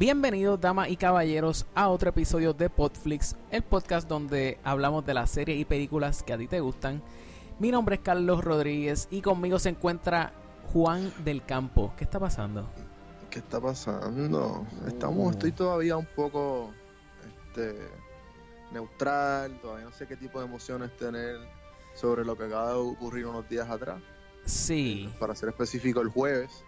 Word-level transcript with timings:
Bienvenidos, 0.00 0.58
damas 0.58 0.88
y 0.88 0.96
caballeros, 0.96 1.66
a 1.74 1.90
otro 1.90 2.08
episodio 2.08 2.54
de 2.54 2.70
Podflix, 2.70 3.36
el 3.50 3.62
podcast 3.62 4.08
donde 4.08 4.58
hablamos 4.64 5.04
de 5.04 5.12
las 5.12 5.28
series 5.28 5.60
y 5.60 5.66
películas 5.66 6.22
que 6.22 6.32
a 6.32 6.38
ti 6.38 6.46
te 6.46 6.60
gustan. 6.60 7.02
Mi 7.58 7.70
nombre 7.70 7.96
es 7.96 8.00
Carlos 8.00 8.42
Rodríguez 8.42 9.08
y 9.10 9.20
conmigo 9.20 9.58
se 9.58 9.68
encuentra 9.68 10.32
Juan 10.72 11.12
del 11.22 11.44
Campo. 11.44 11.92
¿Qué 11.98 12.04
está 12.04 12.18
pasando? 12.18 12.66
¿Qué 13.28 13.40
está 13.40 13.60
pasando? 13.60 14.66
Estamos, 14.86 15.26
Uh. 15.26 15.30
estoy 15.32 15.52
todavía 15.52 15.98
un 15.98 16.08
poco 16.16 16.70
este, 17.50 17.76
neutral, 18.72 19.60
todavía 19.60 19.84
no 19.84 19.92
sé 19.92 20.06
qué 20.06 20.16
tipo 20.16 20.40
de 20.40 20.46
emociones 20.46 20.96
tener 20.96 21.36
sobre 21.94 22.24
lo 22.24 22.38
que 22.38 22.44
acaba 22.44 22.70
de 22.70 22.78
ocurrir 22.78 23.26
unos 23.26 23.46
días 23.50 23.68
atrás. 23.68 24.00
Sí, 24.46 25.12
Para 25.20 25.34
ser 25.34 25.50
específico, 25.50 26.00
el 26.00 26.08
jueves. 26.08 26.64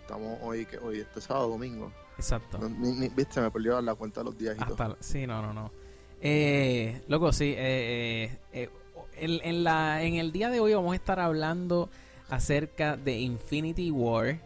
Estamos 0.00 0.38
hoy, 0.40 0.64
que 0.64 0.78
hoy 0.78 1.00
este 1.00 1.20
sábado, 1.20 1.50
domingo. 1.50 1.92
Exacto. 2.16 2.58
No, 2.58 2.68
ni- 2.68 2.92
ni- 2.92 3.08
Viste, 3.08 3.40
me 3.40 3.50
perdió 3.50 3.80
la 3.80 3.94
cuenta 3.94 4.20
de 4.20 4.24
los 4.24 4.38
días 4.38 4.56
y 4.60 4.64
todo. 4.74 4.96
Sí, 5.00 5.26
no, 5.26 5.40
no, 5.42 5.52
no. 5.52 5.70
Eh, 6.20 7.02
loco, 7.08 7.32
sí. 7.32 7.54
eh, 7.56 7.56
eh, 7.58 8.38
eh, 8.52 8.70
en, 9.16 9.40
en 9.42 9.64
la, 9.64 10.02
en 10.02 10.14
el 10.14 10.32
día 10.32 10.48
de 10.50 10.60
hoy 10.60 10.74
vamos 10.74 10.92
a 10.92 10.96
estar 10.96 11.20
hablando 11.20 11.90
acerca 12.30 12.96
de 12.96 13.18
Infinity 13.18 13.90
War, 13.90 14.38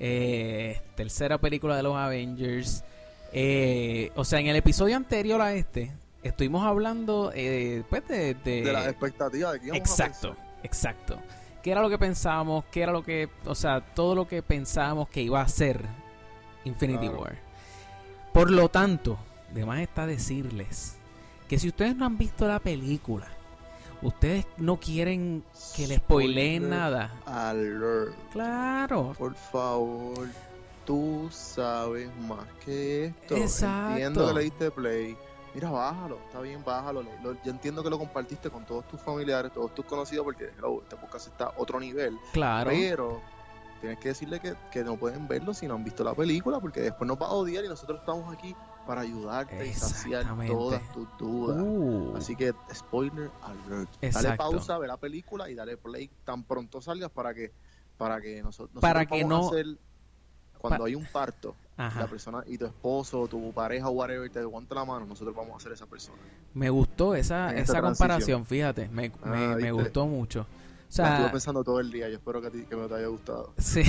eh, 0.00 0.80
tercera 0.94 1.38
película 1.38 1.76
de 1.76 1.82
los 1.82 1.96
Avengers. 1.96 2.84
Eh, 3.32 4.10
o 4.16 4.24
sea, 4.24 4.40
en 4.40 4.46
el 4.46 4.56
episodio 4.56 4.96
anterior 4.96 5.40
a 5.42 5.52
este, 5.52 5.92
estuvimos 6.22 6.64
hablando 6.66 7.30
eh, 7.34 7.82
pues 7.90 8.08
de, 8.08 8.34
de- 8.34 8.62
De 8.62 8.72
las 8.72 8.86
expectativas 8.88 9.52
de 9.52 9.60
que 9.60 9.66
íbamos 9.66 9.80
Exacto, 9.90 10.30
a 10.32 10.66
exacto. 10.66 11.20
¿Qué 11.62 11.72
era 11.72 11.82
lo 11.82 11.90
que 11.90 11.98
pensábamos? 11.98 12.64
¿Qué 12.70 12.82
era 12.82 12.92
lo 12.92 13.02
que, 13.02 13.28
o 13.44 13.54
sea, 13.54 13.80
todo 13.94 14.14
lo 14.14 14.26
que 14.26 14.42
pensábamos 14.42 15.08
que 15.10 15.20
iba 15.22 15.42
a 15.42 15.48
ser 15.48 15.84
Infinity 16.68 17.08
Claro. 17.08 17.22
War? 17.22 17.38
Por 18.32 18.50
lo 18.50 18.68
tanto, 18.68 19.18
de 19.52 19.64
más 19.66 19.80
está 19.80 20.06
decirles 20.06 20.96
que 21.48 21.58
si 21.58 21.68
ustedes 21.68 21.96
no 21.96 22.04
han 22.06 22.18
visto 22.18 22.46
la 22.46 22.58
película, 22.60 23.26
ustedes 24.02 24.46
no 24.58 24.76
quieren 24.78 25.42
que 25.74 25.86
les 25.86 25.98
spoileen 25.98 26.68
nada. 26.70 27.12
Alert. 27.26 28.14
Claro, 28.32 29.14
Por 29.18 29.34
favor, 29.34 30.28
tú 30.84 31.28
sabes 31.32 32.10
más 32.28 32.46
que 32.64 33.06
esto. 33.06 33.36
Exacto. 33.36 33.90
Entiendo 33.92 34.28
que 34.28 34.34
le 34.34 34.40
diste 34.44 34.70
play. 34.70 35.16
Mira, 35.54 35.70
bájalo, 35.70 36.18
está 36.26 36.40
bien, 36.40 36.62
bájalo. 36.64 37.02
Lo- 37.02 37.10
lo- 37.32 37.42
yo 37.42 37.50
entiendo 37.50 37.82
que 37.82 37.90
lo 37.90 37.98
compartiste 37.98 38.50
con 38.50 38.64
todos 38.64 38.86
tus 38.86 39.00
familiares, 39.00 39.50
todos 39.52 39.74
tus 39.74 39.84
conocidos, 39.86 40.22
porque 40.24 40.50
hello, 40.58 40.82
este 40.82 40.94
podcast 40.96 41.28
está 41.28 41.44
a 41.46 41.54
otro 41.56 41.80
nivel. 41.80 42.16
claro. 42.32 42.70
Pero 42.70 43.20
tienes 43.80 43.98
que 43.98 44.08
decirle 44.08 44.40
que, 44.40 44.54
que 44.70 44.84
no 44.84 44.96
pueden 44.96 45.26
verlo 45.28 45.54
si 45.54 45.66
no 45.66 45.74
han 45.74 45.84
visto 45.84 46.04
la 46.04 46.14
película, 46.14 46.60
porque 46.60 46.80
después 46.80 47.06
nos 47.08 47.16
va 47.20 47.26
a 47.26 47.32
odiar 47.32 47.64
y 47.64 47.68
nosotros 47.68 48.00
estamos 48.00 48.32
aquí 48.32 48.54
para 48.86 49.02
ayudarte 49.02 49.66
y 49.66 49.72
saciar 49.74 50.24
todas 50.46 50.82
tus 50.92 51.06
dudas. 51.18 51.58
Uh, 51.60 52.16
Así 52.16 52.34
que, 52.36 52.54
spoiler 52.74 53.30
alert. 53.42 53.90
Dale 54.00 54.06
Exacto. 54.08 54.36
pausa, 54.36 54.78
ve 54.78 54.86
la 54.86 54.96
película 54.96 55.48
y 55.50 55.54
dale 55.54 55.76
play 55.76 56.10
tan 56.24 56.42
pronto 56.44 56.80
salgas 56.80 57.10
para 57.10 57.34
que, 57.34 57.52
para 57.96 58.20
que 58.20 58.42
noso- 58.42 58.62
nosotros, 58.72 58.80
Para 58.80 59.04
que 59.06 59.22
vamos 59.24 59.38
a 59.38 59.50
no- 59.52 59.58
hacer- 59.58 59.78
cuando 60.58 60.84
hay 60.86 60.94
un 60.96 61.06
parto, 61.06 61.54
ajá. 61.76 62.00
la 62.00 62.06
persona 62.08 62.42
y 62.46 62.58
tu 62.58 62.66
esposo, 62.66 63.28
tu 63.28 63.52
pareja, 63.52 63.88
whatever, 63.90 64.28
te 64.28 64.40
aguanta 64.40 64.74
la 64.74 64.84
mano, 64.84 65.06
nosotros 65.06 65.36
vamos 65.36 65.56
a 65.56 65.60
ser 65.60 65.70
esa 65.72 65.86
persona. 65.86 66.18
Me 66.54 66.68
gustó 66.68 67.14
esa, 67.14 67.54
esa 67.54 67.80
comparación, 67.80 68.44
fíjate, 68.44 68.88
me, 68.88 69.12
Ah, 69.22 69.54
me- 69.60 69.70
gustó 69.70 70.06
mucho. 70.06 70.46
O 70.88 70.90
estuve 70.90 71.06
sea, 71.06 71.30
pensando 71.30 71.62
todo 71.62 71.80
el 71.80 71.90
día, 71.90 72.08
yo 72.08 72.16
espero 72.16 72.40
que, 72.40 72.46
a 72.46 72.50
ti, 72.50 72.64
que 72.64 72.74
me 72.74 72.88
te 72.88 72.94
haya 72.94 73.08
gustado. 73.08 73.52
Sí. 73.58 73.82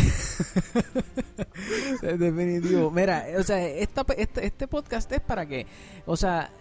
Definitivo. 2.02 2.92
Mira, 2.92 3.26
o 3.38 3.44
sea, 3.44 3.66
esta, 3.66 4.06
este, 4.18 4.46
este 4.46 4.68
podcast 4.68 5.10
es 5.14 5.22
para 5.22 5.46
que, 5.46 5.66
o 6.06 6.18
sea, 6.18 6.52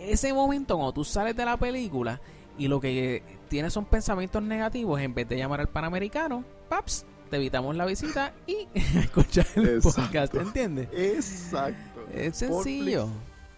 ese 0.00 0.32
momento 0.32 0.76
cuando 0.76 0.92
tú 0.92 1.04
sales 1.04 1.36
de 1.36 1.44
la 1.44 1.58
película 1.58 2.20
y 2.58 2.68
lo 2.68 2.80
que 2.80 3.22
tienes 3.48 3.74
son 3.74 3.84
pensamientos 3.84 4.42
negativos, 4.42 4.98
en 5.00 5.14
vez 5.14 5.28
de 5.28 5.36
llamar 5.36 5.60
al 5.60 5.68
panamericano, 5.68 6.42
paps, 6.70 7.04
te 7.30 7.36
evitamos 7.36 7.76
la 7.76 7.84
visita 7.84 8.32
y 8.46 8.68
escuchar 8.74 9.46
el 9.56 9.76
Exacto. 9.76 10.02
podcast, 10.02 10.34
¿entiendes? 10.34 10.88
Exacto. 10.92 12.06
Es 12.12 12.38
sencillo. 12.38 13.08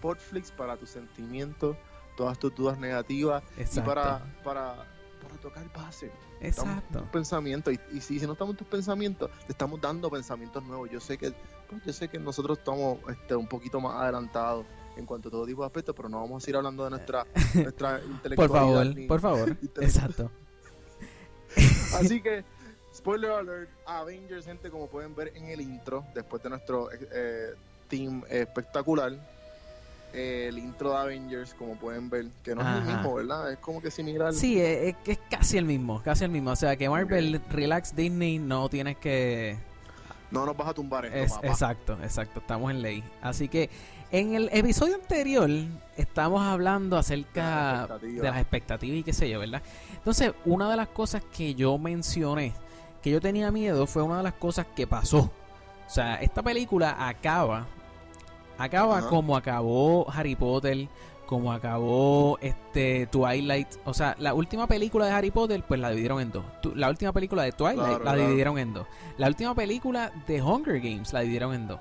Podflix 0.01 0.51
para 0.51 0.77
tus 0.77 0.91
sentimientos, 0.91 1.77
todas 2.17 2.39
tus 2.39 2.55
dudas 2.55 2.79
negativas 2.79 3.43
Exacto. 3.57 3.81
y 3.81 3.95
para, 3.95 4.19
para, 4.45 4.75
para 5.23 5.35
tocar 5.41 5.73
base. 5.73 6.11
Estamos 6.41 6.73
en 6.73 6.79
Exacto. 6.79 6.99
tus 7.01 7.09
pensamientos 7.11 7.75
y, 7.75 7.97
y 7.97 8.01
si, 8.01 8.19
si 8.21 8.27
no 8.27 8.33
estamos 8.33 8.53
en 8.53 8.59
tus 8.59 8.67
pensamientos, 8.67 9.31
te 9.47 9.53
estamos 9.53 9.81
dando 9.81 10.11
pensamientos 10.11 10.63
nuevos. 10.65 10.91
Yo 10.91 11.01
sé 11.01 11.17
que 11.17 11.33
pues, 11.69 11.83
yo 11.85 11.93
sé 11.93 12.09
que 12.09 12.19
nosotros 12.19 12.59
estamos 12.59 12.99
este, 13.09 13.35
un 13.35 13.47
poquito 13.47 13.81
más 13.81 13.95
adelantados 14.03 14.67
en 14.97 15.07
cuanto 15.07 15.29
a 15.29 15.31
todo 15.33 15.47
tipo 15.47 15.63
de 15.63 15.67
aspectos, 15.67 15.95
pero 15.97 16.09
no 16.09 16.21
vamos 16.21 16.43
a 16.43 16.45
seguir 16.45 16.57
hablando 16.57 16.85
de 16.85 16.91
nuestra, 16.91 17.27
nuestra 17.55 17.99
Por 17.99 18.11
intelectualidad. 18.11 18.59
favor, 18.61 18.87
ni- 18.95 19.07
por 19.07 19.21
favor. 19.21 19.51
Exacto. 19.81 20.31
Así 21.95 22.21
que, 22.21 22.45
spoiler 22.95 23.31
alert, 23.31 23.71
Avengers, 23.87 24.45
gente, 24.47 24.71
como 24.71 24.89
pueden 24.89 25.15
ver 25.15 25.33
en 25.37 25.47
el 25.47 25.61
intro, 25.61 26.05
después 26.15 26.43
de 26.43 26.51
nuestro 26.51 26.89
eh, 26.93 27.55
team 27.89 28.23
espectacular, 28.29 29.13
eh, 29.13 29.19
el 30.15 30.59
intro 30.59 30.93
de 30.93 30.97
Avengers, 30.99 31.55
como 31.55 31.75
pueden 31.77 32.09
ver, 32.09 32.27
que 32.43 32.55
no 32.55 32.61
es 32.63 32.77
el 32.79 32.85
mismo, 32.85 33.15
¿verdad? 33.15 33.53
Es 33.53 33.59
como 33.59 33.83
que 33.83 33.91
similar. 33.91 34.33
Sí, 34.33 34.61
es, 34.61 34.95
es 35.07 35.19
casi 35.31 35.59
el 35.59 35.65
mismo, 35.65 36.01
casi 36.03 36.25
el 36.25 36.31
mismo. 36.31 36.51
O 36.53 36.57
sea, 36.57 36.77
que 36.77 36.89
Marvel, 36.89 37.41
relax 37.51 37.95
Disney, 37.97 38.39
no 38.39 38.69
tienes 38.69 38.97
que... 38.99 39.57
No 40.31 40.45
nos 40.47 40.57
vas 40.57 40.69
a 40.69 40.75
tumbar 40.75 41.05
esto, 41.07 41.17
Es- 41.19 41.33
papá. 41.33 41.47
exacto, 41.47 41.99
exacto, 42.03 42.41
estamos 42.41 42.71
en 42.71 42.83
ley. 42.83 43.05
Así 43.23 43.49
que 43.49 43.71
en 44.11 44.35
el 44.35 44.49
episodio 44.53 44.95
anterior 44.97 45.49
estamos 45.97 46.43
hablando 46.43 46.97
acerca 46.97 47.43
Las 47.43 47.81
expectativas. 47.83 48.23
de 48.23 48.29
las 48.31 48.41
expectativas 48.41 48.99
y 48.99 49.03
qué 49.05 49.13
sé 49.13 49.29
yo, 49.31 49.39
¿verdad? 49.41 49.63
Entonces, 49.95 50.33
una 50.45 50.69
de 50.71 50.77
las 50.77 50.89
cosas 50.89 51.23
que 51.37 51.55
yo 51.55 51.79
mencioné, 51.79 52.53
que 53.03 53.11
yo 53.11 53.21
tenía 53.21 53.51
miedo, 53.53 53.87
fue 53.87 54.03
una 54.03 54.17
de 54.19 54.23
las 54.25 54.35
cosas 54.35 54.67
que 54.75 54.87
pasó. 54.87 55.31
O 55.87 55.91
sea, 55.91 56.17
esta 56.17 56.43
película 56.43 56.97
acaba, 57.09 57.67
acaba 58.59 58.99
Ajá. 58.99 59.09
como 59.09 59.37
acabó 59.37 60.11
Harry 60.11 60.37
Potter, 60.37 60.89
como 61.27 61.53
acabó 61.53 62.39
este 62.41 63.07
Twilight. 63.07 63.69
O 63.85 63.95
sea, 63.95 64.15
la 64.19 64.35
última 64.35 64.67
película 64.67 65.07
de 65.07 65.13
Harry 65.13 65.31
Potter, 65.31 65.63
pues 65.67 65.81
la 65.81 65.89
dividieron 65.91 66.21
en 66.21 66.31
dos. 66.31 66.45
Tu- 66.61 66.75
La 66.75 66.89
última 66.91 67.13
película 67.13 67.43
de 67.43 67.53
Twilight 67.53 67.79
Claro, 67.79 67.93
la 67.99 68.01
claro. 68.13 68.21
dividieron 68.23 68.59
en 68.59 68.75
dos. 68.75 68.87
La 69.17 69.29
última 69.29 69.55
película 69.55 70.13
de 70.27 70.43
Hunger 70.43 70.81
Games 70.81 71.13
la 71.13 71.21
dividieron 71.21 71.55
en 71.55 71.67
dos. 71.69 71.81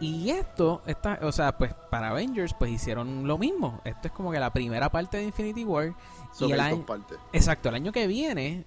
Y 0.00 0.30
esto, 0.30 0.82
esta, 0.86 1.20
o 1.22 1.30
sea, 1.30 1.56
pues 1.56 1.72
para 1.90 2.10
Avengers, 2.10 2.54
pues 2.58 2.72
hicieron 2.72 3.26
lo 3.26 3.38
mismo. 3.38 3.80
Esto 3.84 4.08
es 4.08 4.12
como 4.12 4.32
que 4.32 4.40
la 4.40 4.52
primera 4.52 4.90
parte 4.90 5.18
de 5.18 5.24
Infinity 5.24 5.64
War. 5.64 5.94
So 6.32 6.48
y 6.48 6.52
el 6.52 6.60
año-. 6.60 6.84
Exacto, 7.32 7.68
el 7.68 7.76
año 7.76 7.92
que 7.92 8.06
viene 8.08 8.64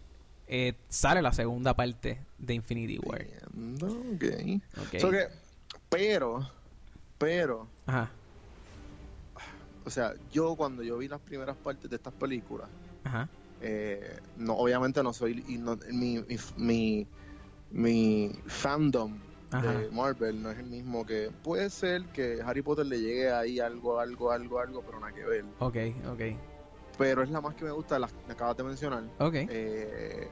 eh, 0.48 0.74
sale 0.88 1.22
la 1.22 1.34
segunda 1.34 1.74
parte 1.76 2.22
de 2.38 2.54
Infinity 2.54 3.00
War. 3.00 3.22
Entiendo, 3.54 3.88
ok. 3.88 4.86
Ok. 4.94 5.00
So 5.02 5.12
que, 5.12 5.28
pero, 5.90 6.48
pero, 7.18 7.68
Ajá, 7.86 8.12
o 9.86 9.90
sea, 9.90 10.14
yo 10.32 10.56
cuando 10.56 10.82
yo 10.84 10.98
vi 10.98 11.08
las 11.08 11.22
primeras 11.22 11.56
partes 11.58 11.90
de 11.90 11.96
estas 11.96 12.14
películas, 12.14 12.70
ajá. 13.04 13.30
eh, 13.62 14.20
no, 14.36 14.54
obviamente 14.56 15.02
no 15.04 15.14
soy, 15.14 15.44
y 15.48 15.58
no- 15.58 15.78
mi, 15.92 16.20
mi, 16.20 16.38
mi, 16.58 17.08
mi 17.70 18.32
fandom 18.48 19.18
Ajá. 19.52 19.72
de 19.74 19.90
Marvel 19.92 20.42
no 20.42 20.50
es 20.52 20.58
el 20.58 20.66
mismo 20.66 21.06
que 21.06 21.30
puede 21.44 21.70
ser 21.70 22.02
que 22.14 22.40
Harry 22.44 22.62
Potter 22.62 22.86
le 22.86 23.00
llegue 23.00 23.32
ahí 23.32 23.60
algo, 23.60 24.00
algo, 24.00 24.32
algo, 24.32 24.60
algo, 24.60 24.82
pero 24.84 25.00
nada 25.00 25.14
que 25.14 25.24
ver. 25.24 25.46
Ok, 25.60 25.78
ok, 26.12 26.22
Pero 26.98 27.24
es 27.24 27.30
la 27.30 27.42
más 27.42 27.56
que 27.56 27.66
me 27.66 27.72
gusta, 27.72 28.00
las 28.00 28.12
que 28.12 28.32
acabas 28.32 28.58
de 28.58 28.64
mencionar. 28.64 29.04
ok. 29.20 29.34
Eh, 29.50 30.30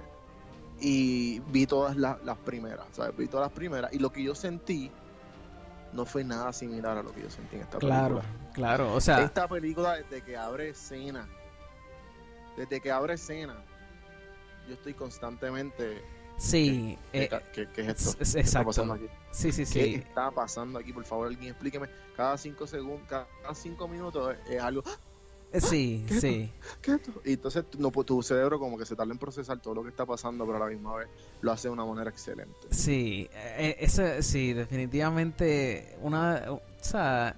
y 0.79 1.39
vi 1.51 1.65
todas 1.67 1.95
las, 1.95 2.21
las 2.23 2.37
primeras, 2.39 2.87
¿sabes? 2.91 3.15
Vi 3.15 3.27
todas 3.27 3.45
las 3.47 3.53
primeras 3.53 3.93
y 3.93 3.99
lo 3.99 4.09
que 4.09 4.23
yo 4.23 4.33
sentí 4.35 4.91
no 5.93 6.05
fue 6.05 6.23
nada 6.23 6.51
similar 6.53 6.97
a 6.97 7.03
lo 7.03 7.11
que 7.13 7.21
yo 7.21 7.29
sentí 7.29 7.55
en 7.55 7.61
esta 7.63 7.77
Claro, 7.77 8.19
película. 8.21 8.51
claro. 8.53 8.93
O 8.93 9.01
sea, 9.01 9.21
Esta 9.21 9.47
película 9.47 9.95
desde 9.97 10.21
que 10.23 10.35
abre 10.37 10.69
escena, 10.69 11.27
desde 12.57 12.81
que 12.81 12.91
abre 12.91 13.13
escena, 13.15 13.55
yo 14.67 14.73
estoy 14.75 14.93
constantemente 14.93 16.01
sí. 16.37 16.97
¿qué, 17.11 17.23
eh, 17.23 17.29
qué- 17.53 17.67
qué 17.73 17.81
es 17.81 17.87
esto? 17.89 18.09
es- 18.09 18.15
¿Qué 18.15 18.23
está 18.23 18.39
exacto. 18.39 18.67
pasando 18.67 18.93
aquí? 18.93 19.07
Sí, 19.31 19.51
sí, 19.51 19.61
¿Qué 19.63 19.65
sí. 19.85 19.95
está 19.95 20.31
pasando 20.31 20.79
aquí? 20.79 20.93
Por 20.93 21.05
favor, 21.05 21.27
alguien 21.27 21.51
explíqueme. 21.51 21.87
Cada 22.15 22.37
cinco 22.37 22.67
segundos, 22.67 23.07
cada 23.09 23.27
cinco 23.53 23.87
minutos 23.87 24.35
es 24.49 24.61
algo. 24.61 24.81
Eh, 24.81 24.91
Sí, 25.61 26.03
¿Qué 26.07 26.15
es 26.15 26.21
sí. 26.21 26.51
¿Qué 26.81 26.91
es 26.91 26.97
esto? 26.97 27.21
Y 27.25 27.33
entonces 27.33 27.65
no, 27.77 27.91
pues, 27.91 28.07
tu 28.07 28.23
cerebro 28.23 28.59
como 28.59 28.77
que 28.77 28.85
se 28.85 28.95
tarda 28.95 29.11
en 29.11 29.19
procesar 29.19 29.59
todo 29.59 29.75
lo 29.75 29.83
que 29.83 29.89
está 29.89 30.05
pasando, 30.05 30.45
pero 30.45 30.57
a 30.57 30.67
la 30.67 30.73
misma 30.73 30.95
vez 30.95 31.07
lo 31.41 31.51
hace 31.51 31.67
de 31.67 31.73
una 31.73 31.85
manera 31.85 32.09
excelente. 32.09 32.67
Sí, 32.71 33.29
eh, 33.33 33.75
ese, 33.79 34.23
sí, 34.23 34.53
definitivamente 34.53 35.95
una, 36.01 36.43
o 36.49 36.61
sea, 36.81 37.35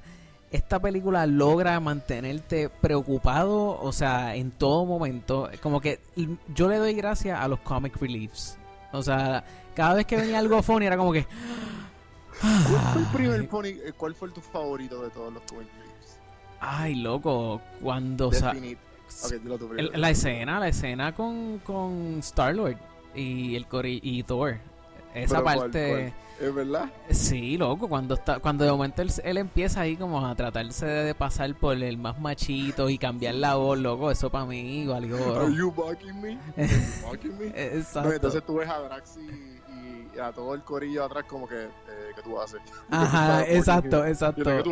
esta 0.51 0.79
película 0.79 1.25
logra 1.25 1.79
mantenerte 1.79 2.69
preocupado, 2.69 3.79
o 3.81 3.91
sea, 3.91 4.35
en 4.35 4.51
todo 4.51 4.85
momento, 4.85 5.50
como 5.61 5.81
que 5.81 6.00
yo 6.53 6.69
le 6.69 6.77
doy 6.77 6.94
gracias 6.94 7.39
a 7.39 7.47
los 7.47 7.59
comic 7.59 7.97
reliefs. 7.97 8.57
O 8.94 9.03
sea, 9.03 9.44
cada 9.75 9.95
vez 9.95 10.06
que 10.06 10.15
venía 10.15 10.39
algo 10.39 10.63
funny 10.63 10.85
era 10.85 10.95
como 10.95 11.11
que 11.11 11.27
¿Cuál 12.41 12.83
fue 12.94 13.01
el 13.01 13.07
primer 13.07 13.50
pony? 13.50 13.65
eh, 13.68 13.94
¿Cuál 13.97 14.15
fue 14.15 14.29
tu 14.29 14.41
favorito 14.41 15.01
de 15.03 15.09
todos 15.09 15.33
los 15.33 15.44
comic 15.44 15.68
reliefs? 15.73 15.84
Ay, 16.67 16.95
loco, 16.95 17.62
cuando... 17.81 18.31
sa- 18.33 18.53
dilo 18.53 19.57
tú 19.57 19.69
el- 19.77 19.91
la 19.94 20.09
escena, 20.09 20.59
la 20.59 20.67
escena 20.67 21.13
con, 21.13 21.59
con 21.59 22.17
Star-Lord 22.19 22.77
y, 23.13 23.56
el 23.56 23.67
Cori- 23.69 24.00
y 24.01 24.23
Thor. 24.23 24.57
Esa 25.13 25.35
Pero 25.35 25.44
¿cuál, 25.44 25.59
parte... 25.59 26.13
¿Es 26.38 26.53
verdad? 26.53 26.91
Sí, 27.12 27.57
loco, 27.57 27.88
cuando 27.88 28.15
está, 28.15 28.39
cuando 28.39 28.65
de 28.65 28.71
momento 28.71 29.01
él, 29.01 29.09
él 29.23 29.38
empieza 29.38 29.79
ahí 29.79 29.95
como 29.95 30.25
a 30.27 30.35
tratarse 30.35 30.85
de 30.85 31.15
pasar 31.15 31.56
por 31.56 31.81
el 31.81 31.97
más 31.97 32.19
machito 32.19 32.89
y 32.89 32.97
cambiar 32.97 33.35
la 33.35 33.56
voz, 33.56 33.79
loco, 33.79 34.11
eso 34.11 34.29
para 34.29 34.45
mí 34.45 34.85
valió. 34.85 35.15
Are 35.39 35.56
you 35.56 35.71
mocking 35.71 36.19
me? 36.21 36.38
Are 36.57 36.68
you 36.68 37.07
mocking 37.07 37.38
me? 37.38 37.45
Exacto. 37.56 38.09
No, 38.09 38.15
entonces 38.15 38.44
tú 38.45 38.56
ves 38.56 38.68
a 38.68 38.79
Drax 38.79 39.18
y, 40.15 40.19
a 40.19 40.31
todo 40.31 40.53
el 40.53 40.63
corillo 40.63 41.03
atrás 41.03 41.25
como 41.27 41.47
que, 41.47 41.63
eh, 41.65 41.69
¿qué 42.15 42.21
tú 42.21 42.39
haces? 42.39 42.62
Ajá, 42.89 43.44
exacto, 43.47 44.06
exacto. 44.06 44.63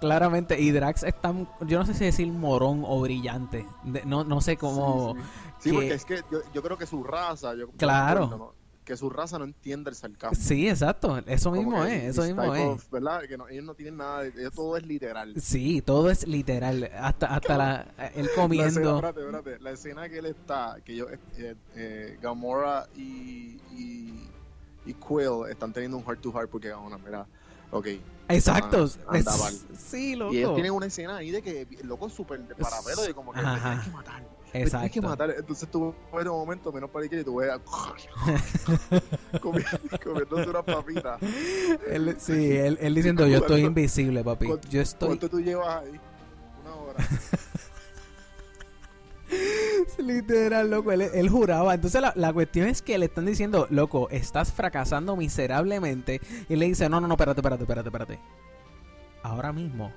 Claramente, 0.00 0.60
y 0.60 0.70
Drax 0.70 1.02
es 1.04 1.20
tan, 1.20 1.48
yo 1.66 1.78
no 1.78 1.86
sé 1.86 1.94
si 1.94 2.04
decir 2.04 2.28
morón 2.28 2.82
o 2.86 3.00
brillante, 3.00 3.66
de- 3.84 4.04
no, 4.04 4.24
no 4.24 4.40
sé 4.40 4.56
cómo, 4.56 5.14
Sí, 5.14 5.20
sí. 5.20 5.28
Sí, 5.58 5.70
que- 5.70 5.74
porque 5.76 5.94
es 5.94 6.04
que 6.04 6.16
yo, 6.30 6.40
yo 6.52 6.62
creo 6.62 6.76
que 6.76 6.86
su 6.86 7.02
raza, 7.04 7.54
yo, 7.54 7.68
Claro. 7.72 8.54
que 8.84 8.96
su 8.96 9.08
raza 9.10 9.38
no 9.38 9.44
entiende 9.44 9.90
el 9.90 9.96
sarcasmo. 9.96 10.34
sí, 10.36 10.68
exacto, 10.68 11.16
eso 11.26 11.50
Como 11.50 11.62
mismo 11.62 11.84
es, 11.84 12.02
eso 12.04 12.22
mismo 12.22 12.52
es. 12.52 12.66
of- 12.66 12.90
¿Verdad? 12.90 13.22
Que 13.28 13.38
no, 13.38 13.46
ellos 13.48 13.64
no 13.64 13.74
tienen 13.74 13.96
nada, 13.96 14.22
de, 14.24 14.50
todo 14.50 14.76
es 14.76 14.84
literal. 14.84 15.34
Sí, 15.40 15.80
todo 15.82 16.10
es 16.10 16.26
literal, 16.26 16.90
hasta, 17.00 17.26
hasta 17.36 17.56
la, 17.56 17.80
él 17.82 17.86
La 17.96 18.08
escena, 18.08 18.28
comiendo. 18.34 18.94
espérate, 18.96 19.20
espérate, 19.20 19.58
la 19.60 19.70
escena 19.70 20.08
que 20.08 20.18
él 20.18 20.26
está, 20.26 20.76
que 20.84 20.96
yo, 20.96 21.06
eh, 21.10 21.54
eh, 21.76 22.18
Gamora 22.20 22.88
y, 22.96 23.60
y, 23.70 24.28
y 24.84 24.94
Quill 24.94 25.48
están 25.50 25.72
teniendo 25.72 25.96
un 25.96 26.04
heart 26.04 26.20
to 26.20 26.32
heart 26.32 26.50
porque 26.50 26.68
Gamora, 26.68 26.98
mira, 26.98 27.26
ok. 27.70 27.86
Exacto, 28.28 28.88
Ah, 29.06 29.14
anda 29.16 29.30
es- 29.48 29.64
sí, 29.78 30.14
loco. 30.16 30.32
Y 30.32 30.38
ellos 30.38 30.54
tienen 30.54 30.72
una 30.72 30.86
escena 30.86 31.16
ahí 31.16 31.30
de 31.30 31.42
que 31.42 31.66
loco 31.84 32.06
es 32.06 32.12
súper 32.14 32.40
de 32.40 32.54
parapelo 32.54 33.08
y 33.08 33.12
como 33.12 33.32
que 33.32 33.42
me 33.42 33.60
tienes 33.60 33.84
que 33.84 33.90
matar. 33.90 34.22
Me 34.54 34.64
tienes 34.66 34.90
que 34.92 35.00
matar. 35.00 35.30
Entonces 35.36 35.68
tú 35.70 35.94
ves 36.12 36.26
un 36.26 36.32
momento 36.32 36.72
menos 36.72 36.90
para 36.90 37.04
y 37.06 37.08
tú 37.24 37.36
ves 37.36 37.50
comiéndose 39.40 40.48
una 40.50 40.62
papita. 40.62 41.18
Él- 41.88 42.16
sí, 42.18 42.32
él, 42.56 42.78
él 42.80 42.94
diciendo, 42.94 43.26
yo 43.28 43.38
estoy 43.38 43.64
invisible, 43.64 44.22
papi. 44.24 44.46
¿Cuánto- 44.46 44.68
Yo 44.68 44.80
estoy... 44.80 45.08
¿Cuánto 45.08 45.28
tú 45.28 45.40
llevas 45.40 45.82
ahí? 45.82 46.00
Una 46.62 46.74
hora. 46.74 46.96
Literal, 49.98 50.70
loco, 50.70 50.92
él, 50.92 51.02
él 51.02 51.28
juraba. 51.28 51.74
Entonces 51.74 52.00
la, 52.00 52.12
la 52.16 52.32
cuestión 52.32 52.68
es 52.68 52.82
que 52.82 52.98
le 52.98 53.06
están 53.06 53.26
diciendo, 53.26 53.66
loco, 53.70 54.08
estás 54.10 54.52
fracasando 54.52 55.16
miserablemente. 55.16 56.20
Y 56.48 56.56
le 56.56 56.66
dice, 56.66 56.88
no, 56.88 57.00
no, 57.00 57.08
no, 57.08 57.14
espérate, 57.14 57.40
espérate, 57.40 57.62
espérate, 57.64 57.88
espérate. 57.88 58.18
Ahora 59.22 59.52
mismo, 59.52 59.92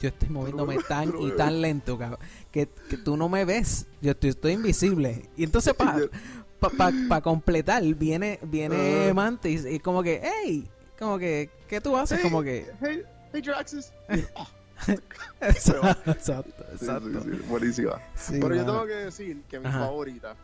yo 0.00 0.08
estoy 0.08 0.28
moviéndome 0.30 0.76
Pero- 0.76 0.88
tan 0.88 1.10
pero- 1.12 1.26
y 1.28 1.30
tan 1.36 1.60
lento 1.60 1.98
cabrón, 1.98 2.18
que, 2.50 2.68
que 2.88 2.96
tú 2.96 3.16
no 3.16 3.28
me 3.28 3.44
ves. 3.44 3.86
Yo 4.00 4.12
estoy, 4.12 4.30
estoy 4.30 4.52
invisible. 4.52 5.28
Y 5.36 5.44
entonces 5.44 5.74
para 5.74 5.98
pa, 6.60 6.70
pa- 6.70 6.92
pa 7.08 7.20
completar, 7.20 7.82
viene, 7.82 8.38
viene 8.42 9.08
Ah. 9.10 9.14
Mantis 9.14 9.66
y 9.66 9.78
como 9.78 10.02
que, 10.02 10.22
hey, 10.22 10.68
como 10.98 11.18
que, 11.18 11.50
¿qué 11.68 11.80
tú 11.80 11.96
haces? 11.96 12.18
Hey, 12.22 12.30
Como 12.30 12.42
que... 12.42 12.66
Hey, 12.80 13.02
hey 13.32 13.42
Draxus. 13.42 13.92
Exacto, 15.40 16.10
exacto. 16.10 16.64
Sí, 16.78 16.84
exacto. 16.84 17.20
sí, 17.22 17.30
sí, 17.32 17.42
buenísima. 17.48 18.00
Pero 18.30 18.54
yo 18.54 18.64
tengo 18.64 18.86
que 18.86 18.94
decir 18.94 19.42
que 19.48 19.58
mi 19.58 19.66
Ajá. 19.66 19.80
favorita, 19.80 20.36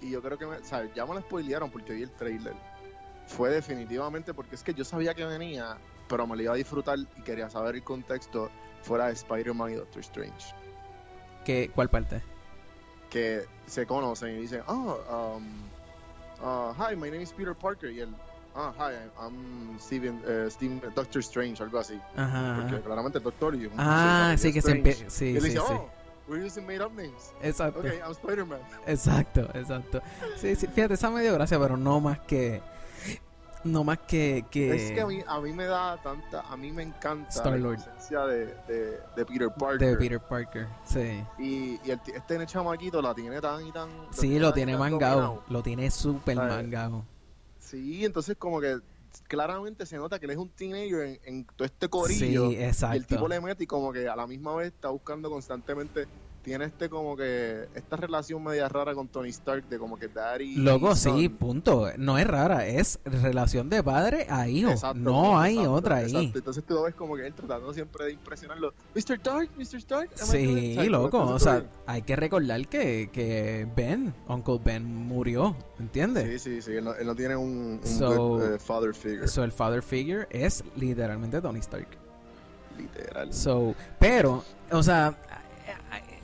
y 0.00 0.10
yo 0.10 0.22
creo 0.22 0.38
que 0.38 0.46
me, 0.46 0.56
o 0.56 0.64
sea, 0.64 0.88
ya 0.94 1.04
me 1.04 1.14
la 1.14 1.20
spoilearon 1.20 1.70
porque 1.70 1.92
vi 1.92 2.02
el 2.02 2.10
trailer, 2.10 2.54
fue 3.26 3.50
definitivamente 3.50 4.34
porque 4.34 4.54
es 4.54 4.62
que 4.62 4.74
yo 4.74 4.84
sabía 4.84 5.14
que 5.14 5.24
venía, 5.24 5.76
pero 6.08 6.26
me 6.26 6.36
la 6.36 6.42
iba 6.42 6.52
a 6.54 6.56
disfrutar 6.56 6.98
y 6.98 7.22
quería 7.22 7.48
saber 7.50 7.76
el 7.76 7.84
contexto 7.84 8.50
fuera 8.82 9.06
de 9.06 9.12
Spider-Man 9.12 9.72
y 9.72 9.74
Doctor 9.74 10.00
Strange. 10.00 10.54
¿Qué, 11.44 11.70
¿Cuál 11.74 11.88
parte? 11.88 12.22
Que 13.08 13.44
se 13.66 13.86
conocen 13.86 14.36
y 14.36 14.40
dicen, 14.42 14.62
oh, 14.66 15.36
um, 15.36 15.46
uh, 16.42 16.72
hi, 16.74 16.96
my 16.96 17.10
name 17.10 17.22
is 17.22 17.32
Peter 17.32 17.54
Parker. 17.54 17.90
Y 17.90 18.00
él, 18.00 18.14
ah, 18.54 18.72
hi, 18.76 18.94
I'm 19.20 19.78
Steven, 19.78 20.22
eh, 20.26 20.46
Steven, 20.50 20.80
Doctor 20.94 21.20
Strange, 21.20 21.62
algo 21.62 21.78
así. 21.78 22.00
Ajá. 22.16 22.56
Porque 22.60 22.76
ajá. 22.76 22.84
claramente 22.84 23.18
el 23.18 23.24
Doctor 23.24 23.54
y 23.54 23.66
un 23.66 23.72
Ah, 23.78 24.34
sí, 24.38 24.52
que 24.52 24.60
se 24.62 24.68
Strange. 24.70 24.78
empieza. 24.90 25.10
Sí, 25.10 25.24
Y 25.26 25.36
él 25.36 25.42
sí, 25.42 25.48
dice, 25.50 25.60
sí. 25.60 25.72
oh, 25.72 25.90
we're 26.28 26.44
using 26.46 26.66
made 26.66 26.82
up 26.84 26.92
names. 26.92 27.32
Exacto. 27.42 27.80
Okay, 27.80 27.98
I'm 27.98 28.12
Spider-Man. 28.12 28.60
Exacto, 28.86 29.48
exacto. 29.54 30.00
Sí, 30.36 30.54
sí, 30.56 30.66
fíjate, 30.66 30.94
esa 30.94 31.10
me 31.10 31.22
dio 31.22 31.32
gracia, 31.34 31.58
pero 31.58 31.76
no 31.76 32.00
más 32.00 32.18
que. 32.20 32.62
No 33.62 33.84
más 33.84 33.98
que. 33.98 34.46
que... 34.50 34.74
Es 34.74 34.92
que 34.92 35.02
a 35.02 35.06
mí, 35.06 35.22
a 35.26 35.38
mí 35.38 35.52
me 35.52 35.66
da 35.66 35.98
tanta, 36.02 36.40
a 36.40 36.56
mí 36.56 36.72
me 36.72 36.82
encanta 36.82 37.28
Star-Lord. 37.28 37.76
la 37.78 37.84
inocencia 37.84 38.20
de, 38.24 38.46
de, 38.66 39.00
de 39.14 39.26
Peter 39.26 39.50
Parker. 39.52 39.86
de 39.86 39.96
Peter 39.98 40.18
Parker, 40.20 40.66
sí. 40.82 41.22
Y, 41.38 41.78
y 41.84 41.90
el, 41.90 42.00
este 42.06 42.46
chamaquito 42.46 43.02
la 43.02 43.14
tiene 43.14 43.38
tan 43.38 43.66
y 43.66 43.70
tan... 43.70 43.90
Sí, 44.12 44.38
lo 44.38 44.54
tiene 44.54 44.72
tan 44.72 44.80
mangado. 44.80 45.44
Lo 45.50 45.62
tiene 45.62 45.90
súper 45.90 46.36
mangado. 46.36 47.04
Sí, 47.70 48.04
entonces 48.04 48.36
como 48.36 48.60
que 48.60 48.78
claramente 49.28 49.86
se 49.86 49.96
nota 49.96 50.18
que 50.18 50.26
él 50.26 50.32
es 50.32 50.38
un 50.38 50.48
teenager 50.50 51.02
en, 51.02 51.20
en 51.24 51.44
todo 51.44 51.64
este 51.64 51.88
corillo. 51.88 52.48
Sí, 52.48 52.54
y 52.54 52.56
el 52.56 52.64
exacto. 52.64 53.06
tipo 53.06 53.28
le 53.28 53.40
mete 53.40 53.64
y 53.64 53.66
como 53.66 53.92
que 53.92 54.08
a 54.08 54.16
la 54.16 54.26
misma 54.26 54.54
vez 54.56 54.72
está 54.72 54.88
buscando 54.88 55.30
constantemente... 55.30 56.06
Tiene 56.42 56.64
este 56.64 56.88
como 56.88 57.16
que... 57.16 57.68
Esta 57.74 57.96
relación 57.96 58.42
media 58.42 58.66
rara 58.68 58.94
con 58.94 59.08
Tony 59.08 59.28
Stark 59.28 59.68
de 59.68 59.78
como 59.78 59.98
que 59.98 60.08
daddy... 60.08 60.56
Loco, 60.56 60.96
sí, 60.96 61.28
punto. 61.28 61.88
No 61.98 62.16
es 62.16 62.26
rara, 62.26 62.66
es 62.66 62.98
relación 63.04 63.68
de 63.68 63.82
padre 63.82 64.26
a 64.30 64.48
hijo. 64.48 64.70
Exacto, 64.70 64.98
no 64.98 65.38
hay 65.38 65.54
exacto, 65.56 65.72
otra 65.74 65.96
ahí. 65.96 66.04
exacto. 66.06 66.38
Entonces 66.38 66.64
tú 66.64 66.74
lo 66.74 66.82
ves 66.84 66.94
como 66.94 67.14
que 67.16 67.26
él 67.26 67.34
tratando 67.34 67.72
siempre 67.74 68.06
de 68.06 68.12
impresionarlo. 68.12 68.72
Mr. 68.94 69.16
Stark, 69.16 69.50
Mr. 69.58 69.76
Stark. 69.76 70.10
am 70.18 70.28
I 70.28 70.46
correct?" 70.46 70.80
Sí, 70.80 70.88
loco. 70.88 71.18
O 71.26 71.38
sea, 71.38 71.62
hay 71.86 72.02
que 72.02 72.16
recordar 72.16 72.66
que, 72.68 73.10
que 73.12 73.68
Ben, 73.76 74.14
Uncle 74.26 74.60
Ben, 74.64 74.82
murió. 74.84 75.54
¿Entiendes? 75.78 76.42
Sí, 76.42 76.50
sí, 76.56 76.62
sí. 76.62 76.72
Él 76.76 76.84
no, 76.84 76.94
él 76.94 77.06
no 77.06 77.14
tiene 77.14 77.36
un, 77.36 77.80
un 77.82 77.86
So- 77.86 78.16
good, 78.16 78.54
eh, 78.54 78.58
father 78.58 78.94
figure. 78.94 79.28
So, 79.28 79.44
el 79.44 79.52
father 79.52 79.82
figure 79.82 80.26
es 80.30 80.64
literalmente 80.76 81.40
Tony 81.42 81.58
Stark. 81.60 81.88
literal. 82.78 83.32
So, 83.32 83.74
pero, 83.98 84.42
o 84.72 84.82
sea, 84.82 85.14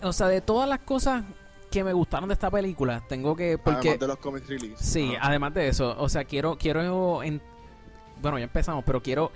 o 0.08 0.12
sea, 0.12 0.28
de 0.28 0.40
todas 0.40 0.68
las 0.68 0.80
cosas 0.80 1.24
que 1.70 1.82
me 1.84 1.92
gustaron 1.92 2.28
de 2.28 2.34
esta 2.34 2.50
película, 2.50 3.02
tengo 3.08 3.34
que 3.36 3.58
porque 3.58 3.78
Además 3.90 4.00
de 4.00 4.06
los 4.06 4.16
comic 4.18 4.48
release. 4.48 4.82
sí, 4.82 5.12
además 5.20 5.52
de 5.54 5.68
eso, 5.68 5.94
o 5.98 6.08
sea, 6.08 6.24
quiero 6.24 6.56
quiero 6.58 7.22
en- 7.22 7.42
bueno, 8.22 8.38
ya 8.38 8.44
empezamos, 8.44 8.82
pero 8.84 9.02
quiero 9.02 9.30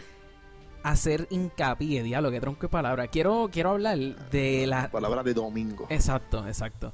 hacer 0.83 1.27
hincapié, 1.31 2.03
diablo, 2.03 2.31
que 2.31 2.41
tronco 2.41 2.63
de 2.63 2.69
palabra. 2.69 3.09
Quiero 3.09 3.49
quiero 3.53 3.71
hablar 3.71 3.99
de 4.31 4.67
la 4.67 4.91
Palabras 4.91 5.25
de 5.25 5.35
domingo. 5.35 5.87
Exacto, 5.91 6.47
exacto. 6.47 6.93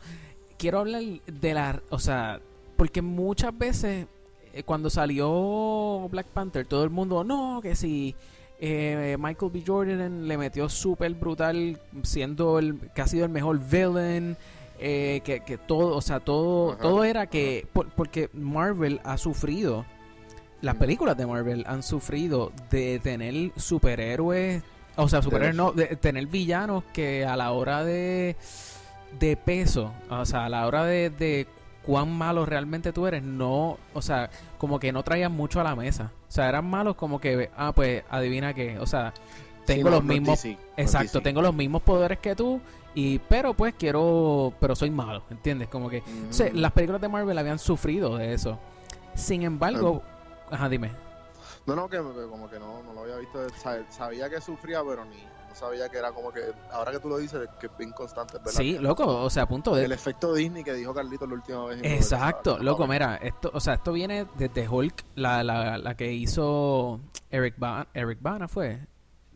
Quiero 0.59 0.80
hablar 0.80 1.02
de 1.26 1.54
la, 1.54 1.80
o 1.90 1.99
sea, 1.99 2.40
porque 2.76 3.02
muchas 3.02 3.56
veces 3.56 4.06
eh, 4.52 4.62
cuando 4.64 4.90
salió 4.90 6.09
Black 6.11 6.26
Panther, 6.28 6.66
todo 6.66 6.83
el 6.83 6.90
mundo, 6.90 7.23
no, 7.23 7.61
que 7.62 7.76
si 7.76 8.14
eh, 8.60 9.16
Michael 9.18 9.50
B. 9.52 9.62
Jordan 9.66 10.26
le 10.28 10.38
metió 10.38 10.68
súper 10.68 11.12
brutal, 11.14 11.78
siendo 12.02 12.58
el 12.58 12.78
que 12.94 13.02
ha 13.02 13.06
sido 13.06 13.25
el 13.25 13.30
mejor 13.30 13.58
villain, 13.58 14.36
eh, 14.78 15.20
que, 15.25 15.40
que 15.40 15.58
todo, 15.58 15.96
o 15.96 16.00
sea, 16.00 16.20
todo, 16.20 16.72
Ajá, 16.72 16.82
todo 16.82 17.04
era 17.04 17.26
que, 17.26 17.66
por- 17.72 17.88
porque 17.90 18.28
Marvel 18.32 19.00
ha 19.04 19.16
sufrido, 19.18 19.84
las 20.62 20.75
Mm. 20.75 20.78
películas 20.78 21.16
de 21.16 21.26
Marvel 21.26 21.64
han 21.66 21.82
sufrido 21.82 22.52
de 22.70 22.98
tener 22.98 23.52
superhéroes, 23.56 24.62
o 24.96 25.08
sea, 25.08 25.20
superhéroes 25.22 25.54
no, 25.56 25.72
de 25.72 25.96
tener 25.96 26.26
villanos 26.26 26.82
que 26.92 27.25
a 27.25 27.36
la 27.36 27.52
hora 27.52 27.84
de 27.84 28.36
de 29.20 29.36
peso, 29.36 29.92
o 30.10 30.25
sea, 30.26 30.46
a 30.46 30.48
la 30.50 30.66
hora 30.66 30.84
de, 30.84 31.08
de 31.10 31.46
cuán 31.87 32.11
malo 32.16 32.45
realmente 32.45 32.93
tú 32.93 33.07
eres, 33.07 33.23
no, 33.23 33.78
o 33.95 34.02
sea, 34.02 34.28
como 34.59 34.78
que 34.81 34.93
no 34.93 35.02
traían 35.05 35.33
mucho 35.33 35.61
a 35.61 35.64
la 35.64 35.76
mesa. 35.76 36.11
O 36.28 36.31
sea, 36.33 36.49
eran 36.49 36.69
malos 36.69 36.97
como 36.97 37.21
que, 37.21 37.50
ah, 37.57 37.73
pues 37.75 38.02
adivina 38.11 38.52
qué, 38.55 38.78
o 38.78 38.87
sea, 38.87 39.14
tengo 39.64 39.88
Sí, 39.88 39.95
los 39.95 40.05
mismos, 40.05 40.43
DC, 40.43 40.59
exacto, 40.76 41.21
tengo 41.23 41.40
los 41.43 41.55
mismos 41.55 41.83
poderes 41.83 42.19
que 42.19 42.35
tú 42.37 42.61
y 42.95 43.19
pero 43.19 43.55
pues 43.55 43.75
quiero, 43.78 44.52
pero 44.61 44.75
soy 44.75 44.90
malo, 44.90 45.23
¿entiendes? 45.31 45.69
Como 45.69 45.88
que, 45.88 45.99
o 46.00 46.33
sea, 46.33 46.47
Ujú. 46.47 46.57
las 46.57 46.73
películas 46.73 47.00
de 47.00 47.09
Marvel 47.09 47.37
habían 47.38 47.59
sufrido 47.59 48.16
de 48.16 48.33
eso. 48.35 48.59
Sin 49.14 49.43
embargo, 49.43 50.02
ajá, 50.50 50.69
dime. 50.69 50.90
No, 51.66 51.75
no, 51.75 51.88
que 51.88 51.99
como 51.99 52.49
que 52.49 52.59
no, 52.61 52.83
no 52.85 52.93
lo 52.93 53.00
había 53.02 53.16
visto. 53.16 53.38
Sa- 53.50 53.90
Sabía 53.90 54.31
que 54.31 54.40
sufría, 54.40 54.83
pero 54.85 55.05
ni 55.05 55.16
sabía 55.56 55.88
que 55.88 55.98
era 55.98 56.12
como 56.12 56.30
que. 56.32 56.40
Ahora 56.70 56.92
que 56.92 57.00
tú 57.00 57.08
lo 57.08 57.18
dices, 57.18 57.48
que 57.58 57.66
es 57.66 57.76
bien 57.78 57.90
constante, 57.92 58.34
¿verdad? 58.38 58.52
Sí, 58.52 58.78
loco, 58.78 59.04
o 59.06 59.30
sea, 59.30 59.44
a 59.44 59.48
punto 59.48 59.75
de 59.75 59.84
El 59.84 59.92
efecto 59.92 60.34
Disney 60.34 60.62
que 60.62 60.75
dijo 60.75 60.94
Carlito 60.94 61.26
la 61.26 61.34
última 61.34 61.64
vez. 61.66 61.80
Exacto, 61.82 62.58
loco, 62.58 62.86
mira, 62.86 63.16
esto, 63.16 63.50
o 63.52 63.60
sea, 63.60 63.75
esto 63.75 63.92
viene 63.92 64.26
desde 64.36 64.68
Hulk, 64.68 65.04
la, 65.16 65.42
la, 65.42 65.78
la 65.78 65.96
que 65.96 66.12
hizo 66.12 67.00
Eric 67.30 67.54
Bana, 67.58 67.88
Eric 67.94 68.18
Bana 68.20 68.48
fue, 68.48 68.80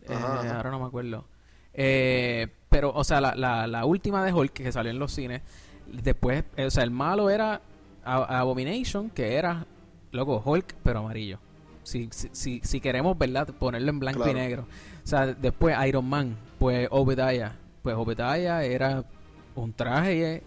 Eh, 0.03 0.15
ahora 0.15 0.71
no 0.71 0.79
me 0.81 0.87
acuerdo, 0.87 1.25
Eh, 1.73 2.49
pero, 2.69 2.93
o 2.95 3.03
sea, 3.05 3.21
la, 3.21 3.35
la, 3.35 3.67
la 3.67 3.85
última 3.85 4.25
de 4.25 4.33
Hulk 4.33 4.53
que 4.53 4.73
salió 4.73 4.91
en 4.91 4.99
los 4.99 5.13
cines, 5.13 5.43
después, 5.87 6.45
eh, 6.57 6.67
o 6.67 6.71
sea, 6.71 6.85
el 6.85 6.91
malo 6.91 7.31
era 7.31 7.61
Abomination, 8.05 9.11
que 9.11 9.35
era, 9.37 9.67
loco, 10.13 10.43
Hulk, 10.45 10.75
pero 10.83 11.01
amarillo, 11.01 11.39
Si, 11.83 12.09
si, 12.13 12.29
si, 12.33 12.61
si 12.63 12.81
queremos, 12.81 13.17
¿verdad? 13.19 13.49
Ponerlo 13.59 13.91
en 13.91 13.99
blanco 14.01 14.29
y 14.29 14.35
negro. 14.35 14.67
Sea, 15.11 15.27
después 15.27 15.77
Iron 15.89 16.09
Man, 16.09 16.37
pues 16.57 16.87
Obadiah. 16.93 17.53
Pues 17.83 17.97
Obadiah 17.97 18.63
era 18.63 19.03
un 19.57 19.73
traje 19.73 20.35
eh, 20.37 20.43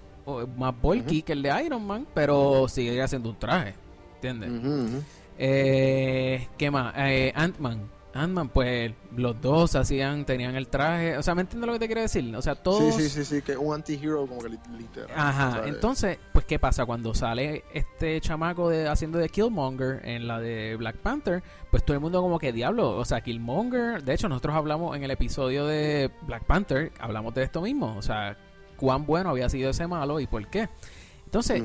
más 0.58 0.74
bulky 0.82 1.22
que 1.22 1.34
el 1.34 1.42
de 1.42 1.66
Iron 1.66 1.86
Man, 1.86 2.08
pero 2.14 2.70
sigue 2.70 3.06
siendo 3.10 3.32
un 3.32 3.36
traje. 3.38 3.76
¿Entiendes? 4.16 5.04
Eh, 5.38 6.48
¿Qué 6.58 6.72
más? 6.72 6.94
Eh, 6.96 7.34
Ant-Man. 7.36 7.90
Ant-Man, 8.14 8.50
pues 8.50 8.94
los 9.16 9.40
dos 9.42 9.76
hacían, 9.76 10.26
tenían 10.26 10.56
el 10.56 10.68
traje. 10.68 11.18
O 11.18 11.24
sea, 11.24 11.34
¿me 11.36 11.42
entiendes 11.42 11.68
lo 11.68 11.74
que 11.74 11.80
te 11.80 11.86
quiero 11.88 12.02
decir? 12.02 12.36
O 12.36 12.42
sea, 12.42 12.56
todos. 12.56 12.94
Sí, 12.96 13.04
sí, 13.04 13.10
sí, 13.10 13.26
sí, 13.26 13.42
que 13.42 13.58
un 13.58 13.74
anti-hero 13.74 14.28
como 14.28 14.40
que 14.42 14.50
li- 14.50 14.60
literal. 14.78 15.10
Ajá, 15.16 15.52
¿sabes? 15.52 15.74
entonces, 15.74 16.20
pues, 16.32 16.46
¿qué 16.46 16.60
pasa? 16.60 16.86
Cuando 16.86 17.14
sale 17.16 17.64
este 17.74 18.22
chamaco 18.22 18.70
de, 18.70 18.88
haciendo 18.88 19.18
de 19.18 19.30
Killmonger 19.30 20.02
en 20.08 20.28
la 20.28 20.40
de 20.40 20.76
Black 20.76 20.98
Panther, 20.98 21.42
pues 21.72 21.84
todo 21.84 21.96
el 21.96 22.02
mundo 22.02 22.22
como 22.22 22.38
que 22.40 22.54
diablo, 22.54 22.92
o 22.98 23.06
sea, 23.06 23.22
Killmonger, 23.22 24.04
de 24.04 24.14
hecho 24.14 24.30
nosotros 24.30 24.56
hablamos 24.56 24.96
en 24.96 25.04
el 25.04 25.12
episodio 25.12 25.66
de 25.66 26.12
Black 26.28 26.44
Panther, 26.46 26.92
hablamos 27.00 27.34
de 27.34 27.44
esto 27.44 27.62
mismo, 27.62 27.96
o 27.98 28.02
sea, 28.02 28.38
cuán 28.78 29.06
bueno 29.06 29.32
había 29.32 29.50
sido 29.50 29.72
ese 29.72 29.88
malo 29.88 30.20
y 30.20 30.28
por 30.28 30.46
qué. 30.48 30.70
Entonces, 31.26 31.64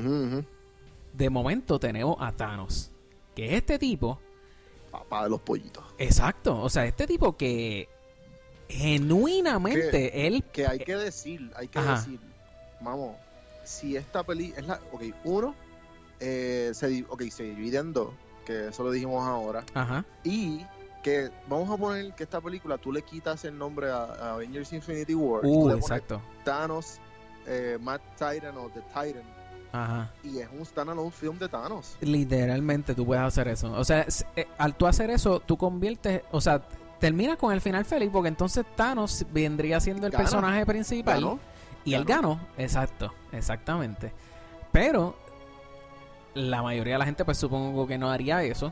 de 1.13 1.29
momento 1.29 1.79
tenemos 1.79 2.15
a 2.19 2.31
Thanos, 2.31 2.91
que 3.35 3.45
es 3.47 3.53
este 3.53 3.77
tipo, 3.77 4.19
Papá 4.91 5.23
de 5.23 5.29
los 5.29 5.41
pollitos. 5.41 5.83
exacto, 5.97 6.59
o 6.59 6.69
sea, 6.69 6.85
este 6.85 7.05
tipo 7.07 7.37
que 7.37 7.87
genuinamente 8.67 10.27
él... 10.27 10.43
Que 10.51 10.67
hay 10.67 10.79
que 10.79 10.95
decir, 10.95 11.51
hay 11.55 11.67
que 11.67 11.79
Ajá. 11.79 11.95
decir, 11.95 12.19
vamos, 12.81 13.15
si 13.63 13.95
esta 13.95 14.23
peli 14.23 14.53
es 14.55 14.65
la, 14.65 14.79
ok, 14.91 15.03
uno, 15.23 15.55
eh, 16.19 16.71
se, 16.73 16.87
di- 16.87 17.05
ok, 17.07 17.23
se 17.29 17.43
divide 17.43 17.77
en 17.77 17.93
dos, 17.93 18.13
que 18.45 18.67
eso 18.69 18.83
lo 18.83 18.91
dijimos 18.91 19.27
ahora, 19.27 19.63
Ajá, 19.73 20.05
y 20.23 20.65
que 21.03 21.29
vamos 21.47 21.69
a 21.69 21.77
poner 21.77 22.13
que 22.13 22.23
esta 22.23 22.41
película 22.41 22.77
tú 22.77 22.91
le 22.91 23.01
quitas 23.03 23.45
el 23.45 23.57
nombre 23.57 23.89
a, 23.89 24.03
a 24.03 24.33
Avengers 24.33 24.73
Infinity 24.73 25.15
War, 25.15 25.45
y 25.45 25.47
tú 25.47 25.59
uh, 25.59 25.61
pones 25.69 25.77
exacto, 25.79 26.21
Thanos, 26.43 26.99
eh, 27.47 27.77
Matt 27.81 28.01
Titan 28.17 28.57
o 28.57 28.69
The 28.69 28.81
Titan, 28.81 29.23
ajá. 29.71 30.09
y 30.23 30.39
es 30.39 30.47
un 30.57 30.65
standalone 30.65 31.11
film 31.11 31.37
de 31.39 31.47
Thanos. 31.49 31.95
Literalmente 32.01 32.93
tú 32.95 33.05
puedes 33.05 33.23
hacer 33.23 33.47
eso. 33.47 33.71
O 33.73 33.83
sea, 33.83 34.05
eh, 34.35 34.47
al 34.57 34.75
tú 34.75 34.87
hacer 34.87 35.09
eso, 35.09 35.39
tú 35.39 35.57
conviertes, 35.57 36.23
o 36.31 36.41
sea, 36.41 36.61
terminas 36.99 37.37
con 37.37 37.53
el 37.53 37.61
final 37.61 37.85
feliz 37.85 38.09
porque 38.11 38.27
entonces 38.29 38.65
Thanos 38.75 39.25
vendría 39.31 39.79
siendo 39.79 40.05
el 40.05 40.11
Gana. 40.11 40.23
personaje 40.23 40.65
principal 40.65 41.15
¿Ganó? 41.21 41.39
y 41.85 41.93
él 41.93 42.03
ganó. 42.05 42.39
Exacto, 42.57 43.13
exactamente. 43.31 44.11
Pero 44.71 45.15
la 46.35 46.61
mayoría 46.61 46.93
de 46.95 46.99
la 46.99 47.05
gente 47.05 47.25
pues 47.25 47.37
supongo 47.37 47.87
que 47.87 47.97
no 47.97 48.09
haría 48.11 48.43
eso. 48.43 48.71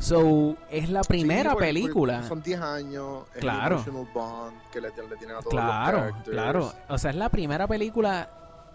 So, 0.00 0.54
es 0.70 0.90
la 0.90 1.00
primera 1.02 1.50
Sí, 1.50 1.54
porque- 1.54 1.66
película. 1.66 2.12
porque 2.14 2.28
Son 2.28 2.42
10 2.42 2.60
años, 2.60 3.22
es 3.34 3.40
Claro. 3.40 3.82
el 3.84 3.88
emotional 3.88 4.08
bond 4.14 4.56
que 4.70 4.80
le, 4.80 4.88
le 4.90 5.16
tienen 5.16 5.36
a 5.36 5.40
todos 5.40 5.50
Claro, 5.50 6.04
los 6.06 6.22
claro. 6.24 6.72
O 6.88 6.98
sea, 6.98 7.10
es 7.10 7.16
la 7.16 7.28
primera 7.30 7.66
película 7.66 8.28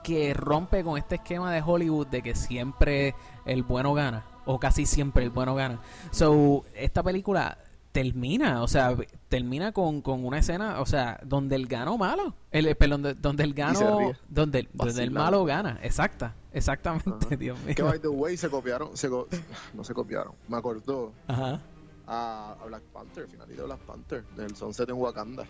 que 0.04 0.34
rompe 0.34 0.84
con 0.84 0.98
este 0.98 1.16
esquema 1.16 1.52
de 1.52 1.62
Hollywood 1.66 2.08
de 2.08 2.22
que 2.22 2.36
siempre 2.36 3.16
el 3.46 3.64
bueno 3.64 3.94
gana. 3.94 4.26
O 4.46 4.60
casi 4.60 4.86
siempre 4.86 5.24
el 5.24 5.30
bueno 5.30 5.56
gana. 5.56 5.80
So, 6.12 6.66
esta 6.76 7.02
película 7.02 7.58
termina, 7.94 8.62
o 8.64 8.68
sea, 8.68 8.96
termina 9.30 9.72
con, 9.72 10.02
con 10.02 10.26
una 10.26 10.40
escena, 10.40 10.82
o 10.82 10.86
sea, 10.86 11.20
donde 11.24 11.56
el 11.56 11.68
gano 11.68 11.98
malo. 11.98 12.34
El, 12.52 12.66
eh, 12.68 12.76
perdón, 12.76 13.04
de- 13.04 13.14
donde 13.14 13.44
el 13.44 13.54
gano. 13.54 14.14
Donde, 14.28 14.68
donde 14.74 15.04
el 15.04 15.12
malo 15.12 15.46
gana. 15.46 15.80
Exacta, 15.84 16.34
exactamente, 16.52 17.10
Ajá. 17.28 17.36
Dios 17.38 17.60
mío. 17.62 17.76
Que 17.76 17.84
by 17.84 18.00
the 18.00 18.08
way 18.08 18.36
se 18.36 18.50
copiaron, 18.50 18.98
se 18.98 19.10
co- 19.10 19.28
no 19.74 19.84
se 19.84 19.94
copiaron, 19.94 20.34
me 20.48 20.58
acordó 20.58 21.14
Ajá. 21.28 21.62
a, 22.08 22.56
a 22.60 22.66
Black 22.66 22.82
Panther, 22.92 23.28
finalito 23.28 23.62
de 23.62 23.68
Black 23.68 23.80
Panther, 23.82 24.24
del 24.36 24.56
Sunset 24.56 24.90
en 24.90 24.96
Wakanda. 24.96 25.46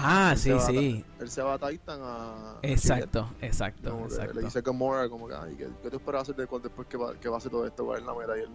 Ah, 0.00 0.30
Él 0.32 0.38
sí, 0.38 0.42
se 0.44 0.54
va 0.54 0.62
a- 0.62 0.66
sí. 0.66 1.04
Él 1.20 1.30
se 1.30 1.42
va 1.42 1.54
a 1.54 1.58
Titan 1.58 2.00
a... 2.02 2.50
a 2.52 2.58
Exacto, 2.62 3.28
Chile. 3.34 3.46
exacto, 3.48 3.90
Como 3.90 4.06
que 4.08 4.14
exacto. 4.14 4.34
Le 4.34 4.42
dice 4.42 4.58
a 4.58 4.62
Gamora 4.62 5.08
como 5.08 5.28
que, 5.28 5.34
ay, 5.34 5.54
¿qué, 5.56 5.68
qué 5.82 5.90
te 5.90 5.96
esperas 5.96 6.22
hacer 6.22 6.36
de, 6.36 6.46
cu- 6.46 6.60
después 6.60 6.86
que, 6.88 6.96
va, 6.96 7.14
que 7.14 7.28
pase 7.30 7.48
todo 7.50 7.66
esto? 7.66 7.84
¿Cuál 7.84 8.00
es 8.00 8.06
la 8.06 8.14
meta? 8.14 8.36
Y 8.38 8.40
él, 8.42 8.48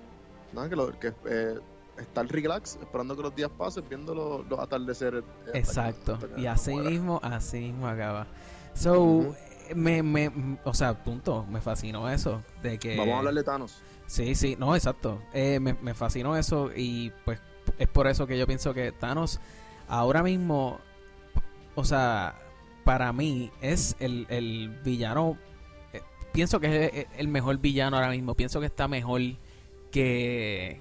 nada, 0.53 0.69
que, 0.69 0.75
lo, 0.75 0.99
que 0.99 1.13
eh, 1.25 1.59
estar 1.97 2.25
relax, 2.27 2.77
esperando 2.81 3.15
que 3.15 3.21
los 3.23 3.35
días 3.35 3.49
pasen, 3.57 3.83
viendo 3.89 4.13
los, 4.15 4.47
los 4.47 4.59
atardeceres. 4.59 5.23
eh, 5.23 5.25
hasta 5.45 5.51
que- 5.51 5.57
Exacto. 5.59 6.13
hasta 6.13 6.27
que 6.35 6.41
Y 6.41 6.43
no 6.45 6.51
así 6.51 6.75
mismo, 6.75 7.19
así 7.23 7.59
mismo 7.59 7.87
acaba. 7.87 8.27
So, 8.73 9.01
Ujú. 9.01 9.35
me, 9.75 10.01
me, 10.01 10.57
o 10.63 10.73
sea, 10.73 11.03
punto, 11.03 11.45
me 11.49 11.61
fascinó 11.61 12.09
eso. 12.09 12.41
De 12.61 12.77
que... 12.79 12.97
Vamos 12.97 13.15
a 13.15 13.17
hablar 13.19 13.33
de 13.33 13.43
Thanos. 13.43 13.81
Sí, 14.07 14.35
sí, 14.35 14.55
no, 14.59 14.75
exacto. 14.75 15.21
Eh, 15.33 15.59
me, 15.59 15.73
me 15.75 15.93
fascinó 15.93 16.35
eso 16.35 16.69
y 16.75 17.11
pues 17.25 17.39
es 17.77 17.87
por 17.87 18.07
eso 18.07 18.27
que 18.27 18.37
yo 18.37 18.45
pienso 18.45 18.73
que 18.73 18.91
Thanos 18.91 19.39
ahora 19.87 20.21
mismo, 20.23 20.79
o 21.75 21.83
sea, 21.85 22.35
para 22.83 23.11
mí 23.13 23.51
es 23.61 23.95
el, 23.99 24.25
el 24.29 24.69
villano, 24.83 25.37
eh, 25.93 26.01
pienso 26.31 26.59
que 26.59 26.85
es 26.85 26.93
el- 26.93 27.07
el 27.19 27.27
mejor 27.27 27.57
villano 27.57 27.95
ahora 27.97 28.09
mismo, 28.09 28.35
pienso 28.35 28.59
que 28.59 28.65
está 28.67 28.87
mejor 28.87 29.21
que, 29.91 30.79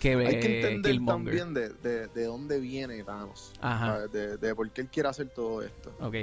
que 0.00 0.14
Hay 0.14 0.40
que 0.40 0.46
eh, 0.46 0.56
entender 0.60 0.92
Killmonger. 0.92 1.38
también 1.38 1.54
de, 1.54 1.68
de, 1.88 2.06
de 2.08 2.24
dónde 2.24 2.60
viene 2.60 3.02
Thanos. 3.04 3.52
Ajá. 3.60 4.06
De, 4.08 4.36
de 4.36 4.54
por 4.54 4.70
qué 4.70 4.82
él 4.82 4.88
quiere 4.88 5.08
hacer 5.08 5.28
todo 5.28 5.62
esto. 5.62 5.92
ok, 6.00 6.14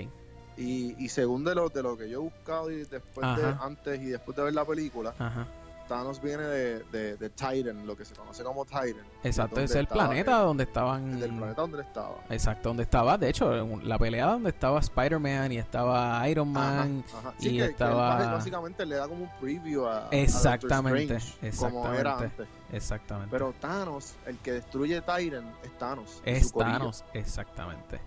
Y, 0.57 0.95
y 1.03 1.09
según 1.09 1.43
de 1.43 1.55
lo, 1.55 1.69
de 1.69 1.83
lo 1.83 1.97
que 1.97 2.09
yo 2.09 2.19
he 2.19 2.23
buscado 2.23 2.71
y 2.71 2.77
después 2.85 3.35
de 3.37 3.55
antes 3.61 4.01
y 4.01 4.05
después 4.05 4.35
de 4.37 4.43
ver 4.43 4.53
la 4.53 4.65
película, 4.65 5.13
ajá. 5.17 5.47
Thanos 5.87 6.21
viene 6.21 6.43
de, 6.43 6.79
de, 6.91 7.17
de 7.17 7.29
Titan, 7.29 7.85
lo 7.87 7.95
que 7.95 8.05
se 8.05 8.13
conoce 8.15 8.43
como 8.43 8.65
Titan. 8.65 9.03
Exacto, 9.23 9.59
es 9.61 9.73
el 9.75 9.87
planeta 9.87 10.39
donde 10.39 10.63
estaban... 10.63 11.19
del 11.19 11.31
planeta 11.35 11.61
donde 11.61 11.81
estaba. 11.81 12.15
Exacto, 12.29 12.69
donde 12.69 12.83
estaba, 12.83 13.17
de 13.17 13.29
hecho, 13.29 13.51
la 13.83 13.97
pelea 13.97 14.27
donde 14.27 14.49
estaba 14.49 14.79
Spider-Man 14.79 15.51
y 15.51 15.57
estaba 15.57 16.27
Iron 16.29 16.51
Man. 16.51 17.03
Ajá, 17.09 17.19
ajá. 17.19 17.33
y 17.39 17.43
Sí, 17.43 17.49
que, 17.51 17.57
que 17.57 17.65
estaba- 17.71 18.31
básicamente 18.33 18.85
le 18.85 18.95
da 18.95 19.07
como 19.07 19.23
un 19.23 19.29
preview 19.39 19.85
a, 19.85 20.07
a 20.07 20.09
Exactamente, 20.11 21.15
Strange, 21.15 21.57
como 21.57 21.85
era 21.93 22.11
exactamente. 22.13 22.41
antes. 22.43 22.47
Exactamente. 22.73 23.29
Pero 23.31 23.53
Thanos, 23.59 24.15
el 24.25 24.37
que 24.39 24.51
destruye 24.53 25.01
Titan, 25.01 25.53
es 25.63 25.77
Thanos. 25.77 26.21
y 26.25 26.29
es. 26.31 26.51
Thanos, 26.53 27.03
exactamente. 27.13 27.99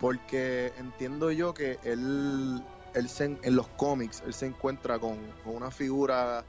Porque 0.00 0.72
entiendo 0.78 1.30
yo 1.32 1.52
que 1.54 1.78
él, 1.82 2.62
él 2.94 3.08
se 3.08 3.24
en, 3.24 3.38
en 3.42 3.56
los 3.56 3.66
cómics, 3.68 4.22
él 4.24 4.32
se 4.32 4.46
encuentra 4.46 4.98
con, 4.98 5.16
con 5.44 5.56
una 5.56 5.70
figura 5.70 6.44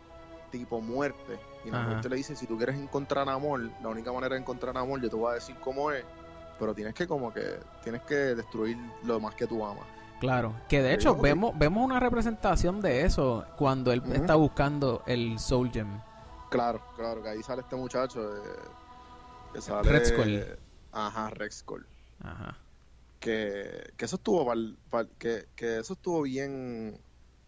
tipo 0.49 0.81
muerte. 0.81 1.39
Y 1.65 1.71
la 1.71 1.79
Ajá. 1.79 1.89
muerte 1.89 2.09
le 2.09 2.15
dice, 2.17 2.35
si 2.35 2.45
tú 2.45 2.57
quieres 2.57 2.77
encontrar 2.77 3.29
amor, 3.29 3.69
la 3.81 3.89
única 3.89 4.11
manera 4.11 4.35
de 4.35 4.41
encontrar 4.41 4.77
amor, 4.77 5.01
yo 5.01 5.09
te 5.09 5.15
voy 5.15 5.31
a 5.31 5.35
decir 5.35 5.55
cómo 5.61 5.91
es. 5.91 6.03
Pero 6.59 6.73
tienes 6.75 6.93
que 6.93 7.07
como 7.07 7.33
que, 7.33 7.59
tienes 7.83 8.01
que 8.01 8.15
destruir 8.15 8.77
lo 9.03 9.19
más 9.19 9.33
que 9.35 9.47
tú 9.47 9.65
amas. 9.65 9.85
Claro, 10.19 10.53
que 10.67 10.81
de 10.81 10.93
hecho 10.93 11.15
vemos 11.15 11.57
vemos 11.57 11.85
una 11.85 11.97
representación 11.97 12.81
de 12.81 13.05
eso 13.05 13.45
cuando 13.55 13.93
él 13.93 14.03
está 14.11 14.35
buscando 14.35 15.01
el 15.05 15.39
Soul 15.39 15.71
Gem. 15.71 16.01
Claro, 16.49 16.81
claro, 16.97 17.23
que 17.23 17.29
ahí 17.29 17.41
sale 17.43 17.61
este 17.61 17.77
muchacho 17.77 18.35
eh, 18.35 18.41
que 19.53 19.61
sale... 19.61 19.89
Red 19.89 20.05
Skull. 20.05 20.45
Ajá, 20.91 21.29
Rex 21.29 21.59
Skull. 21.59 21.85
Ajá. 22.21 22.57
Que, 23.19 23.93
que 23.95 24.05
eso 24.05 24.17
estuvo 24.17 24.45
pal- 24.45 24.75
pal- 24.89 25.09
que, 25.17 25.45
que 25.55 25.79
eso 25.79 25.93
estuvo 25.93 26.23
bien... 26.23 26.99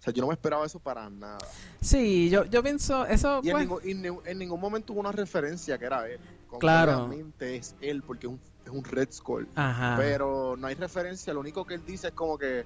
O 0.01 0.03
sea, 0.03 0.11
yo 0.11 0.21
no 0.21 0.29
me 0.29 0.33
esperaba 0.33 0.65
eso 0.65 0.79
para 0.79 1.07
nada. 1.11 1.37
Sí, 1.79 2.27
yo, 2.31 2.43
yo 2.45 2.63
pienso, 2.63 3.05
eso 3.05 3.39
Y 3.43 3.49
en, 3.49 3.53
pues, 3.53 3.61
ningún, 3.67 3.81
y 3.87 3.91
en 3.91 4.01
ningún- 4.01 4.27
en 4.27 4.37
ningún 4.39 4.59
momento 4.59 4.93
hubo 4.93 4.99
una 4.99 5.11
referencia 5.11 5.77
que 5.77 5.85
era 5.85 6.07
él. 6.09 6.19
Como 6.47 6.57
Claro. 6.59 7.07
Realmente 7.07 7.55
es 7.55 7.75
él 7.81 8.01
porque 8.01 8.25
es 8.25 8.33
un, 8.33 8.39
es 8.65 8.71
un 8.71 8.83
Red 8.83 9.09
Skull. 9.11 9.47
Ajá. 9.53 9.95
Pero 9.99 10.55
no 10.57 10.65
hay 10.65 10.73
referencia. 10.73 11.31
Lo 11.35 11.39
único 11.39 11.65
que 11.65 11.75
él 11.75 11.85
dice 11.85 12.07
es 12.07 12.13
como 12.13 12.35
que 12.39 12.65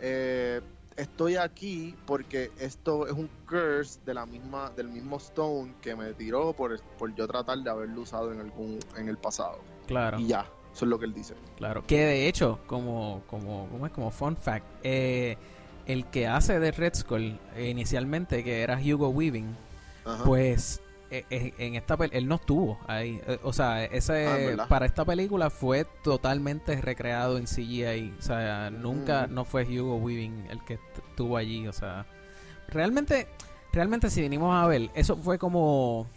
eh, 0.00 0.60
estoy 0.96 1.36
aquí 1.36 1.94
porque 2.04 2.50
esto 2.58 3.06
es 3.06 3.12
un 3.12 3.30
curse 3.48 4.00
de 4.04 4.14
la 4.14 4.26
misma 4.26 4.70
del 4.70 4.88
mismo 4.88 5.18
Stone 5.18 5.74
que 5.80 5.94
me 5.94 6.14
tiró 6.14 6.52
por, 6.52 6.80
por 6.98 7.14
yo 7.14 7.26
tratar 7.28 7.58
de 7.58 7.70
haberlo 7.70 8.00
usado 8.00 8.32
en 8.32 8.40
algún 8.40 8.78
en 8.96 9.08
el 9.08 9.18
pasado. 9.18 9.60
claro. 9.86 10.18
Y 10.18 10.26
ya, 10.26 10.40
eso 10.72 10.84
es 10.84 10.88
lo 10.90 10.98
que 10.98 11.04
él 11.06 11.14
dice. 11.14 11.34
Claro, 11.56 11.84
que 11.86 11.98
de 12.04 12.28
hecho, 12.28 12.58
como, 12.66 13.22
como, 13.28 13.68
¿cómo 13.70 13.86
es? 13.86 13.92
como 13.92 14.10
fun 14.10 14.36
fact, 14.36 14.66
eh, 14.82 15.38
el 15.86 16.04
que 16.06 16.26
hace 16.26 16.58
de 16.60 16.72
Red 16.72 16.94
Skull 16.94 17.38
eh, 17.56 17.68
inicialmente, 17.68 18.42
que 18.44 18.62
era 18.62 18.78
Hugo 18.80 19.08
Weaving, 19.08 19.56
Ajá. 20.04 20.24
pues 20.24 20.80
eh, 21.10 21.24
eh, 21.30 21.54
en 21.58 21.76
esta 21.76 21.96
él 22.10 22.26
no 22.26 22.34
estuvo 22.34 22.78
ahí. 22.88 23.20
Eh, 23.26 23.38
o 23.44 23.52
sea, 23.52 23.84
ese 23.84 24.56
Ah, 24.58 24.66
para 24.68 24.86
esta 24.86 25.04
película 25.04 25.50
fue 25.50 25.86
totalmente 26.02 26.80
recreado 26.80 27.38
en 27.38 27.44
CGI. 27.46 28.14
O 28.18 28.22
sea, 28.22 28.70
nunca 28.70 29.26
Mm. 29.28 29.34
no 29.34 29.44
fue 29.44 29.64
Hugo 29.64 29.96
Weaving 29.96 30.46
el 30.50 30.64
que 30.64 30.74
est- 30.74 30.98
estuvo 31.10 31.36
allí. 31.36 31.68
O 31.68 31.72
sea, 31.72 32.06
realmente, 32.68 33.28
realmente 33.72 34.10
si 34.10 34.20
venimos 34.20 34.54
a 34.54 34.66
ver, 34.66 34.90
eso 34.94 35.16
fue 35.16 35.38
como, 35.38 36.08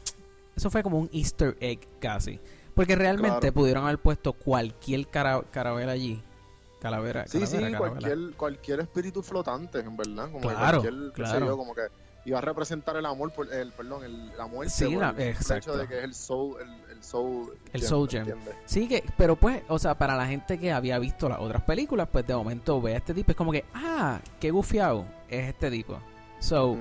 eso 0.55 0.71
fue 0.71 0.81
como 0.81 0.97
un 0.97 1.09
Easter 1.13 1.55
egg 1.59 1.79
casi. 1.99 2.39
Porque 2.73 2.95
realmente 2.95 3.39
Claro. 3.39 3.53
pudieron 3.53 3.83
haber 3.85 3.99
puesto 3.99 4.33
cualquier 4.33 5.07
cara, 5.07 5.43
carabela 5.51 5.91
allí. 5.91 6.21
Calavera, 6.79 7.27
Sí, 7.27 7.39
sí, 7.45 7.57
calavera, 7.57 7.77
calavera. 7.77 7.99
cualquier, 8.01 8.35
cualquier 8.37 8.79
espíritu 8.81 9.21
flotante, 9.21 9.79
en 9.79 9.97
verdad. 9.97 10.25
Como 10.31 10.47
que 10.47 10.55
Claro, 10.55 10.81
cualquier, 10.81 11.11
claro. 11.13 11.45
yo, 11.47 11.57
como 11.57 11.75
que 11.75 11.81
iba 12.25 12.37
a 12.37 12.41
representar 12.41 12.95
el 12.97 13.05
amor, 13.05 13.31
por, 13.33 13.51
el, 13.53 13.71
perdón, 13.71 14.03
el, 14.03 14.37
la 14.37 14.45
muerte. 14.47 14.73
Sí, 14.73 14.85
por 14.85 14.93
la- 15.01 15.09
el 15.09 15.19
hecho 15.19 15.29
exacto. 15.39 15.77
de 15.77 15.87
que 15.87 15.97
es 15.99 16.03
el 16.03 16.13
soul, 16.13 16.55
el, 16.61 16.91
el 16.97 17.03
soul, 17.03 17.53
El 17.73 17.81
gem, 17.81 17.89
soul 17.89 18.09
¿me 18.13 18.25
gem. 18.25 18.37
Sí, 18.65 18.87
que, 18.87 19.03
pero 19.17 19.35
pues, 19.35 19.61
o 19.67 19.77
sea, 19.79 19.95
para 19.97 20.15
la 20.15 20.25
gente 20.27 20.57
que 20.59 20.71
había 20.71 20.99
visto 20.99 21.27
las 21.27 21.39
otras 21.39 21.63
películas, 21.63 22.07
pues 22.11 22.25
de 22.27 22.35
momento 22.35 22.81
ve 22.81 22.93
a 22.93 22.97
este 22.97 23.13
tipo, 23.13 23.31
es 23.31 23.37
como 23.37 23.51
que, 23.51 23.65
ah, 23.73 24.19
qué 24.39 24.51
gufiado 24.51 25.05
es 25.27 25.49
este 25.49 25.69
tipo. 25.71 25.99
So, 26.39 26.77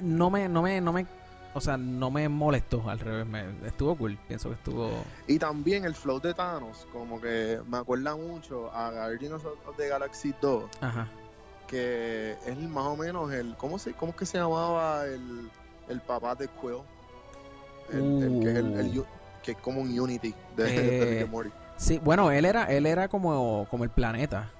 no 0.00 0.30
me, 0.30 0.48
no 0.48 0.62
me, 0.62 0.80
no 0.80 0.92
me, 0.92 1.06
o 1.56 1.60
sea, 1.60 1.76
no 1.76 2.10
me 2.10 2.28
molestó, 2.28 2.88
al 2.88 2.98
revés, 3.00 3.26
me, 3.26 3.44
estuvo 3.66 3.96
cool, 3.96 4.18
pienso 4.28 4.48
que 4.50 4.54
estuvo... 4.56 4.90
Y 5.26 5.38
también 5.38 5.84
el 5.84 5.94
flow 5.94 6.20
de 6.20 6.34
Thanos, 6.34 6.86
como 6.92 7.20
que 7.20 7.60
me 7.68 7.78
acuerda 7.78 8.14
mucho 8.14 8.70
a 8.72 8.90
Guardians 8.90 9.44
of 9.44 9.76
the 9.76 9.88
Galaxy 9.88 10.34
2, 10.40 10.64
Ajá. 10.80 11.08
que 11.66 12.36
es 12.46 12.58
más 12.68 12.84
o 12.86 12.96
menos 12.96 13.32
el, 13.32 13.56
¿cómo 13.56 13.78
se, 13.78 13.92
cómo 13.94 14.10
es 14.10 14.16
que 14.18 14.26
se 14.26 14.38
llamaba 14.38 15.04
el, 15.06 15.50
el 15.88 16.00
papá 16.02 16.34
de 16.34 16.48
Quill? 16.60 16.78
El, 17.92 18.22
el 18.22 18.40
que 18.42 18.50
es 18.50 18.56
el, 18.56 18.74
el 18.80 18.98
Uh. 18.98 19.04
que 19.42 19.52
es 19.52 19.58
como 19.58 19.80
un 19.80 19.98
Unity 19.98 20.34
de, 20.56 20.64
Eh, 20.76 20.80
de 21.00 21.04
Rick 21.10 21.22
and 21.22 21.30
Morty. 21.30 21.50
Sí, 21.76 21.98
bueno, 22.02 22.30
él 22.30 22.44
era, 22.44 22.64
él 22.64 22.84
era 22.86 23.08
como, 23.08 23.66
como 23.70 23.84
el 23.84 23.90
planeta. 23.90 24.50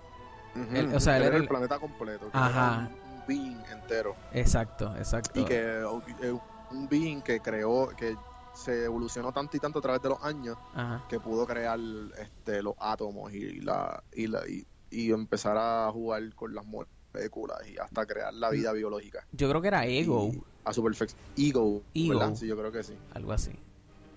Él- 0.72 0.94
o 0.94 1.00
sea, 1.00 1.16
él 1.16 1.22
era 1.24 1.28
era 1.28 1.36
el, 1.36 1.42
el- 1.42 1.48
planeta 1.48 1.78
completo, 1.78 2.30
Ajá. 2.32 2.48
era 2.50 2.78
un, 2.78 3.12
un 3.20 3.26
being 3.26 3.62
entero. 3.72 4.14
Exacto, 4.32 4.94
exacto. 4.96 5.38
Y 5.40 5.44
que 5.44 5.80
eh, 6.22 6.38
un 6.70 6.88
being 6.88 7.20
que 7.22 7.40
creó, 7.40 7.88
que 7.96 8.16
se 8.52 8.84
evolucionó 8.84 9.32
tanto 9.32 9.56
y 9.56 9.60
tanto 9.60 9.78
a 9.78 9.82
través 9.82 10.02
de 10.02 10.08
los 10.08 10.22
años 10.22 10.56
Ajá. 10.74 11.04
que 11.08 11.20
pudo 11.20 11.46
crear 11.46 11.78
este, 12.18 12.62
los 12.62 12.74
átomos 12.78 13.32
y 13.32 13.60
la 13.60 14.02
y, 14.12 14.26
la, 14.26 14.40
y, 14.48 14.66
y 14.90 15.12
empezar 15.12 15.56
a 15.58 15.90
jugar 15.92 16.34
con 16.34 16.54
las 16.54 16.64
moléculas 16.64 17.58
y 17.68 17.76
hasta 17.78 18.06
crear 18.06 18.32
la 18.34 18.50
vida 18.50 18.72
biológica. 18.72 19.26
Yo 19.32 19.48
creo 19.48 19.60
que 19.60 19.68
era 19.68 19.86
Ego, 19.86 20.30
Y 20.32 20.42
a 20.64 20.72
su 20.72 20.82
perfección. 20.82 21.20
Ego, 21.36 21.82
Ego. 21.94 22.18
¿verdad? 22.18 22.34
Sí, 22.34 22.46
yo 22.46 22.56
creo 22.56 22.72
que 22.72 22.82
sí. 22.82 22.94
algo 23.12 23.32
así. 23.32 23.52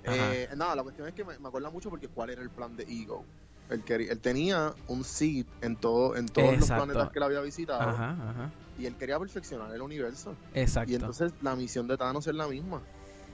Eh, 0.06 0.48
nada, 0.56 0.76
la 0.76 0.84
cuestión 0.84 1.08
es 1.08 1.14
que 1.14 1.24
me, 1.26 1.38
me 1.38 1.48
acuerda 1.50 1.70
mucho 1.70 1.90
porque 1.90 2.08
cuál 2.08 2.30
era 2.30 2.42
el 2.42 2.50
plan 2.50 2.76
de 2.76 2.84
Ego. 2.84 3.26
Él, 3.70 3.84
él 3.88 4.20
tenía 4.20 4.74
un 4.88 5.04
seed 5.04 5.46
en, 5.62 5.76
todo, 5.76 6.16
en 6.16 6.26
todos 6.26 6.54
Exacto. 6.54 6.76
los 6.76 6.86
planetas 6.86 7.12
que 7.12 7.20
él 7.20 7.24
había 7.24 7.42
visitado 7.42 7.82
Ajá, 7.82 8.12
ajá. 8.12 8.50
Y 8.80 8.86
él 8.86 8.96
quería 8.96 9.20
perfeccionar 9.20 9.74
el 9.74 9.82
universo. 9.82 10.34
Exacto. 10.54 10.92
Y 10.92 10.96
entonces 10.96 11.32
la 11.42 11.56
misión 11.56 11.88
de 11.88 11.98
Thanos 11.98 12.26
es 12.28 12.36
la 12.36 12.48
misma. 12.48 12.82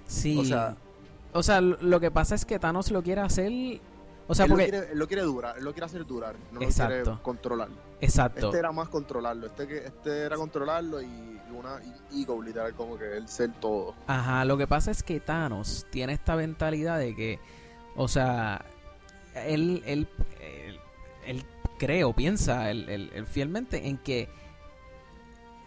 sí. 0.07 0.37
o 0.37 0.43
sea- 0.45 0.75
o 1.33 1.43
sea, 1.43 1.59
lo 1.59 1.77
lo 1.81 1.99
que 1.99 2.11
pasa 2.11 2.33
es 2.35 2.45
que 2.45 2.59
Thanos 2.59 2.91
lo 2.91 3.03
quiere 3.03 3.19
hacer, 3.19 3.51
o 4.27 4.33
sea, 4.33 4.45
él, 4.45 4.51
porque 4.51 4.65
lo 4.67 4.71
quiere, 4.71 4.91
él 4.93 4.97
lo 4.99 5.07
quiere 5.07 5.21
durar, 5.23 5.57
él 5.57 5.65
lo 5.65 5.73
quiere 5.73 5.85
hacer 5.85 6.05
durar, 6.05 6.35
no 6.53 6.61
lo 6.61 6.65
Exacto. 6.65 7.03
quiere 7.03 7.19
controlar. 7.21 7.67
exacto. 7.99 8.45
Este 8.47 8.59
era 8.59 8.71
más 8.71 8.87
controlarlo, 8.87 9.47
este 9.47 9.85
este 9.85 10.21
era 10.21 10.37
controlarlo 10.37 11.01
y 11.01 11.37
una 11.53 11.79
ego 12.13 12.41
literal 12.41 12.73
como 12.73 12.97
que 12.97 13.17
él 13.17 13.27
ser 13.27 13.51
todo. 13.59 13.95
Ajá, 14.07 14.45
lo 14.45 14.57
que 14.57 14.65
pasa 14.65 14.91
es 14.91 15.03
que 15.03 15.19
Thanos 15.19 15.85
tiene 15.89 16.13
esta 16.13 16.37
mentalidad 16.37 16.99
de 16.99 17.13
que, 17.15 17.39
o 17.97 18.07
sea, 18.07 18.63
él, 19.35 19.83
él, 19.85 20.07
él, 20.39 20.79
él 21.25 21.43
cree 21.79 22.05
o 22.05 22.13
piensa 22.13 22.71
él, 22.71 22.87
él- 22.87 23.11
él 23.13 23.27
fielmente 23.27 23.87
en 23.89 23.97
que 23.97 24.29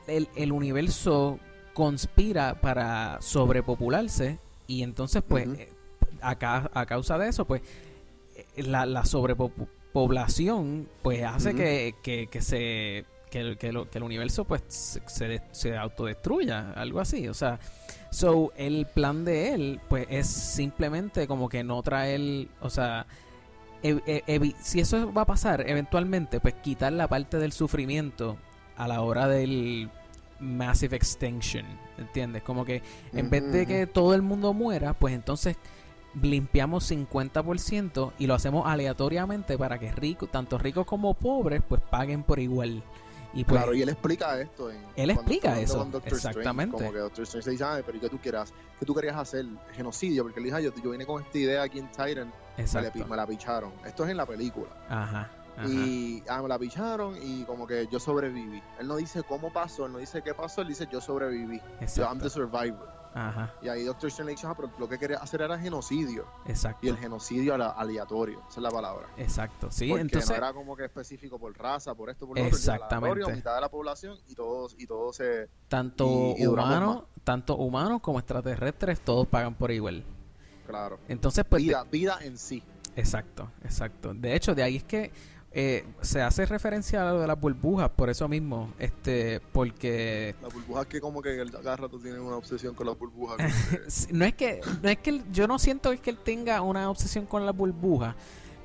el, 0.08 0.28
el 0.36 0.52
universo 0.52 1.38
conspira 1.74 2.60
para 2.60 3.18
sobrepopularse 3.20 4.38
y 4.66 4.82
entonces 4.82 5.22
pues 5.26 5.46
Ujú. 5.46 5.56
eh, 5.60 5.68
a, 6.20 6.34
ca- 6.36 6.70
a 6.74 6.86
causa 6.86 7.18
de 7.18 7.28
eso 7.28 7.44
pues 7.44 7.62
eh, 8.36 8.62
la, 8.64 8.84
la 8.86 9.04
sobrepoblación 9.04 10.88
pues 11.02 11.22
hace 11.24 11.54
que, 11.54 11.94
que, 12.02 12.26
que 12.28 12.40
se 12.42 13.04
que, 13.30 13.40
el- 13.40 13.58
que, 13.58 13.72
lo- 13.72 13.88
que 13.90 13.98
el 13.98 14.04
universo 14.04 14.44
pues 14.44 14.62
se, 14.68 15.00
se, 15.06 15.28
de- 15.28 15.42
se 15.52 15.76
autodestruya 15.76 16.72
algo 16.72 17.00
así 17.00 17.28
o 17.28 17.34
sea 17.34 17.58
so 18.10 18.52
el 18.56 18.86
plan 18.86 19.24
de 19.24 19.52
él 19.54 19.80
pues 19.88 20.06
es 20.10 20.26
simplemente 20.26 21.26
como 21.26 21.48
que 21.48 21.62
no 21.62 21.82
traer 21.82 22.48
o 22.60 22.70
sea 22.70 23.06
e- 23.82 24.54
si 24.62 24.80
eso 24.80 25.12
va 25.12 25.22
a 25.22 25.26
pasar 25.26 25.68
eventualmente 25.68 26.40
pues 26.40 26.54
quitar 26.54 26.92
la 26.92 27.06
parte 27.06 27.36
del 27.38 27.52
sufrimiento 27.52 28.36
a 28.76 28.88
la 28.88 29.02
hora 29.02 29.28
del 29.28 29.90
massive 30.40 30.96
extinction 30.96 31.64
¿entiendes? 31.98 32.42
como 32.42 32.64
que 32.64 32.82
en 33.12 33.28
vez 33.30 33.42
de 33.52 33.62
Ujú, 33.62 33.68
que 33.68 33.86
todo 33.86 34.14
el 34.14 34.22
mundo 34.22 34.52
muera, 34.52 34.92
pues 34.94 35.14
entonces 35.14 35.56
limpiamos 36.22 36.90
50% 36.90 38.12
y 38.18 38.26
lo 38.26 38.34
hacemos 38.34 38.66
aleatoriamente 38.66 39.58
para 39.58 39.78
que 39.78 39.92
ricos, 39.92 40.30
tanto 40.30 40.58
ricos 40.58 40.86
como 40.86 41.14
pobres, 41.14 41.62
pues 41.68 41.80
paguen 41.80 42.22
por 42.22 42.38
igual. 42.38 42.82
Y 43.34 43.44
pues, 43.44 43.58
Claro, 43.60 43.74
y 43.74 43.82
él 43.82 43.90
explica 43.90 44.40
esto. 44.40 44.70
En, 44.70 44.78
Él 44.96 45.10
explica 45.10 45.60
eso, 45.60 45.82
Strange, 45.82 46.08
exactamente. 46.08 46.76
como 46.76 46.92
que 46.92 46.98
Doctor 46.98 47.24
Strange 47.24 47.46
le 47.48 47.52
dice, 47.52 47.64
"Ay, 47.64 47.82
pero 47.84 47.98
¿y 47.98 48.00
qué 48.00 48.08
tú 48.08 48.18
quieras? 48.18 48.54
¿Qué 48.80 48.86
tú 48.86 48.94
querías 48.94 49.16
hacer? 49.16 49.44
Genocidio, 49.74 50.22
porque 50.24 50.40
él 50.40 50.44
dice, 50.44 50.56
"Ay, 50.56 50.64
yo, 50.64 50.72
yo 50.82 50.90
vine 50.90 51.04
con 51.04 51.22
esta 51.22 51.36
idea 51.38 51.62
aquí 51.62 51.78
en 51.78 51.88
Titan, 51.88 52.06
me, 52.16 52.24
la, 52.56 52.62
exacto. 52.62 53.06
me 53.06 53.16
la 53.16 53.26
picharon. 53.26 53.70
Esto 53.84 54.04
es 54.04 54.10
en 54.10 54.16
la 54.16 54.24
película. 54.24 54.70
Ajá, 54.88 55.30
ajá. 55.58 55.68
Y 55.68 56.22
ah, 56.28 56.42
me 56.42 56.48
la 56.48 56.58
picharon 56.58 57.16
y 57.20 57.44
como 57.44 57.66
que 57.66 57.86
yo 57.90 57.98
sobreviví. 57.98 58.62
Él 58.78 58.88
no 58.88 58.96
dice 58.96 59.22
cómo 59.22 59.52
pasó, 59.52 59.86
él 59.86 59.92
no 59.92 59.98
dice 59.98 60.22
qué 60.22 60.34
pasó, 60.34 60.62
él 60.62 60.68
dice 60.68 60.88
yo 60.90 61.00
sobreviví. 61.00 61.60
Yo, 61.96 62.04
I'm 62.04 62.18
the 62.18 62.30
survivor. 62.30 62.98
Ajá, 63.14 63.54
Y 63.62 63.68
ahí 63.68 63.84
Doctor 63.84 64.08
Strange 64.08 64.26
le 64.26 64.32
dice, 64.32 64.46
ah, 64.46 64.54
pero 64.54 64.70
lo 64.78 64.88
que 64.88 64.98
quería 64.98 65.16
hacer 65.18 65.40
era 65.40 65.58
genocidio. 65.58 66.26
exacto. 66.46 66.86
Y 66.86 66.90
el 66.90 66.96
genocidio 66.98 67.54
era 67.54 67.70
aleatorio, 67.70 68.40
esa 68.48 68.60
es 68.60 68.62
la 68.62 68.70
palabra. 68.70 69.08
Exacto, 69.16 69.70
sí, 69.70 69.88
Porque 69.88 70.02
entonces 70.02 70.30
no 70.30 70.36
era 70.36 70.52
como 70.52 70.76
que 70.76 70.84
específico 70.84 71.38
por 71.38 71.56
raza, 71.56 71.94
por 71.94 72.10
esto, 72.10 72.26
por 72.26 72.36
lo 72.36 72.44
otro. 72.44 72.56
Exactamente. 72.56 73.32
mitad 73.32 73.54
de 73.54 73.60
la 73.60 73.70
población 73.70 74.18
y 74.28 74.34
todos, 74.34 74.76
y 74.78 74.86
todos 74.86 75.16
se... 75.16 75.48
tanto 75.68 76.06
humanos, 76.06 77.04
tanto 77.24 77.56
humanos 77.56 78.00
como 78.00 78.18
extraterrestres 78.18 79.00
todos 79.00 79.26
pagan 79.26 79.54
por 79.54 79.70
igual. 79.70 80.04
Claro. 80.66 81.00
Entonces, 81.08 81.44
pues 81.48 81.62
vida, 81.62 81.84
vida 81.84 82.18
en 82.20 82.36
sí. 82.36 82.62
Exacto, 82.94 83.50
exacto. 83.64 84.12
De 84.12 84.34
hecho, 84.34 84.54
de 84.54 84.62
ahí 84.62 84.76
es 84.76 84.84
que 84.84 85.10
eh, 85.60 85.84
se 86.02 86.22
hace 86.22 86.46
referencia 86.46 87.02
a 87.08 87.12
lo 87.12 87.20
de 87.20 87.26
las 87.26 87.40
burbujas, 87.40 87.90
por 87.90 88.08
eso 88.10 88.28
mismo, 88.28 88.72
este, 88.78 89.40
porque 89.52 90.36
Las 90.40 90.54
burbujas 90.54 90.86
que 90.86 91.00
como 91.00 91.20
que 91.20 91.34
el- 91.40 91.50
cada 91.50 91.74
rato 91.74 91.98
tienen 91.98 92.20
una 92.20 92.36
obsesión 92.36 92.76
con 92.76 92.86
las 92.86 92.96
burbujas. 92.96 93.38
que- 94.06 94.12
no 94.12 94.24
es 94.24 94.34
que, 94.34 94.60
no 94.82 94.88
es 94.88 94.98
que 94.98 95.10
él- 95.10 95.24
yo 95.32 95.48
no 95.48 95.58
siento 95.58 95.90
que 96.00 96.10
él 96.10 96.18
tenga 96.22 96.60
una 96.62 96.88
obsesión 96.88 97.26
con 97.26 97.44
las 97.44 97.56
burbujas. 97.56 98.14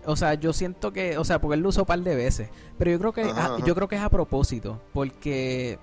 O 0.06 0.16
sea, 0.16 0.36
yo 0.36 0.54
siento 0.54 0.94
que, 0.94 1.18
o 1.18 1.24
sea, 1.24 1.42
porque 1.42 1.56
él 1.56 1.62
lo 1.62 1.70
usó 1.70 1.82
un 1.82 1.88
par 1.88 2.00
de 2.00 2.16
veces, 2.16 2.50
pero 2.78 2.92
yo 2.92 3.00
creo 3.00 3.12
que, 3.14 3.22
Ajá, 3.24 3.42
a- 3.42 3.56
ajá. 3.56 3.66
yo 3.66 3.74
creo 3.74 3.88
que 3.88 3.96
es 3.96 4.02
a 4.04 4.10
propósito, 4.10 4.80
porque 4.94 5.80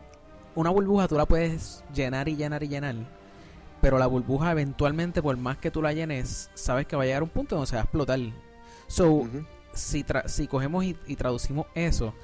una 0.54 0.70
burbuja 0.70 1.08
tú 1.08 1.16
la 1.16 1.26
puedes 1.26 1.82
llenar 1.92 2.28
y 2.28 2.36
llenar 2.36 2.62
y 2.62 2.68
llenar, 2.68 2.94
pero 3.80 3.98
la 3.98 4.06
burbuja 4.06 4.52
eventualmente, 4.52 5.22
por 5.22 5.36
más 5.38 5.56
que 5.56 5.72
tú 5.72 5.82
la 5.82 5.92
llenes, 5.92 6.50
sabes 6.54 6.86
que 6.86 6.94
va 6.94 7.02
a 7.02 7.06
llegar 7.06 7.22
un 7.24 7.30
punto 7.30 7.56
donde 7.56 7.66
se 7.68 7.74
va 7.74 7.80
a 7.80 7.84
explotar. 7.84 8.20
So. 8.86 9.26
Si, 9.80 10.04
tra- 10.04 10.28
si 10.28 10.46
cogemos 10.46 10.84
y, 10.84 10.96
y 11.06 11.16
traducimos 11.16 11.66
eso 11.74 12.14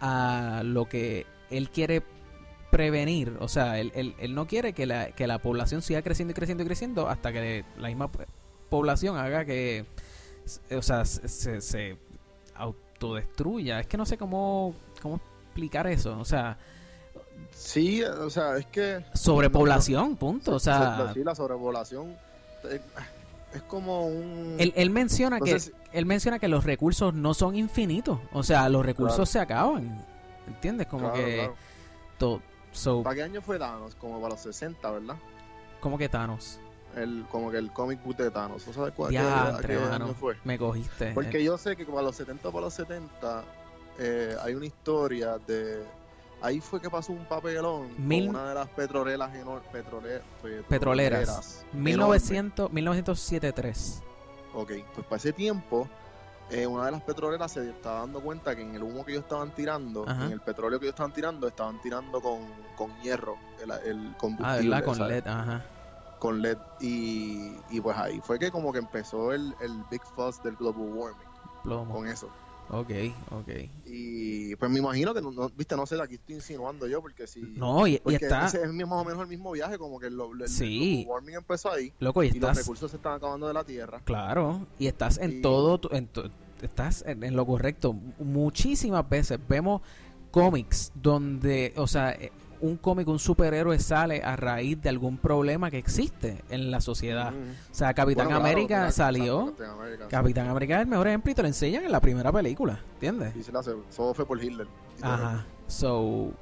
a 0.00 0.62
lo 0.64 0.88
que 0.88 1.26
él 1.50 1.70
quiere 1.70 2.02
prevenir, 2.70 3.36
o 3.40 3.48
sea, 3.48 3.78
él, 3.78 3.92
él- 3.94 4.14
él 4.18 4.34
no 4.34 4.46
quiere 4.46 4.72
que 4.72 4.86
la, 4.86 5.10
que 5.12 5.26
la 5.26 5.38
población 5.38 5.82
siga 5.82 6.00
creciendo 6.02 6.32
y 6.32 6.34
creciendo 6.34 6.62
y 6.64 6.66
creciendo 6.66 7.08
hasta 7.08 7.32
que 7.32 7.64
la 7.78 7.88
misma 7.88 8.10
población 8.70 9.16
haga 9.18 9.44
que, 9.44 9.84
o 10.74 10.80
sea, 10.82 11.04
se, 11.04 11.28
se- 11.28 11.60
se 11.60 11.96
autodestruya. 12.54 13.80
Es 13.80 13.86
que 13.86 13.96
no 13.96 14.06
sé 14.06 14.16
cómo, 14.16 14.74
cómo 15.02 15.20
explicar 15.46 15.86
eso, 15.86 16.18
o 16.18 16.24
sea, 16.24 16.56
Sí, 17.50 18.02
o 18.02 18.30
sea, 18.30 18.56
es 18.56 18.66
que... 18.66 19.04
sobrepoblación, 19.14 20.16
punto, 20.16 20.54
o 20.54 20.58
sea, 20.58 21.10
Sí, 21.12 21.22
la 21.22 21.34
sobrepoblación 21.34 22.16
eh, 22.70 22.80
es 23.54 23.62
como 23.62 24.06
un... 24.06 24.56
él, 24.58 24.72
él 24.76 24.90
menciona 24.90 25.40
que 25.40 25.58
él 25.92 26.06
menciona 26.06 26.38
que 26.38 26.48
los 26.48 26.64
recursos 26.64 27.12
no 27.14 27.34
son 27.34 27.54
infinitos, 27.56 28.18
o 28.32 28.42
sea, 28.42 28.68
los 28.68 28.84
recursos 28.84 29.16
Claro. 29.16 29.26
se 29.26 29.40
acaban, 29.40 30.04
¿entiendes? 30.46 30.86
Como 30.86 31.10
Claro, 31.10 31.24
que 31.26 31.34
claro. 31.34 31.54
to- 32.18 32.42
so, 32.72 33.02
¿Para 33.02 33.16
qué 33.16 33.22
año 33.24 33.42
fue 33.42 33.58
Thanos? 33.58 33.94
Como 33.96 34.16
para 34.20 34.34
los 34.34 34.40
60, 34.42 34.90
¿verdad? 34.90 35.16
como 35.80 35.98
que 35.98 36.08
Thanos. 36.08 36.58
El, 36.96 37.24
como 37.30 37.50
que 37.50 37.56
el 37.58 37.72
comic 37.72 38.02
book 38.04 38.16
de 38.16 38.30
Thanos. 38.30 38.66
¿No 38.66 38.72
sabes 38.72 38.92
cuál 38.94 39.10
qué- 39.10 39.18
a 39.18 39.44
Diantre, 39.50 39.76
qué 39.78 39.82
año 39.82 40.14
fue? 40.14 40.36
Me 40.44 40.56
cogiste. 40.58 41.12
Porque 41.12 41.42
yo 41.42 41.58
sé 41.58 41.74
que 41.76 41.84
para 41.84 42.02
los 42.02 42.16
70 42.16 42.50
para 42.50 42.60
los 42.66 42.74
70 42.74 43.44
eh, 43.98 44.36
hay 44.42 44.54
una 44.54 44.66
historia 44.66 45.38
de... 45.46 45.82
Ahí 46.42 46.60
fue 46.60 46.80
que 46.80 46.90
pasó 46.90 47.12
un 47.12 47.24
papelón 47.24 47.88
Mil- 47.98 48.26
con 48.26 48.36
una 48.36 48.48
de 48.48 48.54
las 48.56 48.68
petroleras 48.68 49.32
enor- 49.34 49.62
petrole- 49.72 50.20
Petroleras. 50.42 50.66
petroleras. 50.68 51.66
1900, 51.72 52.72
1973. 52.72 54.02
Ok, 54.54 54.72
pues 54.94 55.06
para 55.06 55.16
ese 55.16 55.32
tiempo, 55.32 55.88
eh, 56.50 56.66
una 56.66 56.86
de 56.86 56.90
las 56.92 57.02
petroleras 57.02 57.52
se 57.52 57.70
estaba 57.70 58.00
dando 58.00 58.20
cuenta 58.20 58.54
que 58.56 58.62
en 58.62 58.74
el 58.74 58.82
humo 58.82 59.04
que 59.04 59.12
ellos 59.12 59.22
estaban 59.24 59.54
tirando, 59.54 60.04
Ajá. 60.06 60.26
en 60.26 60.32
el 60.32 60.40
petróleo 60.40 60.78
que 60.80 60.86
ellos 60.86 60.94
estaban 60.94 61.12
tirando, 61.12 61.46
estaban 61.48 61.80
tirando 61.80 62.20
con, 62.20 62.40
con 62.76 62.94
hierro, 63.02 63.36
el, 63.62 63.70
el 63.86 64.08
Ah, 64.12 64.18
combustible. 64.18 64.68
¿verdad? 64.68 64.84
Con 64.84 64.96
¿sabes? 64.96 65.12
LED, 65.24 65.26
ajá. 65.32 65.64
Con 66.18 66.42
LED. 66.42 66.58
Y, 66.80 67.56
y 67.70 67.80
pues 67.80 67.96
ahí 67.96 68.20
fue 68.20 68.38
que 68.38 68.50
como 68.50 68.72
que 68.72 68.78
empezó 68.80 69.32
el, 69.32 69.54
el 69.60 69.82
big 69.90 70.02
fuss 70.16 70.42
del 70.42 70.56
global 70.56 70.88
warming 70.92 71.28
Plomo. 71.62 71.94
con 71.94 72.06
eso. 72.08 72.28
Ok, 72.72 72.90
ok. 73.30 73.48
Y 73.86 74.56
pues 74.56 74.70
me 74.70 74.78
imagino 74.78 75.12
que, 75.12 75.20
no, 75.20 75.30
no- 75.30 75.50
viste, 75.50 75.76
no 75.76 75.84
sé, 75.86 76.00
aquí 76.00 76.14
estoy 76.14 76.36
insinuando 76.36 76.86
yo, 76.86 77.02
porque 77.02 77.26
si... 77.26 77.40
No, 77.42 77.86
y, 77.86 77.94
y 77.94 77.98
porque 77.98 78.16
está, 78.16 78.46
ese 78.46 78.62
es 78.62 78.72
más 78.72 78.88
o 78.90 79.04
menos 79.04 79.20
el 79.22 79.28
mismo 79.28 79.52
viaje, 79.52 79.76
como 79.78 80.00
que 80.00 80.06
el, 80.06 80.18
Sí. 80.46 81.02
el 81.02 81.06
warming 81.08 81.34
empezó 81.36 81.70
ahí 81.70 81.92
loco, 82.00 82.22
y 82.24 82.28
y 82.28 82.30
los 82.30 82.36
estás, 82.36 82.56
recursos 82.58 82.90
se 82.90 82.96
están 82.96 83.12
acabando 83.14 83.46
de 83.46 83.54
la 83.54 83.62
tierra. 83.64 84.00
claro, 84.04 84.66
y 84.78 84.86
estás 84.86 85.18
en 85.18 85.38
Y- 85.38 85.42
todo, 85.42 85.78
tu- 85.78 85.94
en 85.94 86.06
tu- 86.08 86.30
estás 86.62 87.04
en, 87.06 87.22
en 87.24 87.36
lo 87.36 87.44
correcto. 87.44 87.94
Muchísimas 88.18 89.06
veces 89.08 89.38
vemos 89.48 89.82
cómics 90.30 90.92
donde, 90.94 91.74
o 91.76 91.86
sea, 91.86 92.12
eh, 92.12 92.32
un 92.62 92.76
cómic, 92.78 93.06
un 93.08 93.18
superhéroe 93.18 93.78
sale 93.78 94.22
a 94.22 94.34
raíz 94.36 94.80
de 94.80 94.88
algún 94.88 95.18
problema 95.18 95.70
que 95.70 95.78
existe 95.78 96.42
en 96.48 96.70
la 96.70 96.80
sociedad. 96.80 97.32
O 97.34 97.74
sea, 97.74 97.92
Capitán 97.92 98.26
Bueno, 98.28 98.40
claro, 98.40 98.52
América 98.54 98.76
claro, 98.76 98.92
salió. 98.92 99.46
Capitán 99.46 99.70
América, 99.70 100.04
sí. 100.04 100.10
Capitán 100.10 100.48
América 100.48 100.74
es 100.76 100.80
el 100.82 100.86
mejor 100.88 101.08
ejemplo 101.08 101.32
y 101.32 101.34
te 101.34 101.42
lo 101.42 101.48
enseñan 101.48 101.84
en 101.84 101.92
la 101.92 102.00
primera 102.00 102.32
película, 102.32 102.80
¿entiendes? 102.94 103.36
Y 103.36 103.42
se 103.42 103.52
la 103.52 103.58
hace, 103.60 103.72
todo 103.94 104.14
fue 104.14 104.24
por 104.24 104.42
Hitler. 104.42 104.66
Ajá. 105.02 105.44
So, 105.66 106.32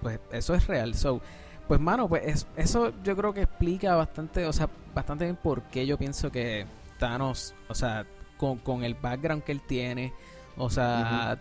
pues 0.00 0.20
eso 0.32 0.54
es 0.54 0.66
real. 0.66 0.94
So, 0.94 1.20
pues 1.68 1.80
mano, 1.80 2.08
pues 2.08 2.22
es- 2.24 2.46
eso 2.56 2.92
yo 3.02 3.16
creo 3.16 3.34
que 3.34 3.42
explica 3.42 3.94
bastante, 3.96 4.46
o 4.46 4.52
sea, 4.52 4.68
bastante 4.94 5.24
bien 5.24 5.36
por 5.36 5.62
qué 5.64 5.86
yo 5.86 5.98
pienso 5.98 6.30
que 6.30 6.66
Thanos, 6.98 7.54
o 7.68 7.74
sea, 7.74 8.06
con, 8.38 8.58
con 8.58 8.84
el 8.84 8.94
background 8.94 9.42
que 9.42 9.52
él 9.52 9.60
tiene, 9.62 10.12
o 10.56 10.70
sea, 10.70 11.38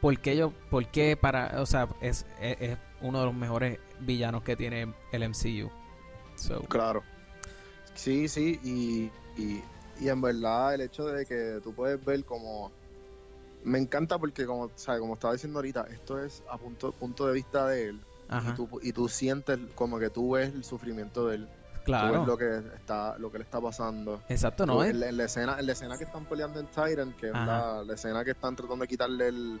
por 0.00 0.18
qué 0.20 0.36
yo, 0.36 0.52
por 0.70 0.86
qué 0.86 1.16
para, 1.16 1.60
o 1.60 1.66
sea, 1.66 1.88
es, 2.00 2.26
es, 2.40 2.56
es 2.60 2.78
uno 3.02 3.20
de 3.20 3.26
los 3.26 3.34
mejores 3.34 3.78
villanos 4.00 4.42
que 4.42 4.56
tiene 4.56 4.92
el 5.12 5.28
MCU. 5.28 5.70
So, 6.36 6.60
Claro. 6.62 7.02
Sí, 7.94 8.26
sí, 8.28 8.58
y, 8.64 9.10
y, 9.40 9.62
y 10.00 10.08
en 10.08 10.20
verdad 10.22 10.74
el 10.74 10.80
hecho 10.80 11.04
de 11.06 11.26
que 11.26 11.60
tú 11.62 11.74
puedes 11.74 12.02
ver 12.04 12.24
como... 12.24 12.72
Me 13.64 13.78
encanta 13.78 14.18
porque, 14.18 14.44
como, 14.46 14.70
¿sabes? 14.74 15.00
como 15.00 15.14
estaba 15.14 15.34
diciendo 15.34 15.58
ahorita, 15.58 15.86
esto 15.90 16.18
es 16.18 16.42
a 16.50 16.58
punto, 16.58 16.90
punto 16.92 17.26
de 17.26 17.34
vista 17.34 17.66
de 17.68 17.88
él. 17.90 18.00
ajá, 18.28 18.50
Y 18.50 18.54
tú, 18.54 18.68
y 18.82 18.92
tú 18.92 19.08
sientes 19.08 19.58
como 19.76 19.98
que 20.00 20.10
tú 20.10 20.32
ves 20.32 20.52
el 20.52 20.64
sufrimiento 20.64 21.28
de 21.28 21.36
él. 21.36 21.46
Tú 21.46 21.50
ves 21.52 21.84
claro. 21.84 22.26
lo 22.26 22.36
que, 22.38 22.58
está, 22.76 23.18
lo 23.18 23.30
que 23.30 23.38
le 23.38 23.44
está 23.44 23.60
pasando. 23.60 24.20
Exacto, 24.28 24.64
Tú- 24.64 24.72
¿no? 24.72 24.84
en, 24.84 24.98
la, 24.98 25.08
en 25.10 25.16
la 25.16 25.24
escena, 25.24 25.56
en 25.60 25.66
la 25.66 25.72
escena 25.72 25.96
que 25.98 26.04
están 26.04 26.24
peleando 26.24 26.58
en 26.60 26.66
Tyrant, 26.68 27.14
que 27.16 27.26
es 27.26 27.32
la, 27.32 27.84
la 27.84 27.94
escena 27.94 28.24
que 28.24 28.30
están 28.32 28.56
tratando 28.56 28.82
de 28.82 28.88
quitarle 28.88 29.28
el, 29.28 29.60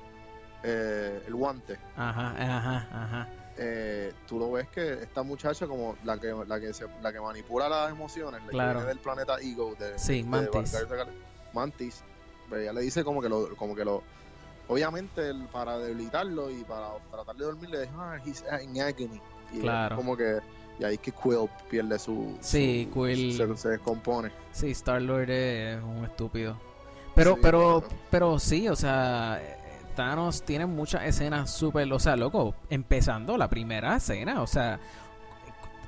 eh, 0.62 1.22
el 1.26 1.34
guante. 1.34 1.78
Ajá, 1.96 2.30
ajá, 2.38 2.88
ajá. 2.92 3.28
eh, 3.58 4.12
tú 4.26 4.38
lo 4.38 4.50
ves 4.52 4.68
que 4.68 4.94
esta 4.94 5.22
muchacha 5.22 5.66
como 5.66 5.96
la 6.04 6.18
que 6.18 6.32
la 6.46 6.58
que 6.60 6.72
se, 6.72 6.86
la 7.02 7.12
que 7.12 7.20
manipula 7.20 7.68
las 7.68 7.90
emociones 7.90 8.40
la 8.44 8.48
que 8.50 8.56
viene 8.74 8.84
del 8.88 8.98
planeta 8.98 9.36
Ego 9.40 9.74
de, 9.78 9.98
Sí, 9.98 10.22
de 10.22 10.28
Mantis. 10.28 10.72
De 10.72 11.06
Mantis 11.52 12.02
pues 12.48 12.62
ella 12.62 12.72
le 12.72 12.80
dice 12.82 13.04
como 13.04 13.20
que 13.20 13.28
lo 13.28 13.54
como 13.56 13.74
que 13.74 13.84
lo 13.84 14.02
obviamente 14.68 15.28
el- 15.28 15.44
para 15.48 15.78
debilitarlo 15.78 16.50
y 16.50 16.62
para 16.64 16.92
tratar 17.10 17.36
de 17.36 17.44
dormir 17.44 17.70
le 17.70 17.80
dice 17.80 17.92
ah 17.98 18.16
he's 18.24 18.44
in 18.62 18.80
agony 18.80 19.20
y 19.52 19.60
Claro. 19.60 19.96
como 19.96 20.16
que 20.16 20.38
y 20.78 20.84
ahí 20.84 20.94
es 20.94 21.00
que 21.00 21.12
Quill 21.12 21.48
pierde 21.70 21.98
su 21.98 22.38
Sí, 22.40 22.88
su- 22.92 22.98
Quill- 23.00 23.36
se, 23.36 23.56
se 23.56 23.68
descompone 23.68 24.32
Sí, 24.52 24.70
Star 24.70 25.02
Lord 25.02 25.30
es 25.30 25.82
un 25.82 26.04
estúpido. 26.04 26.56
Pero, 27.14 27.34
Sí, 27.34 27.40
pero, 27.42 27.80
claro. 27.82 27.94
pero 28.10 28.38
sí, 28.38 28.68
o 28.68 28.76
sea, 28.76 29.38
Thanos 29.94 30.42
tiene 30.42 30.66
muchas 30.66 31.04
escenas 31.04 31.50
súper, 31.50 31.92
o 31.92 31.98
sea, 31.98 32.16
loco, 32.16 32.54
empezando 32.70 33.36
la 33.36 33.48
primera 33.48 33.96
escena, 33.96 34.42
o 34.42 34.46
sea, 34.46 34.78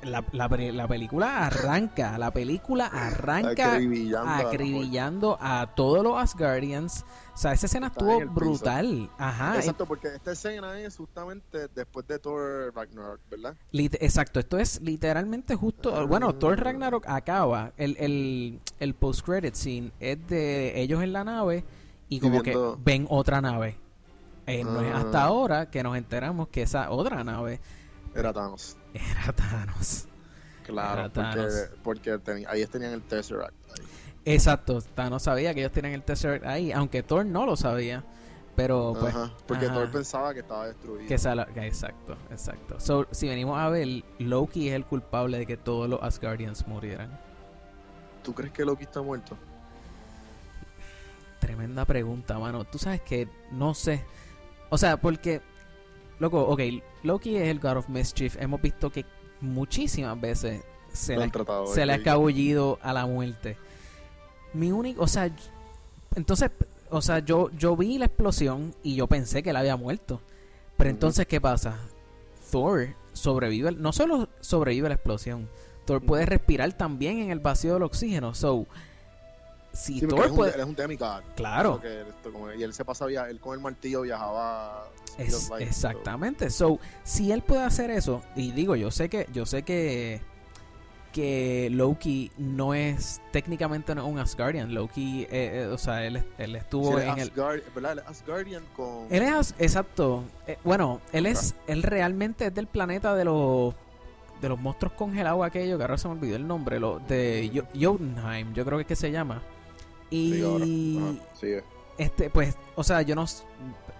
la, 0.02 0.22
la, 0.32 0.48
la 0.48 0.86
película 0.86 1.46
arranca, 1.46 2.18
la 2.18 2.30
película 2.30 2.86
arranca 2.88 3.72
acribillando 3.72 4.28
a- 4.30 4.38
acribillando 4.38 5.38
a 5.40 5.72
todos 5.74 6.04
los 6.04 6.18
Asgardians. 6.18 7.06
O 7.32 7.36
sea, 7.38 7.52
esa 7.54 7.64
escena 7.66 7.86
estuvo 7.86 8.20
brutal. 8.26 9.08
Ajá, 9.16 9.56
Exacto, 9.56 9.86
porque 9.86 10.08
esta 10.08 10.32
escena 10.32 10.78
es 10.78 10.94
justamente 10.98 11.68
después 11.74 12.06
de 12.06 12.18
Thor 12.18 12.70
Ragnarok, 12.74 13.18
¿verdad? 13.30 13.56
Lit- 13.72 13.96
Exacto, 13.98 14.38
esto 14.40 14.58
es 14.58 14.78
literalmente 14.82 15.54
justo. 15.56 15.96
Ah. 15.96 16.04
Bueno, 16.04 16.34
Thor 16.34 16.60
Ragnarok 16.62 17.08
acaba. 17.08 17.72
El, 17.78 17.96
el, 17.98 18.60
el 18.80 18.94
post-credit 18.94 19.54
scene 19.54 19.90
es 20.00 20.18
de 20.28 20.80
ellos 20.82 21.02
en 21.02 21.14
la 21.14 21.24
nave 21.24 21.64
y 22.10 22.20
como 22.20 22.42
viendo- 22.42 22.76
que 22.76 22.82
ven 22.84 23.06
otra 23.08 23.40
nave. 23.40 23.78
Eh, 24.46 24.62
no 24.64 24.80
es 24.82 24.92
Ah. 24.94 24.98
hasta 24.98 25.22
ahora 25.22 25.70
que 25.70 25.82
nos 25.82 25.96
enteramos 25.96 26.48
que 26.48 26.62
esa 26.62 26.90
otra 26.90 27.24
nave 27.24 27.60
Era 28.14 28.32
Thanos. 28.32 28.76
era 28.92 29.32
Thanos. 29.36 30.06
Claro, 30.64 31.00
Era 31.00 31.08
porque, 31.12 31.30
Thanos. 31.36 31.68
porque 31.82 32.14
teni- 32.18 32.46
ahí 32.48 32.66
tenían 32.66 32.92
el 32.92 33.02
Tesseract. 33.02 33.54
ahí. 33.70 33.86
Exacto, 34.26 34.80
Thanos 34.94 35.22
sabía 35.22 35.52
que 35.54 35.60
ellos 35.60 35.72
tenían 35.72 35.94
el 35.94 36.02
Tesseract 36.02 36.44
ahí, 36.46 36.72
aunque 36.72 37.02
Thor 37.02 37.26
no 37.26 37.44
lo 37.46 37.56
sabía. 37.56 38.02
Pero 38.56 38.94
pues, 38.98 39.12
Ajá, 39.14 39.32
porque 39.48 39.66
ajá. 39.66 39.74
Thor 39.74 39.90
pensaba 39.90 40.32
que 40.32 40.40
estaba 40.40 40.68
destruido. 40.68 41.08
que 41.08 41.14
exacto, 41.66 42.16
exacto. 42.30 42.78
So, 42.78 43.08
si 43.10 43.26
venimos 43.28 43.58
a 43.58 43.68
ver, 43.68 44.04
Loki 44.20 44.68
es 44.68 44.74
el 44.74 44.84
culpable 44.86 45.38
de 45.38 45.46
que 45.46 45.56
todos 45.56 45.88
los 45.88 46.00
Asgardians 46.00 46.66
murieran. 46.68 47.18
¿Tú 48.22 48.32
crees 48.32 48.52
que 48.52 48.64
Loki 48.64 48.84
está 48.84 49.02
muerto? 49.02 49.36
Tremenda 51.40 51.84
pregunta, 51.84 52.38
mano. 52.38 52.64
Tú 52.64 52.78
sabes 52.78 53.00
que 53.02 53.28
no 53.50 53.74
sé. 53.74 54.04
O 54.70 54.78
sea, 54.78 54.96
porque, 54.96 55.40
loco, 56.18 56.40
ok, 56.42 56.60
Loki 57.02 57.36
es 57.36 57.48
el 57.48 57.60
God 57.60 57.78
of 57.78 57.88
Mischief. 57.88 58.36
Hemos 58.40 58.60
visto 58.60 58.90
que 58.90 59.04
muchísimas 59.40 60.20
veces 60.20 60.62
se 60.92 61.16
le, 61.16 61.30
se 61.66 61.86
le 61.86 61.92
ha 61.92 61.96
escabullido 61.96 62.78
a 62.82 62.92
la 62.92 63.06
muerte. 63.06 63.56
Mi 64.52 64.72
único, 64.72 65.02
o 65.02 65.08
sea, 65.08 65.30
entonces, 66.14 66.50
o 66.90 67.02
sea, 67.02 67.18
yo, 67.18 67.50
yo 67.58 67.76
vi 67.76 67.98
la 67.98 68.06
explosión 68.06 68.74
y 68.82 68.94
yo 68.94 69.06
pensé 69.06 69.42
que 69.42 69.50
él 69.50 69.56
había 69.56 69.76
muerto. 69.76 70.20
Pero 70.76 70.90
entonces, 70.90 71.26
¿qué 71.26 71.40
pasa? 71.40 71.78
Thor 72.50 72.94
sobrevive, 73.12 73.72
no 73.72 73.92
solo 73.92 74.28
sobrevive 74.40 74.86
a 74.86 74.90
la 74.90 74.94
explosión, 74.96 75.48
Thor 75.84 76.02
puede 76.02 76.26
respirar 76.26 76.72
también 76.72 77.18
en 77.18 77.30
el 77.30 77.40
vacío 77.40 77.74
del 77.74 77.82
oxígeno. 77.82 78.34
So, 78.34 78.66
si 79.74 80.00
Sí, 80.00 80.06
Thor 80.06 80.20
él 80.20 80.24
es, 80.24 80.30
un, 80.30 80.36
puede, 80.36 80.54
él 80.54 80.60
es 80.60 80.66
un 80.66 80.74
demigod. 80.74 81.22
claro, 81.36 81.80
como- 82.32 82.52
y 82.52 82.62
él 82.62 82.72
se 82.72 82.84
pasa, 82.84 83.06
él 83.06 83.40
con 83.40 83.54
el 83.54 83.60
martillo 83.60 84.02
viajaba. 84.02 84.88
Es- 85.18 85.50
exactamente. 85.58 86.48
So, 86.50 86.78
si 87.02 87.30
él 87.32 87.42
puede 87.42 87.62
hacer 87.62 87.90
eso, 87.90 88.22
y 88.34 88.52
digo, 88.52 88.74
yo 88.76 88.90
sé 88.90 89.08
que, 89.08 89.28
yo 89.32 89.44
sé 89.46 89.62
que 89.62 90.20
que 91.12 91.68
Loki 91.70 92.32
no 92.38 92.74
es 92.74 93.20
técnicamente 93.30 93.94
no 93.94 94.04
un 94.08 94.18
Asgardian. 94.18 94.74
Loki, 94.74 95.22
eh, 95.22 95.28
eh, 95.30 95.70
o 95.72 95.78
sea, 95.78 96.04
él, 96.04 96.24
él 96.38 96.56
estuvo 96.56 96.98
en 96.98 97.18
el. 97.20 97.30
¿verdad? 97.30 97.92
Él 97.92 97.98
es 98.00 98.06
Asgardian 98.08 98.64
con. 98.74 99.06
Él 99.10 99.22
es 99.22 99.32
as- 99.32 99.54
exacto. 99.60 100.24
eh, 100.48 100.58
bueno, 100.64 101.00
él 101.12 101.26
es, 101.26 101.54
él 101.68 101.84
realmente 101.84 102.46
es 102.46 102.54
del 102.54 102.66
planeta 102.66 103.14
de 103.14 103.24
los 103.26 103.74
de 104.40 104.48
los 104.48 104.58
monstruos 104.58 104.92
congelados 104.94 105.46
aquello 105.46 105.76
que 105.78 105.84
ahora 105.84 105.96
se 105.98 106.08
me 106.08 106.14
olvidó 106.14 106.34
el 106.34 106.48
nombre, 106.48 106.80
lo 106.80 106.98
de 106.98 107.48
Jo- 107.54 107.68
Jotunheim, 107.80 108.52
yo 108.52 108.64
creo 108.64 108.78
que 108.78 108.82
es 108.82 108.88
que 108.88 108.96
se 108.96 109.12
llama. 109.12 109.40
Y. 110.14 110.96
Ajá, 110.96 111.14
sigue. 111.38 111.64
este, 111.98 112.30
pues, 112.30 112.56
o 112.74 112.84
sea, 112.84 113.02
yo 113.02 113.14
no 113.14 113.24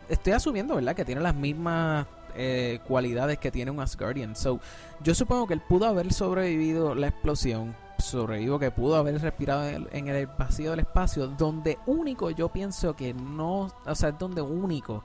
estoy 0.08 0.32
asumiendo, 0.32 0.74
¿verdad? 0.74 0.94
Que 0.94 1.04
tiene 1.04 1.20
las 1.20 1.34
mismas 1.34 2.06
eh, 2.36 2.80
cualidades 2.86 3.38
que 3.38 3.50
tiene 3.50 3.70
un 3.70 3.80
Asgardian. 3.80 4.36
So, 4.36 4.60
yo 5.02 5.14
supongo 5.14 5.46
que 5.46 5.54
él 5.54 5.62
pudo 5.68 5.86
haber 5.86 6.12
sobrevivido 6.12 6.94
la 6.94 7.08
explosión, 7.08 7.74
sobrevivido 7.98 8.58
que 8.58 8.70
pudo 8.70 8.96
haber 8.96 9.20
respirado 9.20 9.68
en 9.68 9.74
el, 9.74 9.88
en 9.92 10.08
el 10.08 10.26
vacío 10.26 10.70
del 10.70 10.80
espacio, 10.80 11.28
donde 11.28 11.78
único 11.86 12.30
yo 12.30 12.48
pienso 12.48 12.94
que 12.94 13.14
no, 13.14 13.72
o 13.86 13.94
sea, 13.94 14.10
es 14.10 14.18
donde 14.18 14.42
único. 14.42 15.04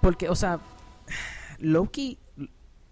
Porque, 0.00 0.28
o 0.28 0.34
sea, 0.34 0.60
Loki 1.58 2.18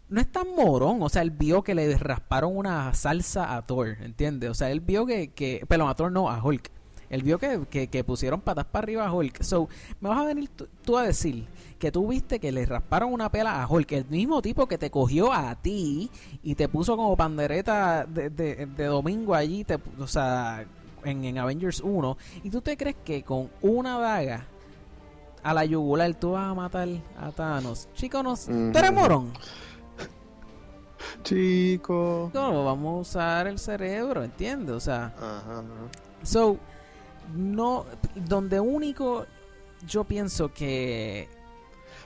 no 0.08 0.20
es 0.20 0.32
tan 0.32 0.54
morón, 0.56 1.02
o 1.02 1.08
sea, 1.08 1.22
él 1.22 1.30
vio 1.30 1.62
que 1.62 1.74
le 1.74 1.96
rasparon 1.98 2.56
una 2.56 2.92
salsa 2.94 3.54
a 3.54 3.66
Thor, 3.66 3.96
¿entiendes? 4.00 4.50
O 4.50 4.54
sea, 4.54 4.70
él 4.70 4.80
vio 4.80 5.04
que, 5.04 5.32
que 5.32 5.64
perdón, 5.68 5.90
a 5.90 5.94
Thor 5.94 6.10
no, 6.10 6.30
a 6.30 6.42
Hulk. 6.42 6.70
Él 7.10 7.22
vio 7.22 7.38
que, 7.38 7.60
que, 7.70 7.88
que 7.88 8.04
pusieron 8.04 8.40
patas 8.40 8.64
para 8.66 8.84
arriba 8.84 9.06
a 9.06 9.12
Hulk. 9.12 9.42
So, 9.42 9.68
me 10.00 10.08
vas 10.08 10.18
a 10.20 10.24
venir 10.24 10.48
tú, 10.84 10.96
a 10.98 11.02
decir 11.04 11.46
que 11.78 11.90
tú 11.92 12.08
viste 12.08 12.38
que 12.40 12.50
le 12.52 12.66
rasparon 12.66 13.12
una 13.12 13.30
pela 13.30 13.62
a 13.62 13.66
Hulk, 13.68 13.92
el 13.92 14.04
mismo 14.06 14.42
tipo 14.42 14.66
que 14.66 14.78
te 14.78 14.90
cogió 14.90 15.32
a 15.32 15.54
ti 15.54 16.10
y 16.42 16.54
te 16.54 16.68
puso 16.68 16.96
como 16.96 17.16
pandereta 17.16 18.04
de, 18.04 18.30
de- 18.30 18.66
de 18.66 18.84
domingo 18.86 19.34
allí, 19.34 19.64
te, 19.64 19.78
o 19.98 20.06
sea, 20.06 20.66
en, 21.04 21.24
en 21.24 21.38
Avengers 21.38 21.80
1. 21.80 22.16
Y 22.42 22.50
tú 22.50 22.60
te 22.60 22.76
crees 22.76 22.96
que 23.04 23.22
con 23.22 23.48
una 23.62 23.98
daga 23.98 24.44
a 25.42 25.54
la 25.54 25.64
yugular 25.64 26.12
tú 26.14 26.32
vas 26.32 26.50
a 26.50 26.54
matar 26.54 26.88
a 27.16 27.30
Thanos. 27.30 27.88
Chico, 27.94 28.22
no, 28.24 28.34
tú 28.36 28.50
eres 28.78 28.90
Ujú. 28.90 29.00
morón. 29.00 29.32
Chico. 31.22 32.30
No, 32.34 32.64
vamos 32.64 32.96
a 32.96 33.00
usar 33.00 33.46
el 33.46 33.58
cerebro, 33.58 34.24
¿entiendes? 34.24 34.74
O 34.74 34.80
sea, 34.80 35.06
ajá. 35.16 35.62
so, 36.22 36.56
no, 37.34 37.84
donde 38.14 38.60
único 38.60 39.26
yo 39.86 40.04
pienso 40.04 40.52
que, 40.52 41.28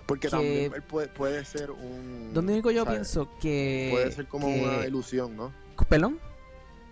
Porque 0.07 0.27
Que- 0.29 0.31
también 0.31 0.73
él 0.75 0.83
puede, 0.83 1.09
puede 1.09 1.45
ser 1.45 1.71
un. 1.71 2.33
donde 2.35 2.53
único 2.55 2.71
yo 2.71 2.85
pienso 2.85 3.29
que... 3.41 3.89
Puede 3.93 4.13
ser 4.13 4.27
como 4.27 4.47
que- 4.49 4.63
una 4.63 4.87
ilusión, 4.87 5.37
¿no? 5.37 5.53
¿Perdón? 5.89 6.19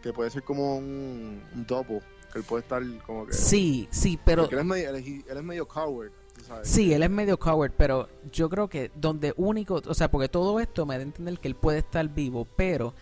Que 0.03 0.13
puede 0.13 0.31
ser 0.31 0.43
como 0.43 0.77
un, 0.79 1.43
un 1.55 1.67
double. 1.67 2.01
Que 2.33 2.39
él 2.39 2.45
puede 2.45 2.63
estar 2.63 2.83
como 3.05 3.27
que. 3.27 3.33
Sí, 3.33 3.89
sí, 3.91 4.19
pero... 4.25 4.43
Porque 4.45 4.55
él 4.55 4.61
es 4.61 4.67
medio, 4.67 4.91
él 4.91 4.97
es, 4.97 5.07
él 5.29 5.37
es 5.37 5.43
medio 5.43 5.67
coward. 5.67 6.13
sabes. 6.47 6.69
Sí, 6.69 6.93
él 6.95 7.03
es 7.03 7.11
medio 7.11 7.39
coward, 7.39 7.73
pero 7.77 8.09
yo 8.33 8.49
creo 8.49 8.69
que 8.69 8.91
donde 8.95 9.35
único, 9.37 9.83
o 9.85 9.95
sea, 9.95 10.11
porque 10.11 10.29
todo 10.29 10.61
esto 10.61 10.87
me 10.87 10.95
da 10.95 11.01
a 11.01 11.03
entender 11.03 11.39
que 11.41 11.49
él 11.49 11.57
puede 11.57 11.79
estar 11.81 12.09
vivo, 12.09 12.47
pero, 12.57 12.95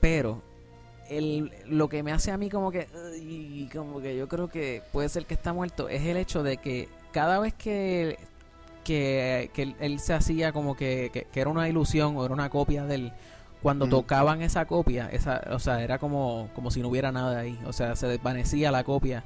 pero, 0.00 0.40
el, 1.10 1.52
lo 1.66 1.88
que 1.88 2.02
me 2.02 2.12
hace 2.12 2.30
a 2.30 2.38
mí 2.38 2.48
como 2.48 2.70
que, 2.70 2.86
"Ay", 3.14 3.68
como 3.72 4.00
que 4.00 4.16
yo 4.16 4.28
creo 4.28 4.48
que 4.48 4.82
puede 4.92 5.08
ser 5.10 5.26
que 5.26 5.34
está 5.34 5.52
muerto, 5.52 5.88
es 5.88 6.02
el 6.02 6.16
hecho 6.16 6.42
de 6.42 6.56
que 6.56 6.88
cada 7.12 7.38
vez 7.40 7.52
que, 7.52 8.18
que, 8.84 9.50
que 9.52 9.74
él, 9.80 10.00
se 10.00 10.14
hacía 10.14 10.52
como 10.52 10.76
que, 10.76 11.10
que, 11.12 11.24
que 11.24 11.40
era 11.40 11.50
una 11.50 11.68
ilusión 11.68 12.16
o 12.16 12.24
era 12.24 12.32
una 12.32 12.48
copia 12.48 12.84
de 12.84 12.94
él, 12.94 13.12
cuando 13.62 13.86
tocaban 13.88 14.40
esa 14.40 14.64
copia, 14.64 15.08
esa, 15.12 15.42
o 15.50 15.58
sea, 15.58 15.82
era 15.82 15.98
como, 15.98 16.48
como 16.54 16.70
si 16.70 16.80
no 16.80 16.88
hubiera 16.88 17.12
nada 17.12 17.40
ahí, 17.40 17.58
o 17.66 17.72
sea, 17.74 17.94
se 17.96 18.06
desvanecía 18.06 18.70
la 18.70 18.84
copia. 18.84 19.22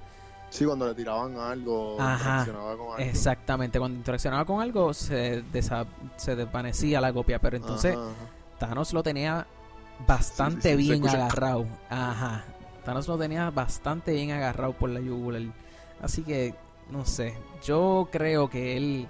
Sí, 0.51 0.65
cuando 0.65 0.87
le 0.87 0.95
tiraban 0.95 1.37
algo, 1.37 2.01
Ajá, 2.01 2.17
interaccionaba 2.41 2.77
con 2.77 2.87
algo. 2.87 2.99
Exactamente, 2.99 3.79
cuando 3.79 3.99
interaccionaba 3.99 4.45
con 4.45 4.61
algo 4.61 4.93
se, 4.95 5.45
desa- 5.53 5.87
se 6.17 6.35
desvanecía 6.37 7.01
la 7.01 7.13
copia, 7.13 7.39
pero 7.41 7.57
entonces 7.57 7.97
Ajá, 7.97 8.05
ajá. 8.07 8.59
Thanos 8.59 8.93
lo 8.93 9.03
tenía 9.03 9.47
bastante 10.07 10.77
Sí, 10.77 10.83
sí, 10.83 10.91
bien 10.91 11.09
agarrado. 11.09 11.67
Ajá, 11.89 12.45
Thanos 12.85 13.09
lo 13.09 13.19
tenía 13.19 13.51
bastante 13.51 14.13
bien 14.13 14.31
agarrado 14.31 14.73
por 14.73 14.91
la 14.91 15.01
yugular. 15.01 15.43
Así 16.03 16.23
que, 16.23 16.55
no 16.91 17.05
sé, 17.05 17.37
yo 17.63 18.09
creo 18.13 18.51
que 18.51 18.77
él, 18.77 19.09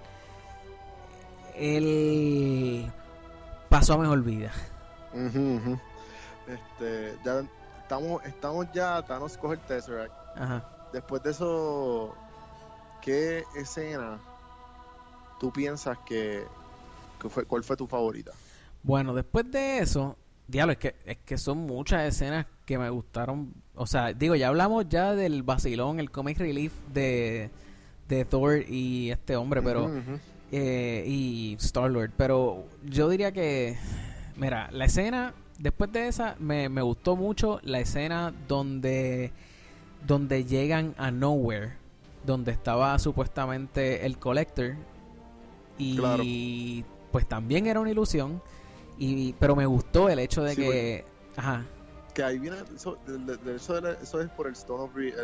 él 1.56 2.92
pasó 3.68 3.94
a 3.94 3.98
mejor 3.98 4.22
vida. 4.22 4.52
Este, 6.46 7.16
ya 7.24 7.44
estamos, 7.82 8.24
estamos 8.24 8.66
ya, 8.72 9.02
Thanos 9.02 9.36
coge 9.36 9.54
el 9.54 9.60
Tesseract. 9.60 10.12
Ajá. 10.36 10.88
Después 10.92 11.22
de 11.22 11.30
eso, 11.30 12.14
¿qué 13.02 13.44
escena 13.56 14.20
tú 15.40 15.52
piensas 15.52 15.98
que, 16.06 16.44
que 17.20 17.28
fue, 17.28 17.44
cuál 17.44 17.64
fue 17.64 17.76
tu 17.76 17.86
favorita? 17.86 18.32
Bueno, 18.82 19.14
después 19.14 19.50
de 19.50 19.78
eso, 19.78 20.16
diablo, 20.46 20.72
es 20.72 20.78
que, 20.78 20.94
es 21.07 21.16
que 21.24 21.38
son 21.38 21.59
muchas 21.59 22.02
escenas 22.04 22.46
que 22.66 22.78
me 22.78 22.88
gustaron. 22.90 23.52
O 23.74 23.87
sea, 23.87 24.12
digo, 24.12 24.35
ya 24.35 24.48
hablamos 24.48 24.88
ya 24.88 25.14
del 25.14 25.42
vacilón, 25.42 26.00
el 26.00 26.11
comic 26.11 26.38
relief 26.38 26.72
de, 26.92 27.50
de 28.09 28.24
Thor 28.24 28.62
y 28.68 29.11
este 29.11 29.37
hombre, 29.37 29.62
pero 29.62 29.90
eh, 30.52 31.04
y 31.07 31.57
Star 31.61 31.90
Lord. 31.90 32.12
Pero 32.16 32.64
yo 32.85 33.09
diría 33.09 33.33
que, 33.33 33.76
mira, 34.37 34.70
la 34.72 34.85
escena 34.85 35.35
después 35.59 35.90
de 35.92 36.09
esa 36.09 36.37
me, 36.38 36.68
me 36.68 36.83
gustó 36.83 37.16
mucho 37.16 37.61
la 37.62 37.80
escena 37.80 38.33
donde 38.48 39.33
donde 40.07 40.44
llegan 40.44 40.94
a 40.98 41.11
Nowhere, 41.11 41.72
donde 42.26 42.52
estaba 42.52 42.98
supuestamente 42.98 44.04
el 44.04 44.18
Collector 44.18 44.74
y 45.78 45.96
Claro. 45.96 46.22
pues 47.11 47.26
también 47.26 47.66
era 47.66 47.80
una 47.80 47.90
ilusión 47.90 48.42
y 48.98 49.33
pero 49.35 49.57
me 49.57 49.66
gustó 49.66 50.09
el 50.09 50.18
hecho 50.18 50.42
de 50.42 50.54
Sí, 50.54 50.62
que 50.62 51.04
ajá 51.37 51.64
Que 52.14 52.22
ahí 52.22 52.38
viene, 52.38 52.59
eso, 52.74 52.98
eso, 54.02 54.20
es 54.20 54.30
por 54.30 54.46
el 54.46 54.52
Stone 54.52 54.85
of 54.85 54.94
Re- 54.94 55.14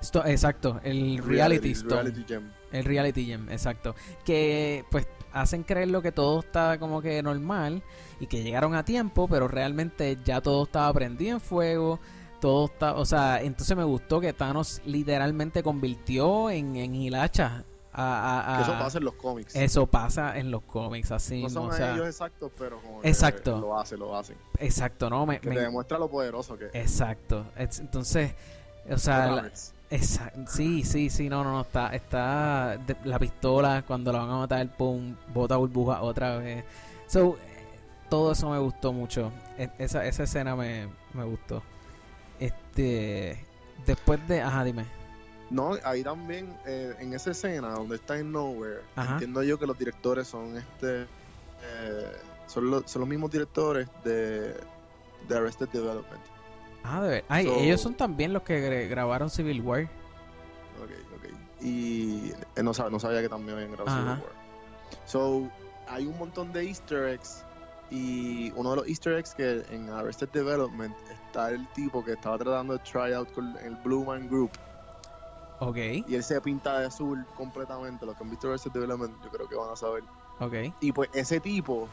esto, 0.00 0.24
exacto 0.24 0.80
el 0.82 1.18
reality, 1.18 1.72
stone 1.72 2.02
Reality 2.02 2.24
Gem. 2.26 2.50
El 2.72 2.84
reality 2.84 3.26
gem, 3.26 3.48
exacto. 3.50 3.94
Que 4.24 4.84
pues 4.90 5.06
hacen 5.32 5.62
creerlo 5.62 6.02
que 6.02 6.12
todo 6.12 6.40
está 6.40 6.78
como 6.78 7.02
que 7.02 7.22
normal 7.22 7.82
y 8.18 8.26
que 8.26 8.42
llegaron 8.42 8.74
a 8.74 8.84
tiempo, 8.84 9.28
pero 9.28 9.48
realmente 9.48 10.18
ya 10.24 10.40
todo 10.40 10.64
estaba 10.64 10.92
prendido 10.92 11.34
en 11.34 11.40
fuego. 11.40 12.00
Todo 12.40 12.66
está, 12.66 12.94
o 12.94 13.04
sea, 13.04 13.42
entonces 13.42 13.76
me 13.76 13.84
gustó 13.84 14.20
que 14.20 14.32
Thanos 14.32 14.80
literalmente 14.86 15.62
convirtió 15.62 16.50
en, 16.50 16.76
en 16.76 16.94
hilacha 16.94 17.64
a, 17.92 18.54
a- 18.54 18.56
Que 18.58 18.62
eso 18.62 18.78
pasa 18.78 18.98
en 18.98 19.04
los 19.04 19.14
cómics. 19.14 19.56
eso 19.56 19.86
pasa 19.86 20.38
en 20.38 20.50
los 20.50 20.62
cómics, 20.62 21.10
así 21.10 21.42
no 21.42 21.50
son 21.50 21.68
o 21.70 21.72
sea, 21.72 21.94
ellos 21.94 22.06
exactos, 22.06 22.52
pero 22.56 22.78
como 22.80 23.00
que 23.00 23.08
Exacto. 23.08 23.58
lo 23.60 23.78
hacen, 23.78 23.98
lo 23.98 24.16
hacen. 24.16 24.36
exacto, 24.58 25.10
¿no? 25.10 25.26
Me, 25.26 25.40
Que 25.40 25.48
me- 25.48 25.56
te 25.56 25.62
demuestra 25.62 25.98
lo 25.98 26.08
poderoso 26.08 26.56
que 26.56 26.66
es. 26.66 26.74
exacto. 26.74 27.46
Es- 27.56 27.80
entonces, 27.80 28.32
o 28.90 28.98
sea, 28.98 29.26
la-. 29.30 29.50
Esa- 29.90 30.32
sí, 30.46 30.84
sí, 30.84 31.10
sí, 31.10 31.28
no, 31.28 31.42
no, 31.42 31.50
no, 31.50 31.60
está, 31.62 31.88
está 31.96 32.76
de- 32.76 32.96
la 33.04 33.18
pistola 33.18 33.82
cuando 33.84 34.12
la 34.12 34.20
van 34.20 34.30
a 34.30 34.36
matar, 34.38 34.68
pum, 34.76 35.16
bota 35.34 35.56
burbuja 35.56 36.00
otra 36.02 36.36
vez. 36.38 36.64
So, 37.08 37.36
todo 38.08 38.30
eso 38.30 38.48
me 38.50 38.58
gustó 38.60 38.92
mucho. 38.92 39.32
E- 39.58 39.68
esa, 39.78 40.06
esa 40.06 40.22
escena 40.22 40.54
me, 40.54 40.86
me 41.12 41.24
gustó. 41.24 41.60
Este, 42.38 43.44
después 43.84 44.26
de, 44.28 44.42
ajá, 44.42 44.62
dime. 44.62 44.84
No, 45.50 45.72
ahí 45.84 46.02
también, 46.04 46.56
eh, 46.64 46.94
en 47.00 47.12
esa 47.12 47.32
escena 47.32 47.70
donde 47.70 47.96
está 47.96 48.16
en 48.18 48.30
Nowhere, 48.30 48.82
Ajá. 48.94 49.14
entiendo 49.14 49.42
yo 49.42 49.58
que 49.58 49.66
los 49.66 49.76
directores 49.76 50.28
son 50.28 50.56
este 50.56 51.02
eh, 51.62 52.12
son, 52.46 52.70
los, 52.70 52.90
son 52.90 53.00
los 53.00 53.08
mismos 53.08 53.30
directores 53.30 53.88
de, 54.04 54.54
de 55.28 55.36
Arrested 55.36 55.68
Development. 55.70 56.22
Ah, 56.84 57.02
de 57.02 57.08
ver- 57.10 57.24
ay, 57.28 57.46
So- 57.46 57.54
ellos 57.56 57.80
son 57.80 57.94
también 57.94 58.32
los 58.32 58.42
que 58.42 58.60
gra- 58.66 58.88
grabaron 58.88 59.28
Civil 59.28 59.60
War. 59.60 59.82
Ok, 60.82 60.90
ok. 61.16 61.34
Y 61.62 62.30
eh, 62.56 62.62
no, 62.62 62.72
sab- 62.72 62.90
no 62.90 62.98
sabía 63.00 63.20
que 63.20 63.28
también 63.28 63.56
habían 63.58 63.72
grabado 63.72 63.90
Ajá. 63.90 64.14
Civil 64.16 64.24
War. 64.24 64.40
So, 65.04 65.50
hay 65.88 66.06
un 66.06 66.16
montón 66.18 66.52
de 66.52 66.64
easter 66.64 67.08
eggs 67.08 67.42
y 67.90 68.52
uno 68.54 68.70
de 68.70 68.76
los 68.76 68.88
easter 68.88 69.14
eggs 69.14 69.34
que 69.34 69.64
en 69.70 69.90
Arrested 69.90 70.28
Development 70.32 70.94
está 71.26 71.50
el 71.50 71.66
tipo 71.72 72.04
que 72.04 72.12
estaba 72.12 72.38
tratando 72.38 72.74
de 72.74 72.78
try 72.84 73.12
out 73.12 73.30
con 73.32 73.56
el 73.58 73.74
Blue 73.76 74.04
Man 74.04 74.28
Group 74.28 74.52
Ok, 75.60 75.76
y 76.08 76.14
él 76.14 76.24
se 76.24 76.40
pinta 76.40 76.78
de 76.80 76.86
azul 76.86 77.24
completamente. 77.36 78.04
Los 78.06 78.16
que 78.16 78.24
han 78.24 78.30
visto 78.30 78.48
Arrested 78.48 78.72
Development 78.72 79.12
yo 79.22 79.30
creo 79.30 79.48
que 79.48 79.54
van 79.54 79.70
a 79.70 79.76
saber. 79.76 80.02
ok. 80.38 80.54
Y 80.80 80.92
pues 80.92 81.08
ese 81.12 81.38
tipo 81.40 81.88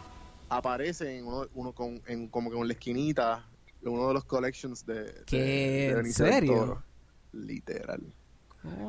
aparece 0.49 1.17
en 1.17 1.27
uno, 1.27 1.45
uno 1.53 1.73
con, 1.73 2.01
en, 2.07 2.27
como 2.29 2.49
que 2.49 2.57
en 2.57 2.67
la 2.67 2.73
esquinita 2.73 3.45
de 3.81 3.89
uno 3.89 4.07
de 4.07 4.13
los 4.13 4.23
collections 4.23 4.85
de, 4.85 5.13
¿Qué? 5.25 5.91
de 5.93 5.99
¿En 5.99 6.13
serio? 6.13 6.53
Toro. 6.55 6.83
Literal. 7.33 8.01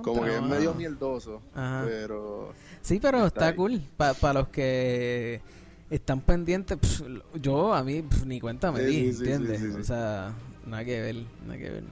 Como 0.03 0.23
que 0.25 0.35
es 0.35 0.43
medio 0.43 0.71
mano. 0.71 0.75
mieldoso, 0.75 1.43
Ajá. 1.55 1.85
pero 1.87 2.53
Sí, 2.81 2.99
pero 3.01 3.27
Está 3.27 3.55
cool. 3.55 3.81
Para 3.97 4.33
los 4.33 4.49
que 4.49 5.41
están 5.91 6.21
pendientes, 6.21 6.79
yo 7.35 7.75
a 7.75 7.83
mí 7.85 8.05
ni 8.27 8.41
cuenta 8.41 8.73
me 8.73 8.81
Sí, 8.81 8.87
di, 8.87 9.13
sí, 9.13 9.19
¿entiendes? 9.31 9.61
sí. 9.61 9.67
O 9.81 9.85
sea, 9.85 10.33
nada 10.67 10.85
que 10.85 11.01
ver, 11.01 11.17
nada 11.47 11.59
que 11.59 11.71
ver. 11.71 11.85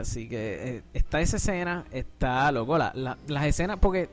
Así 0.00 0.28
que 0.28 0.76
eh, 0.78 0.82
está 0.92 1.20
esa 1.20 1.36
escena, 1.36 1.84
está 1.90 2.50
loco, 2.52 2.76
la, 2.78 2.92
la- 2.94 3.18
las 3.26 3.44
escenas, 3.44 3.78
porque, 3.80 4.08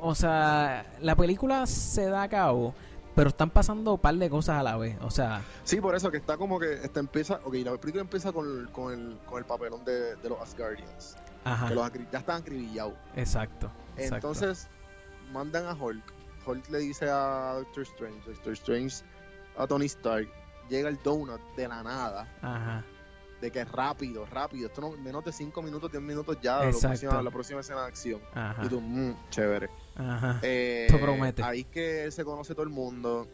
o 0.00 0.14
sea, 0.14 0.86
la 1.00 1.16
película 1.16 1.66
se 1.66 2.06
da 2.06 2.22
a 2.22 2.28
cabo, 2.28 2.74
pero 3.14 3.28
están 3.28 3.50
pasando 3.50 3.94
un 3.94 3.98
par 4.00 4.14
de 4.14 4.30
cosas 4.30 4.58
a 4.58 4.62
la 4.62 4.76
vez, 4.76 4.96
o 5.02 5.10
sea, 5.10 5.42
sí, 5.64 5.80
por 5.80 5.94
eso 5.94 6.10
que 6.10 6.16
está 6.16 6.36
como 6.36 6.58
que 6.58 6.74
esta 6.74 7.00
empieza, 7.00 7.40
ok, 7.44 7.54
la 7.64 7.76
película 7.76 8.02
empieza 8.02 8.32
con, 8.32 8.46
el- 8.46 8.68
con, 8.70 8.92
el, 8.92 9.18
con 9.26 9.38
el 9.38 9.44
papelón 9.44 9.84
de, 9.84 10.16
de 10.16 10.28
los 10.28 10.40
Asgardians, 10.40 11.16
ajá, 11.44 11.68
que 11.68 11.74
los 11.74 11.90
ya 12.10 12.18
están 12.20 12.40
acribillados. 12.42 12.94
exacto, 13.16 13.70
exacto. 13.96 14.14
Entonces 14.28 14.68
mandan 15.32 15.66
a 15.66 15.74
Hulk, 15.74 16.04
Hulk 16.46 16.68
le 16.70 16.78
dice 16.78 17.08
a 17.10 17.54
Doctor 17.58 17.82
Strange, 17.82 18.20
Doctor 18.30 18.52
Strange 18.54 19.04
a 19.56 19.66
Tony 19.66 19.86
Stark, 19.86 20.28
llega 20.70 20.88
el 20.88 20.98
donut 21.02 21.40
de 21.56 21.68
la 21.68 21.82
nada, 21.82 22.26
Ajá, 22.40 22.82
de 23.42 23.50
que 23.50 23.60
es 23.60 23.70
rápido, 23.70 24.24
rápido, 24.24 24.68
esto 24.68 24.80
no, 24.80 24.92
menos 24.92 25.24
de 25.24 25.32
5 25.32 25.60
minutos, 25.62 25.90
10 25.90 26.00
minutos 26.02 26.38
ya, 26.40 26.60
la 26.64 26.70
próxima, 26.70 27.20
la 27.22 27.30
próxima 27.32 27.60
escena 27.60 27.80
de 27.82 27.86
acción. 27.88 28.20
ajá, 28.32 28.64
Y 28.64 28.68
tú, 28.68 28.80
mmm, 28.80 29.14
chévere. 29.30 29.68
ajá, 29.96 30.38
Eh, 30.42 30.86
Esto 30.88 31.00
promete. 31.00 31.42
Ahí 31.42 31.64
que 31.64 32.08
se 32.12 32.24
conoce 32.24 32.54
todo 32.54 32.62
el 32.62 32.68
mundo. 32.70 33.26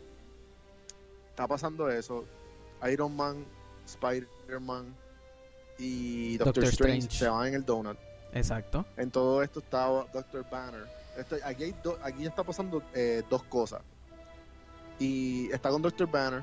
Está 1.29 1.47
pasando 1.47 1.90
eso. 1.90 2.25
Iron 2.90 3.14
Man, 3.14 3.44
Spider-Man 3.85 4.97
y 5.79 6.38
Doctor, 6.38 6.55
Doctor 6.64 6.73
Strange, 6.73 6.99
Strange. 7.09 7.18
se 7.18 7.29
van 7.29 7.47
en 7.49 7.55
el 7.55 7.64
donut. 7.66 7.99
exacto, 8.33 8.87
En 8.97 9.11
todo 9.11 9.42
esto 9.42 9.61
está 9.61 9.87
Doctor 10.12 10.44
Banner. 10.51 10.87
Esto- 11.18 11.37
aquí, 11.44 11.64
hay 11.64 11.75
do- 11.83 11.99
aquí 12.03 12.23
ya 12.23 12.31
está 12.31 12.42
pasando 12.44 12.83
eh, 12.94 13.23
dos 13.29 13.42
cosas. 13.44 13.83
Y 14.99 15.51
está 15.53 15.68
con 15.71 15.83
Doctor 15.83 16.11
Banner. 16.11 16.42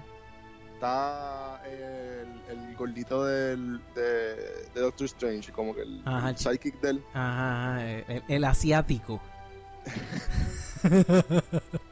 Está 0.85 1.61
el, 1.65 2.27
el 2.47 2.75
gordito 2.77 3.25
del, 3.25 3.81
de, 3.95 4.35
de 4.75 4.81
Doctor 4.81 5.05
Strange, 5.05 5.51
como 5.51 5.73
que 5.73 5.81
el, 5.81 5.99
Ajá, 6.05 6.29
el 6.29 6.35
chi- 6.35 6.43
sidekick 6.43 6.79
de 6.79 6.89
él. 6.91 7.03
ajá, 7.11 7.73
ajá, 7.73 7.85
el, 7.87 8.23
el 8.27 8.43
asiático. 8.43 9.19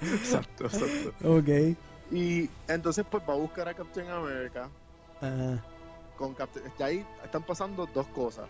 Exacto, 0.02 0.66
exacto. 0.66 1.38
ok. 1.38 1.76
Y 2.12 2.48
entonces 2.68 3.04
pues 3.10 3.24
va 3.28 3.34
a 3.34 3.38
buscar 3.38 3.68
a 3.68 3.74
Captain 3.74 4.08
America. 4.12 4.70
Ajá. 5.20 5.64
Con 6.16 6.36
Captain, 6.36 6.64
ya 6.78 6.86
ahí 6.86 7.04
están 7.24 7.42
pasando 7.42 7.88
dos 7.92 8.06
cosas. 8.10 8.46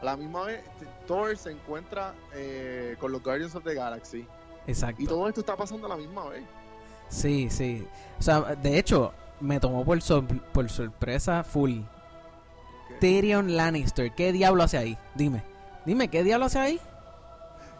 A 0.00 0.04
la 0.04 0.16
misma 0.16 0.44
vez, 0.44 0.62
este, 0.74 0.86
Thor 1.08 1.36
se 1.36 1.50
encuentra 1.50 2.14
eh, 2.32 2.96
con 3.00 3.10
los 3.10 3.22
Guardians 3.24 3.56
of 3.56 3.64
the 3.64 3.74
Galaxy. 3.74 4.24
Exacto. 4.68 5.02
Y 5.02 5.06
todo 5.08 5.26
esto 5.28 5.40
está 5.40 5.56
pasando 5.56 5.86
a 5.86 5.90
la 5.90 5.96
misma 5.96 6.28
vez. 6.28 6.44
Sí, 7.08 7.50
sí. 7.50 7.84
O 8.20 8.22
sea, 8.22 8.40
de 8.54 8.78
hecho, 8.78 9.12
me 9.40 9.58
tomó 9.60 9.84
por, 9.84 10.00
sor- 10.02 10.26
por 10.52 10.68
sorpresa 10.70 11.42
full. 11.44 11.80
Tyrion 13.00 13.56
Lannister, 13.56 14.12
¿qué 14.14 14.32
diablo 14.32 14.62
hace 14.62 14.76
ahí? 14.78 14.98
Dime. 15.14 15.42
Dime, 15.86 16.08
¿qué 16.08 16.22
diablo 16.22 16.46
hace 16.46 16.58
ahí? 16.58 16.80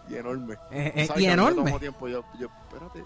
y 0.08 0.16
enorme. 0.16 0.54
Eh, 0.72 0.92
eh, 0.96 1.06
¿Sabes 1.06 1.22
y 1.22 1.26
enorme. 1.26 1.78
tiempo. 1.78 2.08
Yo, 2.08 2.24
yo, 2.38 2.48
espérate, 2.68 3.04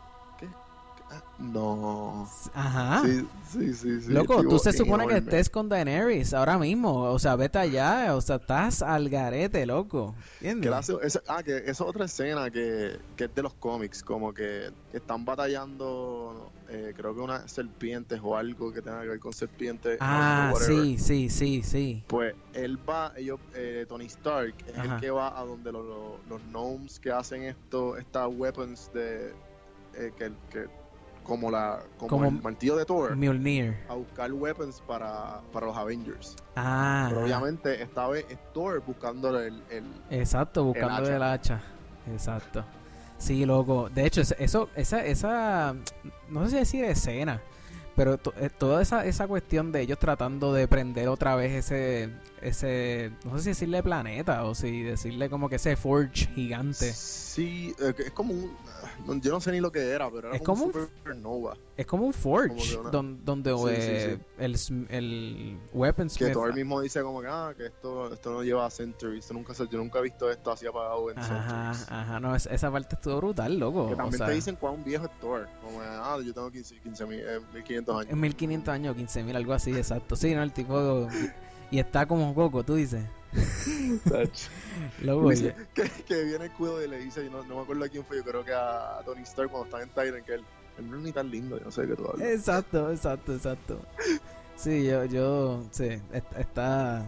No. 1.38 2.28
Ajá. 2.54 3.02
Sí, 3.04 3.26
sí, 3.50 3.74
sí. 3.74 4.00
sí. 4.02 4.12
Loco, 4.12 4.42
tú 4.42 4.58
se 4.58 4.72
supone 4.72 5.06
que 5.06 5.16
estés 5.18 5.50
con 5.50 5.68
Daenerys 5.68 6.32
ahora 6.34 6.58
mismo. 6.58 7.02
O 7.10 7.18
sea, 7.18 7.36
vete 7.36 7.58
allá. 7.58 8.14
O 8.14 8.20
sea, 8.20 8.36
estás 8.36 8.82
al 8.82 9.08
garete, 9.08 9.66
loco. 9.66 10.14
¿Entiendes? 10.40 10.70
la 10.70 10.78
hace- 10.78 10.96
esa- 11.02 11.22
ah, 11.28 11.42
que 11.42 11.56
esa 11.56 11.70
es 11.70 11.80
otra 11.80 12.04
escena 12.04 12.50
que, 12.50 12.98
que 13.16 13.24
es 13.24 13.34
de 13.34 13.42
los 13.42 13.54
cómics, 13.54 14.02
como 14.02 14.32
que 14.32 14.70
están 14.92 15.24
batallando, 15.24 16.50
eh, 16.68 16.92
creo 16.96 17.14
que 17.14 17.20
unas 17.20 17.50
serpientes 17.50 18.20
o 18.22 18.36
algo 18.36 18.72
que 18.72 18.80
tenga 18.80 19.02
que 19.02 19.08
ver 19.08 19.18
con 19.20 19.32
serpientes. 19.32 19.98
Ah, 20.00 20.52
sí, 20.60 20.98
sí, 20.98 21.28
sí, 21.30 21.62
sí. 21.62 22.04
Pues 22.06 22.34
él 22.52 22.78
va, 22.88 23.12
ellos, 23.16 23.40
eh, 23.54 23.86
Tony 23.88 24.06
Stark 24.06 24.54
es 24.68 24.78
Ajá. 24.78 24.94
el 24.94 25.00
que 25.00 25.10
va 25.10 25.38
a 25.38 25.44
donde 25.44 25.72
los, 25.72 25.84
los, 25.84 26.12
los 26.28 26.40
gnomes 26.52 26.98
que 27.00 27.10
hacen 27.10 27.42
esto, 27.42 27.96
estas 27.96 28.28
weapons 28.32 28.90
de, 28.94 29.32
eh, 29.94 30.12
que, 30.16 30.32
que 30.50 30.66
como 31.24 31.50
la, 31.50 31.80
como, 31.96 32.08
Como 32.08 32.26
el 32.26 32.42
martillo 32.42 32.76
de 32.76 32.84
Thor, 32.84 33.16
Mjolnir. 33.16 33.76
a 33.88 33.94
buscar 33.94 34.32
weapons 34.32 34.80
para, 34.86 35.40
para 35.52 35.66
los 35.66 35.76
Avengers. 35.76 36.36
Ah, 36.54 37.06
Pero 37.08 37.24
obviamente 37.24 37.82
esta 37.82 38.06
vez 38.08 38.26
es 38.28 38.38
Thor 38.52 38.80
buscando 38.86 39.40
el, 39.40 39.62
el 39.70 39.84
exacto, 40.10 40.64
buscando 40.64 41.02
hacha. 41.02 41.16
el 41.16 41.22
hacha. 41.22 41.60
Exacto. 42.12 42.64
Sí, 43.16 43.46
loco. 43.46 43.88
De 43.88 44.04
hecho, 44.06 44.20
es- 44.20 44.34
eso, 44.38 44.68
esa, 44.76 45.04
esa, 45.04 45.74
no 46.28 46.44
sé 46.44 46.50
si 46.50 46.56
decir 46.58 46.84
escena, 46.84 47.40
pero 47.96 48.18
to- 48.18 48.34
eh, 48.36 48.50
toda 48.50 48.82
esa, 48.82 49.06
esa 49.06 49.26
cuestión 49.26 49.72
de 49.72 49.80
ellos 49.80 49.98
tratando 49.98 50.52
de 50.52 50.68
prender 50.68 51.08
otra 51.08 51.36
vez 51.36 51.52
ese, 51.52 52.10
ese, 52.42 53.12
no 53.24 53.36
sé 53.38 53.44
si 53.44 53.48
decirle 53.50 53.82
planeta 53.82 54.44
o 54.44 54.54
si 54.54 54.82
decirle 54.82 55.30
como 55.30 55.48
que 55.48 55.56
ese 55.56 55.76
forge 55.76 56.26
gigante. 56.34 56.92
Sí, 56.92 57.74
eh, 57.80 57.94
es 57.98 58.10
como 58.10 58.34
un. 58.34 58.52
No, 59.06 59.14
Yo 59.20 59.32
no 59.32 59.40
sé 59.40 59.52
ni 59.52 59.60
lo 59.60 59.70
que 59.72 59.80
era, 59.90 60.10
pero 60.10 60.28
era 60.28 60.36
Es 60.36 60.42
como, 60.42 60.70
como 60.70 60.78
un 60.82 60.88
supernova. 60.88 61.56
Es 61.76 61.86
como 61.86 62.04
un 62.06 62.12
forge, 62.12 62.48
Como 62.48 62.80
una- 62.80 62.90
don- 62.90 63.24
donde 63.24 63.50
Sí, 63.50 63.56
sí, 63.58 63.90
eh, 63.90 64.18
El, 64.38 64.56
el 64.90 65.58
weaponsmith... 65.72 66.28
Que 66.28 66.32
Thor 66.32 66.54
mismo 66.54 66.80
dice 66.80 67.02
como 67.02 67.20
que, 67.20 67.26
ah, 67.28 67.52
que 67.56 67.66
esto, 67.66 68.12
esto 68.12 68.30
no 68.32 68.42
lleva 68.42 68.64
a. 68.64 68.68
Esto 68.68 69.34
nunca, 69.34 69.52
yo 69.54 69.78
nunca 69.78 69.98
he 69.98 70.02
visto 70.02 70.30
esto 70.30 70.50
así 70.52 70.66
apagado 70.66 71.10
en 71.10 71.18
Ajá, 71.18 71.70
ajá, 71.70 72.20
no, 72.20 72.34
es- 72.36 72.46
esa 72.46 72.70
parte 72.70 72.94
estuvo 72.94 73.16
brutal, 73.18 73.58
loco. 73.58 73.88
Que 73.88 73.94
o 73.94 73.96
también 73.96 74.18
sea, 74.18 74.26
te 74.26 74.32
dicen 74.34 74.56
cuán 74.56 74.82
viejo 74.84 75.04
es 75.06 75.18
Thor. 75.20 75.48
Como, 75.62 75.80
ah, 75.80 76.18
yo 76.24 76.32
tengo 76.32 76.50
15, 76.50 76.80
15 76.80 77.06
mil, 77.06 77.20
eh, 77.20 77.40
1500 77.52 77.96
años. 78.00 78.12
En 78.12 78.20
1500 78.20 78.72
años, 78.74 78.96
15000, 78.96 79.36
algo 79.36 79.52
así, 79.52 79.72
exacto. 79.72 80.16
Sí, 80.16 80.34
no, 80.34 80.42
el 80.42 80.52
tipo. 80.52 81.08
Y 81.70 81.78
está 81.78 82.06
como 82.06 82.32
Goku, 82.34 82.62
tú 82.62 82.74
dices. 82.76 83.04
Loco, 85.02 85.30
Dice 85.30 85.54
que, 85.74 85.82
que 86.06 86.24
viene 86.24 86.44
el 86.46 86.50
cuido 86.52 86.82
y 86.84 86.88
le 86.88 86.98
dice, 86.98 87.28
no, 87.30 87.42
no 87.44 87.56
me 87.56 87.62
acuerdo 87.62 87.84
a 87.84 87.88
quién 87.88 88.04
fue, 88.04 88.16
yo 88.18 88.24
creo 88.24 88.44
que 88.44 88.52
a 88.52 89.00
Tony 89.04 89.22
Stark 89.22 89.50
cuando 89.50 89.66
están 89.66 89.82
en 89.82 89.88
Titan, 89.88 90.24
que 90.24 90.34
él, 90.34 90.44
él 90.78 90.90
no 90.90 90.96
es 90.98 91.02
ni 91.02 91.12
tan 91.12 91.30
lindo, 91.30 91.58
yo 91.58 91.64
no 91.64 91.70
sé 91.70 91.82
de 91.82 91.88
qué 91.88 91.96
tú 91.96 92.08
hablas. 92.08 92.28
Exacto, 92.28 92.90
exacto, 92.90 93.34
exacto. 93.34 93.80
Sí, 94.56 94.84
yo, 94.84 95.04
yo, 95.04 95.64
sí, 95.72 95.84
est- 96.12 96.38
está. 96.38 97.04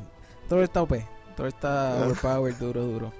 Todo 0.49 0.63
está 0.63 0.83
OP. 0.83 0.95
Todo 1.37 1.47
está 1.47 2.05
overpowered, 2.07 2.57
duro, 2.61 2.83
duro. 2.85 3.13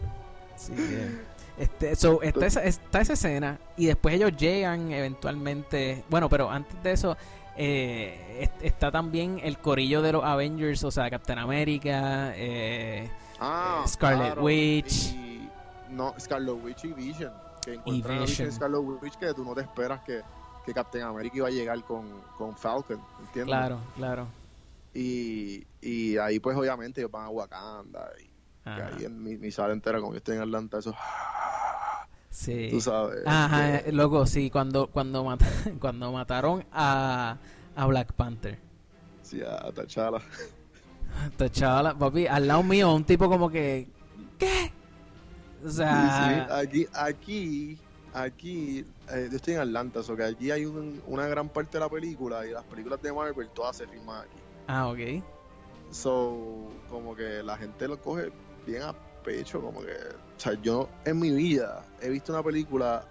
Que. 0.67 1.37
Este, 1.63 1.97
so, 1.97 2.21
está, 2.23 2.47
esa, 2.47 2.65
está 2.65 3.01
esa 3.01 3.13
escena 3.15 3.59
y 3.77 3.87
después 3.87 4.15
ellos 4.15 4.37
llegan 4.37 4.93
eventualmente. 4.93 6.05
Bueno, 6.11 6.29
pero 6.29 6.51
antes 6.51 6.83
de 6.83 6.93
eso, 6.93 7.17
eh, 7.57 8.39
est- 8.43 8.63
está 8.63 8.91
también 8.91 9.41
el 9.43 9.59
corillo 9.59 10.03
de 10.03 10.13
los 10.13 10.25
Avengers, 10.25 10.83
o 10.85 10.91
sea, 10.91 11.09
Captain 11.11 11.39
America, 11.39 12.33
eh, 12.37 13.11
Ah, 13.39 13.83
Eh, 13.85 13.89
Scarlet 13.89 14.27
claro, 14.29 14.43
Witch. 14.45 15.13
y- 15.13 15.49
no, 15.91 16.15
Scarlet 16.19 16.55
Witch 16.63 16.85
y 16.85 16.93
Vision. 16.95 17.33
Que 17.63 17.75
encuentran 17.75 18.19
a 18.19 18.21
Vision. 18.25 18.49
Y 18.49 18.53
Scarlet 18.53 18.81
Witch 19.03 19.15
que 19.17 19.35
tú 19.35 19.45
no 19.45 19.55
te 19.55 19.61
esperas 19.63 20.01
que, 20.03 20.23
que 20.65 20.73
Captain 20.73 21.05
America 21.05 21.37
iba 21.37 21.49
a 21.49 21.51
llegar 21.51 21.83
con, 21.85 22.23
con 22.39 22.57
Falcon, 22.57 22.99
¿entiendes? 23.21 23.45
claro, 23.55 23.79
claro. 23.95 24.27
Y, 24.95 25.67
y 25.83 26.17
ahí 26.17 26.39
pues 26.41 26.57
obviamente 26.57 27.01
ellos 27.03 27.11
van 27.11 27.27
a 27.27 27.29
Wakanda 27.29 28.09
y, 28.19 28.23
y 28.25 28.31
Ajá, 28.65 28.87
ahí 28.97 29.05
en 29.05 29.23
mi, 29.23 29.37
mi 29.37 29.51
sala 29.51 29.75
entera 29.75 30.01
como 30.01 30.13
yo 30.13 30.19
estoy 30.19 30.37
en 30.37 30.43
Atlanta, 30.43 30.79
eso, 30.79 30.95
sí. 32.37 32.69
tú 32.71 32.81
sabes. 32.81 33.23
Ajá, 33.27 33.79
eh, 33.79 33.93
loco, 33.93 34.27
sí, 34.27 34.51
cuando, 34.51 34.89
cuando, 34.89 35.25
mata- 35.25 35.47
cuando 35.81 36.13
mataron 36.13 36.65
a, 36.73 37.39
a 37.75 37.87
Black 37.87 38.13
Panther. 38.13 38.59
sí, 39.23 39.41
a 39.43 39.71
T'Challa. 39.73 40.21
Esta 41.31 41.51
chavala, 41.51 41.95
papi, 41.99 42.27
al 42.27 42.47
lado 42.47 42.63
mío, 42.63 42.93
un 42.95 43.05
tipo 43.05 43.29
como 43.29 43.49
que. 43.49 43.89
¿Qué? 44.39 44.71
O 45.65 45.71
Sí, 45.71 45.77
sea. 45.77 46.47
sí, 46.47 46.53
aquí, 46.53 46.87
aquí, 46.93 47.79
aquí, 48.13 48.85
eh, 49.11 49.29
yo 49.31 49.37
estoy 49.37 49.55
en 49.55 49.61
Atlanta, 49.61 50.01
o 50.01 50.17
que 50.17 50.23
allí 50.25 50.51
hay 50.51 50.67
un- 50.67 51.01
una 51.07 51.27
gran 51.27 51.49
parte 51.49 51.79
de 51.79 51.85
la 51.85 51.89
película 51.89 52.47
y 52.47 52.51
las 52.51 52.65
películas 52.65 53.01
de 53.01 53.13
Marvel 53.13 53.49
todas 53.51 53.77
se 53.79 53.87
filman 53.87 54.21
aquí. 54.25 54.37
Ah, 54.69 54.89
ok. 54.89 54.99
So, 55.91 56.69
como 56.91 57.15
que 57.15 57.43
la 57.43 57.57
gente 57.57 57.89
lo 57.89 57.99
coge 58.01 58.31
bien 58.67 58.83
a 58.83 58.93
pecho, 59.25 59.61
como 59.63 59.81
que, 59.81 59.95
o 60.37 60.41
sea, 60.41 60.55
yo 60.61 60.89
en 61.05 61.19
mi 61.19 61.31
vida 61.31 61.85
he 62.01 62.09
visto 62.11 62.33
una 62.33 62.43
película 62.43 63.05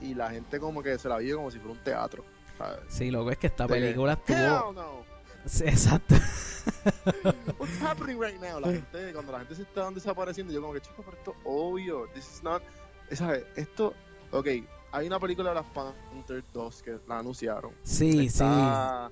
y 0.00 0.14
la 0.14 0.30
gente 0.30 0.58
como 0.58 0.82
que 0.82 0.98
se 0.98 1.08
la 1.08 1.18
vive 1.18 1.34
como 1.36 1.50
si 1.50 1.58
fuera 1.58 1.72
un 1.72 1.84
teatro, 1.84 2.24
¿sabes? 2.58 2.80
Sí, 2.88 3.10
loco, 3.10 3.30
es 3.30 3.38
que 3.38 3.46
esta 3.48 3.66
De 3.66 3.74
que, 3.74 3.80
película 3.80 4.12
estuvo. 4.14 4.36
Hell 4.36 4.74
no. 4.74 5.12
Sí, 5.44 5.64
exacto. 5.64 6.14
What's 7.58 7.80
happening 7.82 8.18
right 8.20 8.40
now? 8.40 8.60
La 8.60 8.68
gente, 8.68 9.12
cuando 9.12 9.32
la 9.32 9.38
gente 9.40 9.56
se 9.56 9.62
está 9.62 9.90
desapareciendo, 9.90 10.52
yo 10.52 10.60
como 10.60 10.72
que, 10.72 10.80
chico, 10.80 11.02
pero 11.04 11.16
esto 11.16 11.30
es 11.32 11.36
obvio. 11.44 12.06
This 12.14 12.36
is 12.36 12.42
not, 12.42 12.62
¿sabes? 13.10 13.44
Esto, 13.56 13.92
ok, 14.30 14.46
hay 14.92 15.06
una 15.06 15.18
película 15.18 15.50
de 15.50 15.56
las 15.56 15.66
Panther 15.66 16.44
2 16.52 16.82
que 16.82 16.98
la 17.08 17.18
anunciaron. 17.18 17.72
Sí, 17.82 18.26
está, 18.26 19.10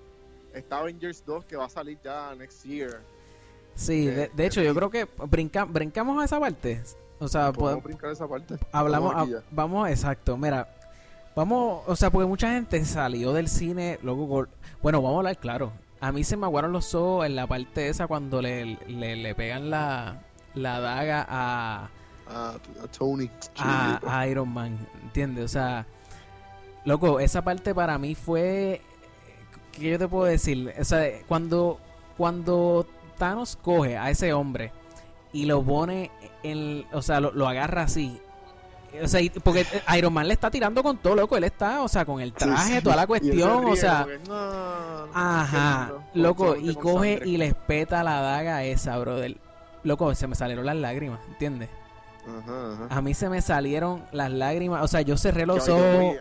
Está 0.54 0.78
Avengers 0.78 1.24
2 1.24 1.44
que 1.44 1.56
va 1.56 1.66
a 1.66 1.68
salir 1.68 1.98
ya 2.02 2.34
next 2.36 2.64
year. 2.64 3.02
sí. 3.74 3.86
Sí, 3.86 4.06
de, 4.06 4.28
de 4.28 4.46
hecho, 4.46 4.62
yo 4.62 4.74
creo 4.74 4.90
que 4.90 5.06
brinca, 5.28 5.64
brincamos 5.64 6.20
a 6.20 6.24
esa 6.24 6.38
parte. 6.40 6.82
O 7.20 7.28
sea, 7.28 7.52
Podemos 7.52 7.59
podemos, 7.59 7.85
brincar 7.85 8.11
esa 8.11 8.26
parte. 8.26 8.56
hablamos. 8.72 9.14
A- 9.14 9.42
vamos, 9.50 9.88
exacto. 9.88 10.36
Mira, 10.36 10.68
vamos. 11.36 11.82
O 11.86 11.94
sea, 11.94 12.11
porque 12.11 12.26
mucha 12.26 12.51
gente 12.53 12.84
salió 12.84 13.32
del 13.32 13.49
cine. 13.49 13.99
Luego, 14.03 14.47
bueno, 14.82 15.03
vamos 15.03 15.16
a 15.16 15.18
hablar 15.18 15.36
claro. 15.38 15.72
A 16.01 16.12
mí 16.12 16.24
se 16.24 16.36
me 16.36 16.47
aguaron 16.47 16.72
los 16.72 16.94
ojos 16.94 17.26
en 17.26 17.36
la 17.36 17.47
parte 17.47 17.88
esa 17.88 18.07
cuando 18.07 18.40
le, 18.40 18.78
le, 18.88 19.16
le 19.16 19.34
pegan 19.34 19.68
la, 19.70 20.22
la 20.55 20.80
daga 20.80 21.26
a. 21.28 21.90
a, 22.26 22.49
a 22.55 22.86
Tony. 22.97 23.30
a, 23.59 24.01
a 24.20 24.26
Iron 24.26 24.49
Man, 24.49 24.78
¿entiendes? 25.03 25.44
O 25.44 25.49
sea, 25.49 25.84
loco, 26.86 27.20
esa 27.20 27.42
parte 27.42 27.74
para 27.74 27.99
mí 27.99 28.14
fue 28.14 28.80
¿qué 29.72 29.90
yo 29.90 29.99
te 29.99 30.09
puedo 30.09 30.24
decir? 30.24 30.72
O 30.80 30.84
sea, 30.84 31.07
cuando 31.28 31.78
cuando 32.16 32.86
Thanos 33.18 33.57
coge 33.57 33.99
a 33.99 34.09
ese 34.11 34.32
hombre 34.32 34.72
y 35.33 35.47
lo 35.47 35.62
pone 35.62 36.11
en, 36.43 36.85
o 36.93 37.03
sea, 37.03 37.20
lo, 37.20 37.33
lo 37.33 37.49
agarra 37.49 37.83
así. 37.83 38.20
O 39.03 39.07
sea, 39.07 39.20
porque 39.45 39.64
Iron 39.97 40.12
Man 40.12 40.26
le 40.26 40.35
está 40.35 40.51
tirando 40.51 40.83
con 40.83 40.99
todo, 40.99 41.14
loco, 41.14 41.37
él 41.37 41.45
está, 41.45 41.83
o 41.83 41.89
sea, 41.89 42.05
con 42.05 42.20
el 42.20 42.33
traje, 42.33 42.83
toda 42.83 42.97
la 42.97 43.07
cuestión, 43.07 43.64
o 43.66 43.76
sea, 43.76 44.07
Ajá, 45.14 45.93
loco, 46.14 46.57
y 46.57 46.74
coge 46.74 47.20
y 47.24 47.37
les 47.37 47.55
peta 47.55 48.03
la 48.03 48.20
daga 48.20 48.64
esa, 48.64 48.99
brother. 48.99 49.37
Loco, 49.85 50.14
se 50.14 50.26
me 50.26 50.35
salieron 50.35 50.66
las 50.66 50.76
lágrimas, 50.76 51.20
¿entiendes? 51.28 51.70
Ajá, 52.26 52.72
ajá. 52.72 52.87
A 52.91 53.01
mí 53.01 53.14
se 53.14 53.28
me 53.28 53.41
salieron 53.41 54.05
las 54.12 54.31
lágrimas, 54.31 54.83
o 54.83 54.89
sea, 54.89 55.03
yo 55.03 55.16
cerré 55.16 55.47
los 55.47 55.68
ojos. 55.68 56.16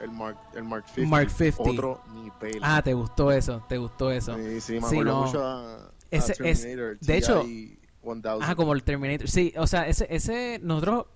El 0.00 0.10
Mark, 0.10 0.36
el 0.54 0.64
Mark 0.64 0.84
50. 0.94 1.10
Mark 1.10 1.30
50. 1.30 1.70
Otro 1.70 2.00
nivel. 2.12 2.60
Ah, 2.62 2.82
te 2.82 2.92
gustó 2.94 3.30
eso, 3.32 3.62
te 3.68 3.78
gustó 3.78 4.10
eso. 4.10 4.36
Sí, 4.36 4.60
sí, 4.60 4.80
me 4.80 4.88
Sí, 4.88 4.96
mucho 4.96 5.46
a, 5.46 5.90
Ese 6.10 6.32
es- 6.44 6.62
Terminator, 6.62 6.98
de 7.00 7.16
hecho- 7.16 7.40
TI 7.42 7.78
1000. 8.02 8.40
Ah, 8.42 8.54
como 8.54 8.72
el 8.72 8.82
Terminator. 8.84 9.28
Sí, 9.28 9.52
o 9.58 9.66
sea, 9.66 9.88
ese, 9.88 10.06
ese, 10.10 10.60
nosotros, 10.62 11.06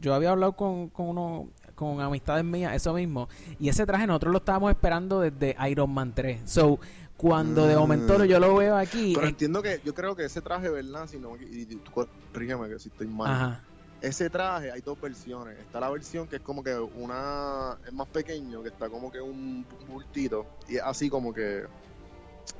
yo, 0.00 0.14
había 0.14 0.30
hablado 0.30 0.54
con, 0.54 0.88
con 0.88 1.06
uno, 1.08 1.48
con 1.76 2.00
amistades 2.00 2.44
mías, 2.44 2.74
eso 2.74 2.92
mismo, 2.94 3.28
y 3.60 3.68
ese 3.68 3.86
traje 3.86 4.06
nosotros 4.06 4.32
lo 4.32 4.38
estábamos 4.38 4.70
esperando 4.70 5.20
desde 5.20 5.56
Iron 5.70 5.92
Man 5.94 6.12
3. 6.14 6.40
So, 6.44 6.80
cuando 7.16 7.66
de 7.68 7.76
Mm. 7.76 7.78
momento 7.78 8.24
yo 8.24 8.40
lo 8.40 8.56
veo 8.56 8.76
aquí, 8.76 9.12
Pero 9.14 9.26
eh, 9.26 9.30
entiendo 9.30 9.62
que, 9.62 9.80
yo 9.84 9.94
creo 9.94 10.16
que 10.16 10.24
ese 10.24 10.40
traje, 10.42 10.68
¿verdad? 10.68 11.06
Si 11.06 11.18
no, 11.18 11.36
y, 11.36 11.60
y 11.62 11.66
tú 11.66 11.90
corrígeme 12.32 12.68
que 12.68 12.78
si 12.80 12.88
estoy 12.88 13.06
mal. 13.06 13.30
ajá, 13.32 13.60
Ese 14.02 14.28
traje 14.28 14.70
hay 14.72 14.80
dos 14.82 15.00
versiones. 15.00 15.56
Está 15.60 15.78
la 15.80 15.88
versión 15.88 16.26
que 16.26 16.36
es 16.36 16.42
como 16.42 16.62
que 16.64 16.74
una 16.76 17.78
es 17.86 17.92
más 17.92 18.08
pequeño, 18.08 18.62
que 18.62 18.68
está 18.68 18.90
como 18.90 19.10
que 19.10 19.20
un 19.20 19.64
bultito 19.88 20.44
y 20.68 20.76
es 20.76 20.82
así 20.82 21.08
como 21.08 21.32
que 21.32 21.62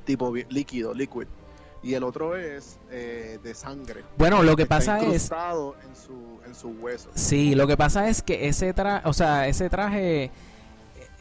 tipo 0.05 0.33
líquido, 0.49 0.93
liquid. 0.93 1.27
Y 1.85 1.93
el 1.93 2.03
otro 2.03 2.35
es 2.35 2.79
eh, 2.89 3.37
de 3.43 3.53
sangre. 3.53 4.03
bueno, 4.17 4.41
lo 4.41 4.55
que 4.55 4.65
pasa 4.65 4.99
es, 5.01 5.31
en 5.31 5.95
su 5.95 6.39
en 6.43 6.81
huesos. 6.81 7.11
sí, 7.13 7.53
lo 7.53 7.67
que 7.67 7.77
pasa 7.77 8.09
es 8.09 8.23
que 8.23 8.47
ese 8.47 8.73
traje, 8.73 9.07
o 9.07 9.13
sea, 9.13 9.47
ese 9.47 9.69
traje, 9.69 10.31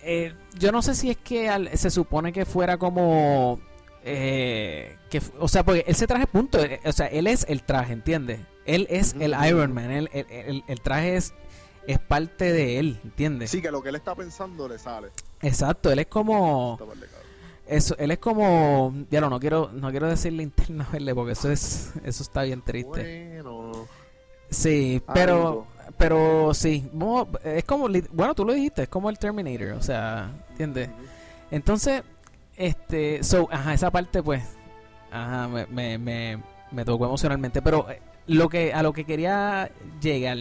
eh, 0.03 0.33
yo 0.59 0.73
no 0.73 0.81
sé 0.81 0.95
si 0.95 1.11
es 1.11 1.19
que 1.19 1.51
al- 1.51 1.77
se 1.77 1.91
supone 1.91 2.33
que 2.33 2.47
fuera 2.47 2.79
como 2.79 3.61
eh, 4.05 4.97
que, 5.11 5.21
o 5.39 5.49
sea, 5.49 5.65
porque 5.65 5.85
ese 5.87 6.07
traje 6.07 6.27
punto, 6.27 6.59
o 6.87 6.93
sea, 6.93 7.09
él 7.09 7.27
es 7.27 7.45
el 7.49 7.63
traje, 7.63 7.93
¿entiendes? 7.93 8.41
Él 8.65 8.87
es 8.89 9.15
el 9.21 9.35
Iron 9.47 9.73
Man, 9.73 9.91
el, 9.91 10.09
el, 10.15 10.65
el, 10.67 10.81
traje 10.81 11.17
es, 11.17 11.35
es 11.87 11.99
parte 11.99 12.53
de 12.55 12.79
él, 12.79 13.01
¿entiendes? 13.05 13.51
Sí, 13.51 13.61
que 13.61 13.71
lo 13.71 13.83
que 13.83 13.91
él 13.91 13.97
está 13.97 14.15
pensando 14.15 14.67
le 14.67 14.79
sale. 14.79 15.09
Exacto, 15.43 15.93
él 15.93 15.99
es 15.99 16.07
como... 16.07 16.79
Eso, 17.67 17.97
él 17.99 18.11
es 18.11 18.19
como, 18.19 18.93
ya 19.11 19.21
no, 19.21 19.31
no 19.31 19.41
quiero, 19.41 19.71
no 19.73 19.91
quiero 19.91 20.09
decirle 20.09 20.43
interna 20.43 20.87
porque 21.15 21.33
eso 21.33 21.51
es, 21.51 21.93
eso 22.05 22.23
está 22.23 22.43
bien 22.43 22.63
triste. 22.63 23.43
Bueno. 23.43 23.87
Sí, 24.51 25.03
pero, 25.13 25.67
pero 25.97 26.55
sí, 26.55 26.89
es 27.45 27.65
como, 27.65 27.89
bueno, 28.13 28.35
tú 28.35 28.45
lo 28.45 28.53
dijiste, 28.53 28.83
es 28.83 28.89
como 28.89 29.11
el 29.11 29.19
Terminator, 29.19 29.73
o 29.73 29.83
sea, 29.83 30.31
¿entiendes? 30.51 30.91
Entonces, 31.51 32.03
este, 32.57 33.23
so, 33.23 33.49
ajá, 33.51 33.75
esa 33.75 33.91
parte 33.91 34.23
pues, 34.23 34.45
ajá, 35.11 35.49
me, 35.49 35.99
me, 35.99 36.39
me, 36.71 36.85
tocó 36.85 37.07
emocionalmente, 37.07 37.63
pero 37.63 37.91
eh, 37.91 38.01
lo 38.27 38.49
que, 38.49 38.73
a 38.73 38.83
lo 38.83 38.93
que 38.93 39.05
quería 39.05 39.71
llegar, 40.01 40.39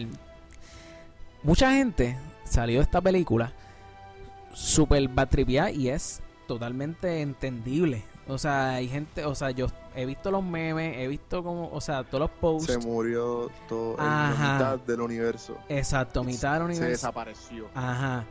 mucha 1.42 1.72
gente 1.72 2.16
salió 2.44 2.78
de 2.78 2.84
esta 2.84 3.00
película 3.00 3.52
super 4.52 5.08
batripiada 5.08 5.70
y 5.70 5.88
es 5.88 6.20
totalmente 6.46 7.20
entendible. 7.20 8.04
O 8.26 8.38
sea, 8.38 8.70
hay 8.70 8.88
gente, 8.88 9.24
o 9.26 9.34
sea, 9.34 9.50
yo 9.50 9.66
he 9.94 10.06
visto 10.06 10.30
los 10.30 10.42
memes, 10.42 10.96
he 10.96 11.06
visto 11.08 11.44
como, 11.44 11.68
o 11.70 11.80
sea, 11.80 12.04
todos 12.04 12.20
los 12.20 12.30
posts. 12.30 12.72
Se 12.72 12.78
murió 12.78 13.50
todo, 13.68 13.96
la 13.98 14.30
mitad 14.30 14.78
del 14.78 15.02
universo. 15.02 15.58
Exacto, 15.68 16.24
mitad 16.24 16.54
del 16.54 16.62
universo. 16.62 16.84
Se 16.84 16.90
desapareció. 16.90 17.68
Ajá. 17.74 18.24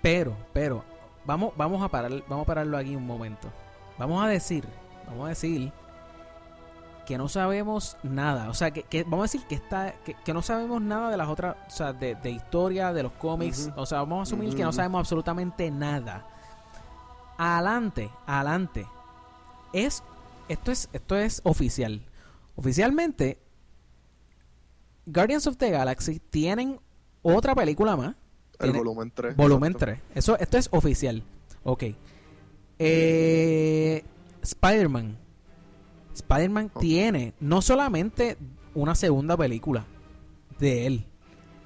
Pero, 0.00 0.34
pero, 0.52 0.84
vamos, 1.26 1.52
vamos 1.56 1.82
a 1.82 1.88
parar, 1.88 2.12
vamos 2.28 2.44
a 2.44 2.46
pararlo 2.46 2.78
aquí 2.78 2.96
un 2.96 3.06
momento. 3.06 3.48
Vamos 3.98 4.24
a 4.24 4.28
decir, 4.28 4.66
vamos 5.06 5.26
a 5.26 5.28
decir 5.30 5.70
que 7.04 7.18
no 7.18 7.28
sabemos 7.28 7.98
nada. 8.02 8.48
O 8.48 8.54
sea, 8.54 8.70
que, 8.70 9.04
vamos 9.04 9.20
a 9.20 9.32
decir 9.32 9.46
que 9.46 9.54
está, 9.54 9.92
que, 10.24 10.32
no 10.32 10.40
sabemos 10.40 10.80
nada 10.80 11.10
de 11.10 11.18
las 11.18 11.28
otras, 11.28 11.56
o 11.66 11.70
sea, 11.70 11.92
de, 11.92 12.30
historia, 12.30 12.94
de 12.94 13.02
los 13.02 13.12
cómics. 13.12 13.70
O 13.76 13.84
sea, 13.84 13.98
vamos 13.98 14.20
a 14.20 14.22
asumir 14.22 14.56
que 14.56 14.62
no 14.62 14.72
sabemos 14.72 15.00
absolutamente 15.00 15.70
nada 15.70 16.26
adelante, 17.38 18.10
adelante. 18.26 18.86
Es, 19.72 20.02
esto 20.48 20.72
es, 20.72 20.88
esto 20.92 21.16
es 21.16 21.40
oficial. 21.44 22.02
Oficialmente, 22.56 23.38
Guardians 25.06 25.46
of 25.46 25.56
the 25.56 25.70
Galaxy 25.70 26.20
tienen 26.20 26.80
otra 27.22 27.54
película 27.54 27.96
más. 27.96 28.14
El 28.58 28.72
volumen 28.72 29.10
3. 29.14 29.36
Volumen 29.36 29.74
3. 29.74 29.98
Eso, 30.14 30.38
esto 30.38 30.56
es 30.56 30.68
oficial. 30.70 31.22
Ok. 31.64 31.84
Eh, 32.78 34.04
Spider-Man. 34.42 35.18
Spider-Man 36.14 36.70
tiene 36.78 37.34
no 37.40 37.60
solamente 37.60 38.36
una 38.74 38.94
segunda 38.94 39.36
película 39.36 39.84
de 40.58 40.86
él. 40.86 41.06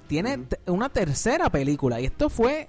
Tiene 0.06 0.46
una 0.66 0.88
tercera 0.88 1.50
película. 1.50 2.00
Y 2.00 2.06
esto 2.06 2.30
fue 2.30 2.68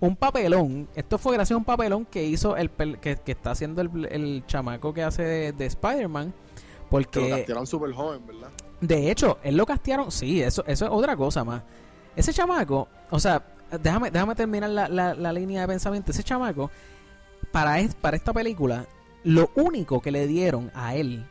un 0.00 0.16
papelón. 0.16 0.88
Esto 0.94 1.18
fue 1.18 1.34
gracias 1.34 1.54
a 1.54 1.58
un 1.58 1.64
papelón 1.64 2.04
que 2.04 2.24
hizo 2.24 2.56
el 2.56 2.70
que, 2.70 3.16
que 3.16 3.32
está 3.32 3.50
haciendo 3.52 3.82
el, 3.82 4.44
chamaco 4.46 4.92
que 4.94 5.02
hace 5.02 5.52
de, 5.52 5.66
Spider-Man. 5.66 6.32
Porque. 6.90 7.20
lo 7.20 7.36
castearon 7.36 7.66
súper 7.66 7.92
joven, 7.92 8.26
¿verdad? 8.26 8.48
De 8.80 9.10
hecho, 9.10 9.38
él 9.42 9.56
lo 9.56 9.66
castearon. 9.66 10.10
Sí, 10.10 10.42
eso, 10.42 10.64
eso 10.66 10.86
es 10.86 10.90
otra 10.90 11.16
cosa 11.16 11.44
más. 11.44 11.62
Ese 12.16 12.32
chamaco, 12.32 12.88
o 13.10 13.18
sea, 13.18 13.44
déjame, 13.82 14.10
déjame 14.10 14.34
terminar 14.34 14.70
la, 14.70 14.88
la, 14.88 15.32
línea 15.32 15.62
de 15.62 15.68
pensamiento. 15.68 16.12
Ese 16.12 16.22
chamaco, 16.22 16.70
para, 17.52 17.76
para 18.00 18.16
esta 18.16 18.32
película, 18.32 18.86
lo 19.24 19.50
único 19.56 20.00
que 20.00 20.10
le 20.10 20.26
dieron 20.26 20.70
a 20.74 20.94
él 20.94 21.26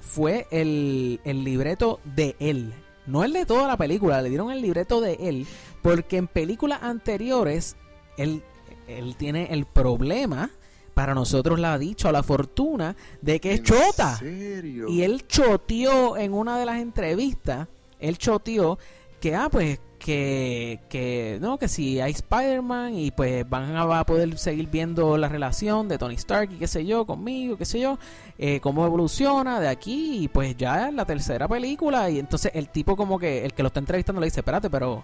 fue 0.00 0.46
el, 0.50 1.20
el 1.24 1.44
libreto 1.44 2.00
de 2.04 2.36
él. 2.38 2.72
No 3.06 3.22
el 3.22 3.32
de 3.32 3.46
toda 3.46 3.68
la 3.68 3.76
película, 3.76 4.20
le 4.20 4.30
dieron 4.30 4.50
el 4.50 4.62
libreto 4.62 5.00
de 5.00 5.14
él. 5.14 5.46
Porque 5.82 6.16
en 6.16 6.26
películas 6.26 6.82
anteriores 6.82 7.76
él, 8.16 8.42
él 8.88 9.16
tiene 9.16 9.48
el 9.52 9.64
problema, 9.64 10.50
para 10.94 11.14
nosotros 11.14 11.58
la 11.58 11.74
ha 11.74 11.78
dicho, 11.78 12.10
la 12.10 12.22
fortuna, 12.22 12.96
de 13.20 13.40
que 13.40 13.52
es 13.52 13.62
chota. 13.62 14.18
Y 14.22 15.02
él 15.02 15.26
choteó 15.26 16.16
en 16.16 16.32
una 16.32 16.58
de 16.58 16.64
las 16.64 16.80
entrevistas, 16.80 17.68
él 18.00 18.16
choteó 18.16 18.78
que, 19.20 19.34
ah, 19.34 19.48
pues 19.50 19.78
que, 19.98 20.80
que 20.88 21.38
no, 21.40 21.58
que 21.58 21.68
si 21.68 22.00
hay 22.00 22.12
Spider-Man 22.12 22.94
y 22.94 23.10
pues 23.10 23.48
van 23.48 23.76
a, 23.76 24.04
poder 24.04 24.38
seguir 24.38 24.68
viendo 24.68 25.16
la 25.18 25.28
relación 25.28 25.88
de 25.88 25.98
Tony 25.98 26.14
Stark 26.14 26.50
y 26.52 26.58
qué 26.58 26.68
sé 26.68 26.86
yo, 26.86 27.06
conmigo, 27.06 27.56
qué 27.56 27.64
sé 27.64 27.80
yo, 27.80 27.98
eh, 28.38 28.60
cómo 28.60 28.86
evoluciona 28.86 29.58
de 29.60 29.68
aquí 29.68 30.24
y 30.24 30.28
pues 30.28 30.56
ya 30.56 30.88
es 30.88 30.94
la 30.94 31.04
tercera 31.04 31.48
película 31.48 32.08
y 32.08 32.18
entonces 32.18 32.52
el 32.54 32.68
tipo 32.68 32.96
como 32.96 33.18
que, 33.18 33.44
el 33.44 33.52
que 33.52 33.62
lo 33.62 33.66
está 33.68 33.80
entrevistando 33.80 34.20
le 34.20 34.28
dice, 34.28 34.40
espérate, 34.40 34.70
pero... 34.70 35.02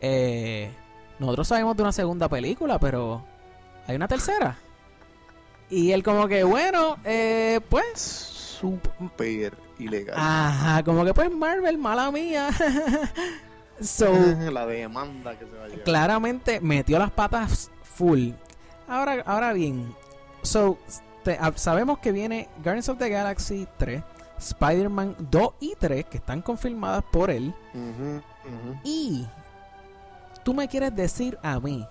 Eh, 0.00 0.70
nosotros 1.18 1.48
sabemos 1.48 1.76
de 1.76 1.82
una 1.82 1.92
segunda 1.92 2.28
película, 2.28 2.78
pero 2.78 3.22
hay 3.86 3.96
una 3.96 4.08
tercera. 4.08 4.58
Y 5.70 5.92
él 5.92 6.02
como 6.02 6.28
que, 6.28 6.44
bueno, 6.44 6.96
eh, 7.04 7.60
pues... 7.68 8.58
Super 8.60 9.52
ilegal. 9.78 10.16
Ajá, 10.18 10.82
como 10.82 11.04
que 11.04 11.12
pues 11.12 11.30
Marvel, 11.30 11.78
mala 11.78 12.10
mía. 12.10 12.48
so, 13.80 14.12
la 14.50 14.66
demanda 14.66 15.38
que 15.38 15.44
se 15.44 15.52
va 15.52 15.64
a 15.64 15.68
llevar. 15.68 15.84
Claramente 15.84 16.60
metió 16.60 16.98
las 16.98 17.10
patas 17.10 17.70
full. 17.82 18.30
Ahora, 18.88 19.22
ahora 19.26 19.52
bien, 19.52 19.94
so, 20.42 20.78
ah, 21.40 21.52
sabemos 21.56 21.98
que 21.98 22.12
viene 22.12 22.48
Guardians 22.62 22.88
of 22.88 22.98
the 22.98 23.08
Galaxy 23.08 23.66
3, 23.78 24.02
Spider-Man 24.38 25.16
2 25.18 25.48
y 25.60 25.74
3, 25.78 26.04
que 26.06 26.18
están 26.18 26.40
confirmadas 26.40 27.04
por 27.10 27.30
él. 27.30 27.52
Y 28.84 29.26
Tú 30.46 30.54
me 30.54 30.68
quieres 30.68 30.94
decir 30.94 31.36
a 31.42 31.58
mí 31.58 31.84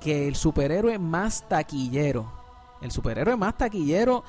que 0.00 0.28
el 0.28 0.36
superhéroe 0.36 0.96
más 1.00 1.48
taquillero, 1.48 2.32
el 2.80 2.92
superhéroe 2.92 3.34
más 3.36 3.58
taquillero 3.58 4.22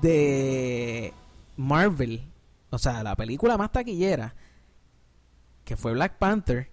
de 0.00 1.12
Marvel, 1.56 2.22
o 2.70 2.78
sea, 2.78 3.02
la 3.02 3.16
película 3.16 3.58
más 3.58 3.72
taquillera, 3.72 4.36
que 5.64 5.76
fue 5.76 5.94
Black 5.94 6.16
Panther, 6.18 6.70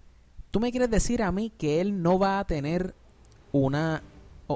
tú 0.51 0.59
me 0.59 0.69
quieres 0.69 0.91
decir 0.91 1.23
a 1.23 1.31
mí 1.31 1.51
que 1.57 1.81
él 1.81 2.03
no 2.03 2.19
va 2.19 2.37
a 2.37 2.45
tener 2.45 2.93
una 3.51 4.03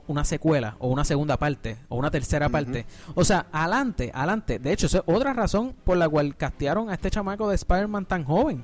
una 0.06 0.26
secuela 0.26 0.76
o 0.78 0.90
una 0.90 1.06
segunda 1.06 1.38
parte 1.38 1.80
o 1.90 1.96
una 1.96 2.12
tercera 2.12 2.50
parte. 2.50 2.86
O 3.16 3.24
sea, 3.24 3.48
adelante, 3.52 4.12
adelante. 4.14 4.60
De 4.60 4.74
hecho, 4.74 4.86
esa 4.86 5.00
es 5.00 5.04
otra 5.08 5.34
razón 5.34 5.74
por 5.84 5.98
la 5.98 6.08
cual 6.08 6.36
castearon 6.38 6.92
a 6.92 6.94
este 6.94 7.10
chamaco 7.10 7.50
de 7.50 7.56
Spider-Man 7.56 8.06
tan 8.06 8.26
joven. 8.26 8.64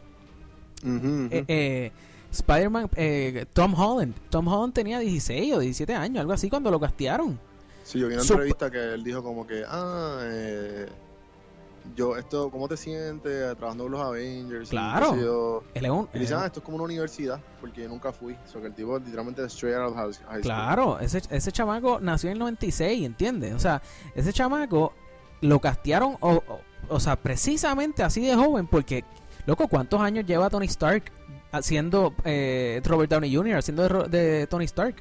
eh, 0.85 1.43
eh, 1.47 1.91
Spider-Man, 2.33 2.89
eh, 2.95 3.45
Tom 3.53 3.73
Holland. 3.79 4.15
Tom 4.29 4.47
Holland 4.47 4.73
tenía 4.73 4.99
16 4.99 5.53
o 5.53 5.59
17 5.59 5.93
años, 5.93 6.19
algo 6.21 6.33
así, 6.33 6.49
cuando 6.49 6.71
lo 6.71 6.79
castearon. 6.79 7.39
Sí, 7.83 7.99
yo 7.99 8.07
vi 8.07 8.15
una 8.15 8.23
entrevista 8.23 8.71
que 8.71 8.93
él 8.93 9.03
dijo 9.03 9.21
como 9.21 9.45
que, 9.45 9.63
ah, 9.67 10.19
eh, 10.23 10.87
yo, 11.95 12.17
esto, 12.17 12.49
¿cómo 12.49 12.67
te 12.67 12.75
sientes 12.75 13.55
trabajando 13.57 13.83
con 13.83 13.91
los 13.91 14.01
Avengers? 14.01 14.69
Claro. 14.69 15.63
él 15.73 15.83
y 16.13 16.19
dice, 16.19 16.33
ah, 16.33 16.45
esto 16.45 16.59
es 16.59 16.65
como 16.65 16.75
una 16.75 16.85
universidad, 16.85 17.39
porque 17.61 17.83
yo 17.83 17.89
nunca 17.89 18.11
fui. 18.11 18.33
O 18.33 18.51
sea, 18.51 18.61
que 18.61 18.67
el 18.67 18.73
tipo 18.73 18.97
literalmente 18.97 19.43
es 19.45 19.53
straight 19.53 19.77
out 19.77 19.91
of 19.91 20.15
high 20.27 20.41
Claro, 20.41 20.99
ese, 20.99 21.21
ese 21.29 21.51
chamaco 21.51 21.99
nació 21.99 22.29
en 22.29 22.33
el 22.33 22.39
96, 22.39 23.05
¿entiendes? 23.05 23.53
O 23.53 23.59
sea, 23.59 23.81
ese 24.15 24.33
chamaco 24.33 24.93
lo 25.41 25.59
castearon, 25.59 26.17
o, 26.21 26.35
o, 26.35 26.59
o 26.89 26.99
sea, 26.99 27.15
precisamente 27.15 28.01
así 28.01 28.25
de 28.25 28.33
joven, 28.33 28.65
porque, 28.65 29.03
loco, 29.45 29.67
¿cuántos 29.67 30.01
años 30.01 30.25
lleva 30.25 30.49
Tony 30.49 30.65
Stark 30.65 31.11
haciendo 31.53 32.13
eh, 32.25 32.81
Robert 32.83 33.09
Downey 33.09 33.33
Jr., 33.33 33.57
haciendo 33.57 33.87
de, 34.09 34.47
Tony 34.47 34.65
Stark. 34.65 34.95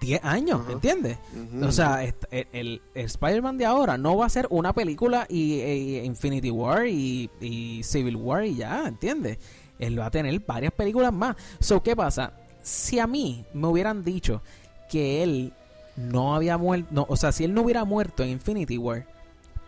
10 0.00 0.24
años, 0.24 0.60
¿entiendes? 0.68 1.18
O 1.62 1.70
sea, 1.70 2.04
el, 2.30 2.82
Spider-Man 2.94 3.56
de 3.56 3.64
ahora 3.64 3.96
no 3.96 4.16
va 4.16 4.26
a 4.26 4.28
ser 4.28 4.46
una 4.50 4.74
película 4.74 5.24
y, 5.30 5.98
Infinity 5.98 6.50
War 6.50 6.86
y, 6.86 7.80
Civil 7.82 8.16
War 8.16 8.44
y 8.44 8.56
ya, 8.56 8.86
¿entiendes? 8.86 9.38
Él 9.78 9.98
va 9.98 10.06
a 10.06 10.10
tener 10.10 10.38
varias 10.40 10.72
películas 10.72 11.12
más. 11.12 11.36
So, 11.60 11.82
¿qué 11.82 11.94
pasa? 11.96 12.34
Si 12.62 12.98
a 12.98 13.06
mí 13.06 13.46
me 13.54 13.68
hubieran 13.68 14.02
dicho 14.02 14.42
que 14.90 15.22
él 15.22 15.52
no 15.96 16.34
había 16.34 16.58
muerto, 16.58 17.06
o 17.08 17.16
sea, 17.16 17.30
si 17.32 17.44
él 17.44 17.54
no 17.54 17.62
hubiera 17.62 17.84
muerto 17.84 18.24
en 18.24 18.30
Infinity 18.30 18.76
War, 18.76 19.06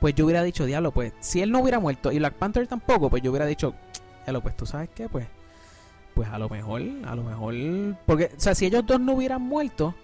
pues 0.00 0.14
yo 0.16 0.24
hubiera 0.26 0.42
dicho, 0.42 0.66
diablo, 0.66 0.90
pues, 0.90 1.12
si 1.20 1.40
él 1.40 1.50
no 1.50 1.60
hubiera 1.60 1.78
muerto 1.78 2.12
y 2.12 2.18
Black 2.18 2.34
Panther 2.34 2.66
tampoco, 2.66 3.08
pues 3.08 3.22
yo 3.22 3.30
hubiera 3.30 3.46
dicho, 3.46 3.74
diablo, 4.24 4.42
pues 4.42 4.56
tú 4.56 4.66
sabes 4.66 4.90
qué, 4.94 5.08
pues 5.08 5.26
pues 6.16 6.30
a 6.30 6.38
lo 6.38 6.48
mejor, 6.48 6.80
a 7.04 7.14
lo 7.14 7.22
mejor, 7.22 7.54
porque, 8.06 8.32
o 8.34 8.40
sea, 8.40 8.54
si 8.54 8.64
ellos 8.64 8.86
dos 8.86 8.98
no 8.98 9.12
hubieran 9.12 9.42
muerto, 9.42 9.94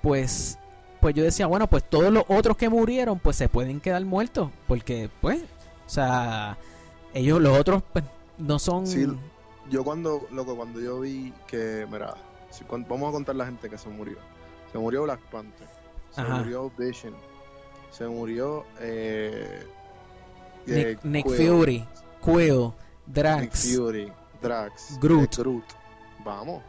pues, 0.00 0.56
pues 1.00 1.16
yo 1.16 1.24
decía, 1.24 1.48
bueno, 1.48 1.66
pues 1.66 1.82
todos 1.82 2.12
los 2.12 2.22
otros 2.28 2.56
que 2.56 2.68
murieron, 2.68 3.18
pues 3.18 3.34
se 3.34 3.48
pueden 3.48 3.80
quedar 3.80 4.04
muertos, 4.04 4.52
porque, 4.68 5.10
pues, 5.20 5.42
o 5.42 5.90
sea, 5.90 6.56
ellos, 7.12 7.40
los 7.40 7.58
otros, 7.58 7.82
pues, 7.92 8.04
no 8.38 8.60
son... 8.60 8.86
Sí, 8.86 9.04
yo 9.68 9.82
cuando, 9.82 10.28
loco, 10.30 10.54
cuando 10.54 10.80
yo 10.80 11.00
vi 11.00 11.32
que, 11.48 11.88
mira, 11.90 12.14
vamos 12.88 13.08
a 13.08 13.12
contar 13.12 13.34
la 13.34 13.46
gente 13.46 13.68
que 13.68 13.76
se 13.76 13.88
murió. 13.88 14.18
Se 14.70 14.78
murió 14.78 15.02
Black 15.02 15.22
Panther, 15.22 15.66
se 16.12 16.22
murió 16.22 16.70
Vision, 16.78 17.14
se 17.90 18.06
murió 18.06 18.64
eh, 18.78 19.66
eh, 20.68 20.96
Nick, 21.02 21.26
Fury, 21.26 21.84
Quill, 22.24 22.72
Drax, 23.06 23.64
Nick 23.64 23.76
Fury, 23.76 24.12
Drax, 24.42 24.98
Groot. 25.00 25.36
Groot. 25.36 25.64
Vamos. 26.24 26.62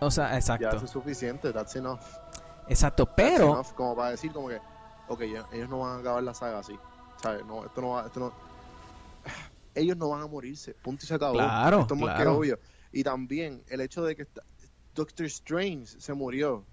O 0.00 0.10
sea, 0.10 0.34
exacto. 0.36 0.68
Ya 0.68 0.76
eso 0.76 0.84
es 0.84 0.90
suficiente, 0.90 1.52
that's 1.52 1.76
enough. 1.76 2.00
Exacto, 2.68 3.06
pero. 3.06 3.62
como 3.74 3.96
para 3.96 4.10
decir, 4.10 4.32
como 4.32 4.48
que, 4.48 4.60
ok, 5.08 5.20
ellos 5.52 5.68
no 5.68 5.80
van 5.80 5.98
a 5.98 6.00
acabar 6.00 6.22
la 6.22 6.34
saga 6.34 6.58
así. 6.58 6.78
¿Sabes? 7.22 7.44
No, 7.44 7.64
esto 7.64 7.80
no 7.80 7.90
va, 7.90 8.06
esto 8.06 8.20
no. 8.20 8.32
Ellos 9.74 9.96
no 9.96 10.08
van 10.08 10.22
a 10.22 10.26
morirse, 10.26 10.74
punto 10.74 11.04
y 11.04 11.06
se 11.06 11.14
acabó. 11.14 11.34
Claro, 11.34 11.82
esto 11.82 11.94
es 11.94 12.00
más 12.00 12.20
que 12.20 12.26
obvio. 12.26 12.58
Y 12.92 13.04
también 13.04 13.62
el 13.68 13.80
hecho 13.80 14.02
de 14.04 14.16
que 14.16 14.26
Doctor 14.94 15.26
Strange 15.26 16.00
se 16.00 16.12
murió. 16.12 16.64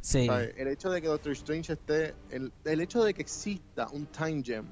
Sí. 0.00 0.28
El 0.28 0.66
hecho 0.66 0.90
de 0.90 1.00
que 1.00 1.06
Doctor 1.06 1.32
Strange 1.32 1.74
esté. 1.74 2.14
El, 2.30 2.52
el 2.64 2.80
hecho 2.80 3.04
de 3.04 3.14
que 3.14 3.22
exista 3.22 3.86
un 3.92 4.06
Time 4.06 4.42
Gem 4.42 4.66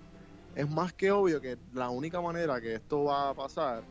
es 0.54 0.68
más 0.68 0.92
que 0.92 1.10
obvio 1.10 1.40
que 1.40 1.58
la 1.72 1.90
única 1.90 2.20
manera 2.20 2.60
que 2.60 2.74
esto 2.74 3.04
va 3.04 3.30
a 3.30 3.34
pasar 3.34 3.84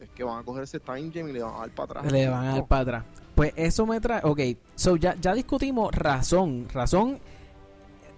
es 0.00 0.08
que 0.10 0.24
van 0.24 0.40
a 0.40 0.44
coger 0.44 0.64
ese 0.64 0.80
time 0.80 1.10
gem 1.10 1.28
y 1.28 1.32
le 1.32 1.42
van 1.42 1.54
a 1.54 1.58
dar 1.58 1.70
para 1.70 2.00
atrás. 2.00 2.12
Le 2.12 2.28
van 2.28 2.46
a 2.46 2.52
dar 2.54 2.66
para 2.66 2.82
atrás. 2.82 3.04
Pues 3.34 3.52
eso 3.56 3.86
me 3.86 4.00
trae. 4.00 4.20
Ok, 4.24 4.40
so 4.74 4.96
ya, 4.96 5.14
ya 5.20 5.34
discutimos 5.34 5.94
razón. 5.94 6.68
Razón 6.72 7.20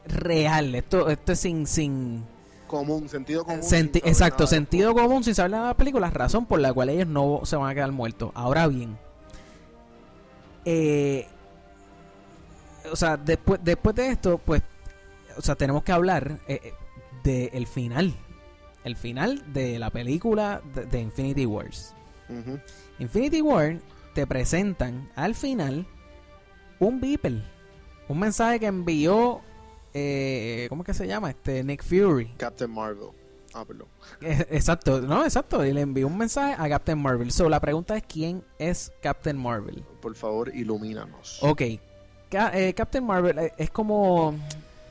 real. 0.07 0.75
Esto, 0.75 1.09
esto 1.09 1.33
es 1.33 1.41
sin. 1.41 1.67
sin 1.67 2.25
común, 2.67 3.09
sentido 3.09 3.45
común. 3.45 3.61
exacto, 4.05 4.47
sentido 4.47 4.95
común 4.95 5.25
sin 5.25 5.35
saber 5.35 5.51
nada 5.53 5.65
de 5.65 5.71
la 5.71 5.77
película. 5.77 6.11
Razón 6.11 6.47
por 6.47 6.61
la 6.61 6.73
cual 6.73 6.91
ellos 6.91 7.07
no 7.07 7.41
se 7.45 7.57
van 7.57 7.71
a 7.71 7.75
quedar 7.75 7.93
muertos. 7.93 8.31
Ahora 8.35 8.67
bien. 8.67 8.99
Eh, 10.65 11.27
o 12.93 12.97
sea, 12.97 13.17
después, 13.17 13.61
después 13.63 13.95
de 13.97 14.09
esto, 14.09 14.39
pues. 14.39 14.63
O 15.37 15.43
sea, 15.43 15.55
tenemos 15.55 15.83
que 15.83 15.93
hablar 15.93 16.39
eh, 16.47 16.61
eh 16.63 16.75
del 17.23 17.51
el 17.53 17.67
final 17.67 18.15
el 18.85 18.97
final 18.97 19.53
de 19.53 19.79
la 19.79 19.91
película 19.91 20.63
de, 20.75 21.01
Infinity 21.01 21.47
Wars. 21.47 21.95
Infinity 22.99 23.43
War 23.43 23.79
te 24.15 24.27
presentan 24.27 25.11
al 25.17 25.35
final 25.35 25.87
un 26.79 27.01
beeper, 27.01 27.43
un 28.09 28.19
mensaje 28.19 28.61
que 28.61 28.67
envió, 28.67 29.41
eh, 29.95 30.67
¿cómo 30.69 30.83
es 30.83 30.87
que 30.87 30.95
se 30.95 31.07
llama? 31.07 31.31
Este 31.31 31.65
Nick 31.65 31.83
Fury. 31.83 32.33
Captain 32.37 32.71
Marvel. 32.71 33.11
Ah, 33.53 33.65
perdón. 33.65 33.89
Eh, 34.21 34.47
exacto, 34.51 35.01
no, 35.01 35.25
exacto. 35.25 35.65
Y 35.65 35.73
le 35.73 35.81
envió 35.81 36.07
un 36.07 36.17
mensaje 36.17 36.55
a 36.59 36.69
Captain 36.69 37.01
Marvel. 37.01 37.31
So, 37.33 37.49
la 37.49 37.61
pregunta 37.61 37.97
es: 37.97 38.05
¿quién 38.05 38.45
es 38.59 38.93
Captain 39.03 39.37
Marvel? 39.37 39.83
Por 40.01 40.15
favor, 40.15 40.55
ilumínanos. 40.55 41.39
Ok. 41.43 41.63
Eh, 42.33 42.75
Captain 42.77 43.05
Marvel 43.05 43.39
eh, 43.39 43.53
es 43.57 43.71
como. 43.71 44.35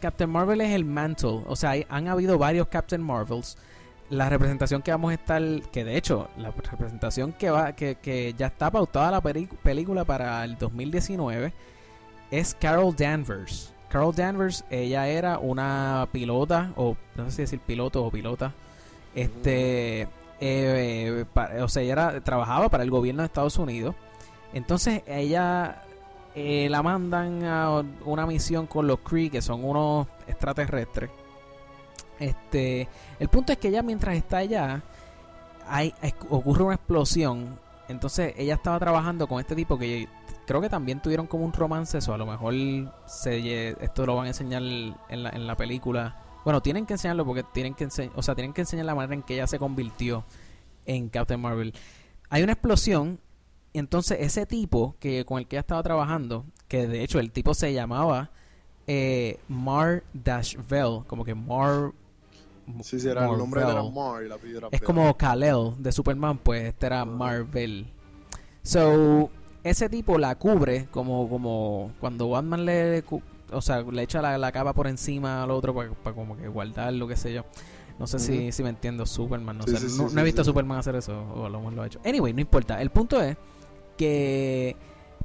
Captain 0.02 0.30
Marvel 0.30 0.62
es 0.62 0.72
el 0.72 0.86
mantle. 0.86 1.42
O 1.48 1.56
sea, 1.56 1.74
han 1.90 2.08
habido 2.08 2.38
varios 2.38 2.68
Captain 2.68 3.02
Marvels 3.02 3.58
la 4.10 4.30
representación 4.30 4.82
que 4.82 4.92
vamos 4.92 5.12
a 5.12 5.14
estar, 5.14 5.42
que 5.72 5.84
de 5.84 5.98
hecho, 5.98 6.30
la 6.38 6.52
representación 6.52 7.34
que 7.34 7.50
va, 7.50 7.74
que, 7.74 7.96
que 7.96 8.34
ya 8.38 8.48
está 8.48 8.72
pautada 8.72 9.12
la 9.12 9.22
película 9.22 10.04
para 10.04 10.44
el 10.44 10.58
2019 10.58 11.54
es 12.32 12.56
Carol 12.60 12.96
Danvers. 12.96 13.74
Carol 13.90 14.14
Danvers, 14.14 14.66
ella 14.70 15.08
era 15.08 15.40
una 15.40 16.08
pilota, 16.12 16.72
o 16.76 16.96
no 17.16 17.26
sé 17.26 17.32
si 17.32 17.42
decir 17.44 17.60
piloto 17.60 18.04
o 18.04 18.12
pilota, 18.12 18.54
este, 19.16 20.08
eh, 20.40 21.26
o 21.62 21.68
sea, 21.68 21.84
ella 21.84 21.94
era, 21.94 22.22
trabajaba 22.22 22.70
para 22.70 22.84
el 22.84 22.92
gobierno 22.92 23.22
de 23.22 23.28
Estados 23.28 23.58
Unidos. 23.58 23.96
Entonces 24.54 25.04
ella 25.06 25.84
eh, 26.34 26.68
la 26.70 26.82
mandan 26.82 27.44
a 27.46 27.84
una 28.06 28.26
misión 28.26 28.66
con 28.66 28.88
los 28.88 29.00
Kree, 29.00 29.30
que 29.30 29.42
son 29.42 29.64
unos 29.64 30.08
extraterrestres 30.28 31.10
este, 32.20 32.88
el 33.20 33.30
punto 33.30 33.52
es 33.52 33.58
que 33.58 33.70
ella 33.70 33.82
mientras 33.82 34.16
está 34.16 34.38
allá, 34.38 34.84
hay, 35.68 35.94
ocurre 36.30 36.64
una 36.64 36.76
explosión. 36.76 37.60
Entonces 37.88 38.34
ella 38.38 38.56
estaba 38.56 38.78
trabajando 38.80 39.28
con 39.28 39.40
este 39.40 39.56
tipo 39.56 39.78
que 39.78 40.08
creo 40.46 40.62
que 40.62 40.70
también 40.70 41.02
tuvieron 41.02 41.28
como 41.28 41.46
un 41.46 41.54
romance, 41.54 41.98
eso 41.98 42.14
a 42.14 42.18
lo 42.18 42.26
mejor 42.26 42.54
se, 43.06 43.70
esto 43.84 44.06
lo 44.06 44.16
van 44.16 44.26
a 44.26 44.30
enseñar 44.30 44.62
en 44.62 45.24
la, 45.24 45.30
en 45.30 45.48
la 45.48 45.56
película. 45.56 46.24
Bueno, 46.44 46.62
tienen 46.62 46.86
que 46.86 46.94
enseñarlo 46.94 47.26
porque 47.26 47.44
tienen 47.44 47.74
que 47.74 47.84
enseñar, 47.86 48.14
o 48.16 48.22
sea, 48.22 48.36
tienen 48.36 48.54
que 48.54 48.62
enseñar 48.62 48.86
la 48.86 48.96
manera 48.96 49.14
en 49.14 49.24
que 49.24 49.36
ella 49.36 49.48
se 49.48 49.60
convirtió 49.60 50.26
en 50.86 51.10
Captain 51.10 51.40
Marvel. 51.40 51.74
Hay 52.30 52.44
una 52.44 52.54
explosión, 52.54 53.20
entonces 53.74 54.18
ese 54.22 54.46
tipo 54.46 54.96
que 55.00 55.26
con 55.26 55.40
el 55.40 55.48
que 55.48 55.56
ella 55.56 55.62
estaba 55.62 55.84
trabajando, 55.84 56.46
que 56.68 56.88
de 56.88 57.04
hecho 57.04 57.20
el 57.20 57.32
tipo 57.32 57.54
se 57.54 57.74
llamaba 57.74 58.32
eh, 58.88 59.40
Mar 59.48 60.04
Dashvel, 60.14 61.04
como 61.06 61.24
que 61.24 61.36
Mar 61.36 61.92
Sí, 62.84 63.00
sí, 63.00 63.08
era 63.08 63.30
el 63.30 63.38
nombre 63.38 63.62
era 63.62 63.84
Mar 63.84 64.24
y 64.24 64.28
la 64.28 64.38
Es 64.72 64.82
como 64.82 65.16
Kal-El 65.16 65.74
de 65.78 65.92
Superman, 65.92 66.38
pues 66.38 66.66
este 66.66 66.86
era 66.88 67.06
Marvel. 67.06 67.88
So, 68.64 69.30
ese 69.64 69.90
tipo 69.90 70.18
la 70.18 70.36
cubre 70.36 70.88
como 70.92 71.30
como 71.30 71.92
cuando 72.00 72.30
Batman 72.30 72.66
le, 72.66 73.04
o 73.52 73.62
sea, 73.62 73.82
le 73.82 74.04
echa 74.04 74.22
la, 74.22 74.52
capa 74.52 74.74
por 74.74 74.88
encima 74.88 75.44
al 75.44 75.52
otro 75.52 75.74
para, 75.74 76.16
como 76.16 76.38
que 76.38 76.48
guardar 76.48 76.94
lo 76.94 77.08
que 77.08 77.16
sé 77.16 77.34
yo. 77.34 77.46
No 77.98 78.08
sé 78.08 78.18
si, 78.20 78.54
si 78.54 78.64
me 78.64 78.70
entiendo 78.70 79.06
Superman, 79.06 79.58
no 79.58 79.66
sé. 79.66 79.78
no, 80.14 80.22
he 80.22 80.24
visto 80.24 80.42
a 80.42 80.46
Superman 80.46 80.80
hacer 80.80 80.96
eso, 80.96 81.22
o 81.34 81.50
lo 81.50 81.70
lo 81.70 81.82
ha 81.82 81.88
hecho. 81.88 82.00
Anyway, 82.06 82.32
no 82.34 82.40
importa. 82.40 82.82
El 82.82 82.92
punto 82.92 83.22
es 83.22 83.36
que 83.98 84.78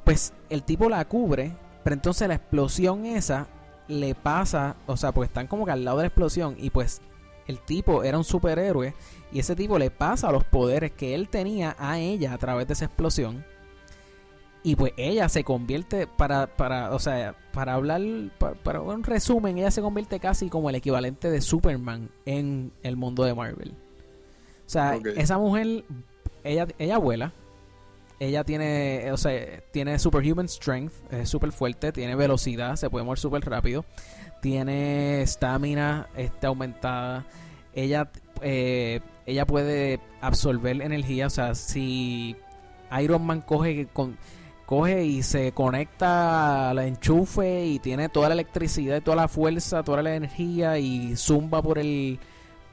pues 0.03 0.33
el 0.49 0.63
tipo 0.63 0.89
la 0.89 1.05
cubre, 1.05 1.55
pero 1.83 1.93
entonces 1.93 2.27
la 2.27 2.35
explosión 2.35 3.05
esa 3.05 3.47
le 3.87 4.15
pasa, 4.15 4.75
o 4.87 4.97
sea, 4.97 5.11
pues 5.11 5.29
están 5.29 5.47
como 5.47 5.65
que 5.65 5.71
al 5.71 5.85
lado 5.85 5.97
de 5.97 6.03
la 6.03 6.07
explosión 6.07 6.55
y 6.59 6.69
pues 6.69 7.01
el 7.47 7.59
tipo 7.59 8.03
era 8.03 8.17
un 8.17 8.23
superhéroe 8.23 8.93
y 9.31 9.39
ese 9.39 9.55
tipo 9.55 9.77
le 9.77 9.91
pasa 9.91 10.31
los 10.31 10.43
poderes 10.43 10.91
que 10.91 11.13
él 11.13 11.29
tenía 11.29 11.75
a 11.77 11.99
ella 11.99 12.33
a 12.33 12.37
través 12.37 12.67
de 12.67 12.73
esa 12.73 12.85
explosión. 12.85 13.45
Y 14.63 14.75
pues 14.75 14.93
ella 14.97 15.29
se 15.29 15.43
convierte, 15.43 16.07
para, 16.07 16.47
para 16.47 16.91
o 16.91 16.97
sea, 16.97 17.35
para 17.53 17.75
hablar, 17.75 18.01
para, 18.63 18.81
un 18.81 19.03
resumen, 19.03 19.59
ella 19.59 19.69
se 19.69 19.81
convierte 19.81 20.19
casi 20.19 20.49
como 20.49 20.71
el 20.71 20.75
equivalente 20.75 21.29
de 21.29 21.39
Superman 21.41 22.09
en 22.25 22.71
el 22.81 22.95
mundo 22.95 23.23
de 23.23 23.35
Marvel. 23.35 23.73
O 24.65 24.69
sea, 24.69 24.97
esa 25.17 25.37
mujer, 25.37 25.85
ella, 26.43 26.67
ella 26.79 26.97
vuela, 26.97 27.31
ella 28.19 28.43
tiene, 28.43 29.11
o 29.11 29.17
sea, 29.17 29.61
tiene 29.71 29.99
superhuman 29.99 30.49
strength, 30.49 30.93
es 31.11 31.29
súper 31.29 31.51
fuerte, 31.51 31.91
tiene 31.91 32.15
velocidad, 32.15 32.75
se 32.75 32.89
puede 32.89 33.05
mover 33.05 33.19
súper 33.19 33.45
rápido 33.47 33.85
tiene 34.45 35.23
estamina 35.23 36.05
está 36.15 36.49
aumentada. 36.49 37.25
Ella, 37.73 38.11
eh, 38.43 39.01
ella 39.25 39.47
puede 39.47 39.99
absorber 40.21 40.83
energía. 40.83 41.25
O 41.25 41.29
sea, 41.31 41.55
si 41.55 42.35
Iron 43.01 43.25
Man 43.25 43.41
coge, 43.41 43.87
con, 43.91 44.17
coge 44.67 45.03
y 45.03 45.23
se 45.23 45.51
conecta 45.51 46.69
al 46.69 46.77
enchufe 46.77 47.65
y 47.65 47.79
tiene 47.79 48.07
toda 48.07 48.27
la 48.29 48.35
electricidad, 48.35 49.01
toda 49.01 49.17
la 49.17 49.27
fuerza, 49.27 49.81
toda 49.81 50.03
la 50.03 50.15
energía 50.15 50.77
y 50.77 51.15
zumba 51.15 51.63
por 51.63 51.79
el 51.79 52.19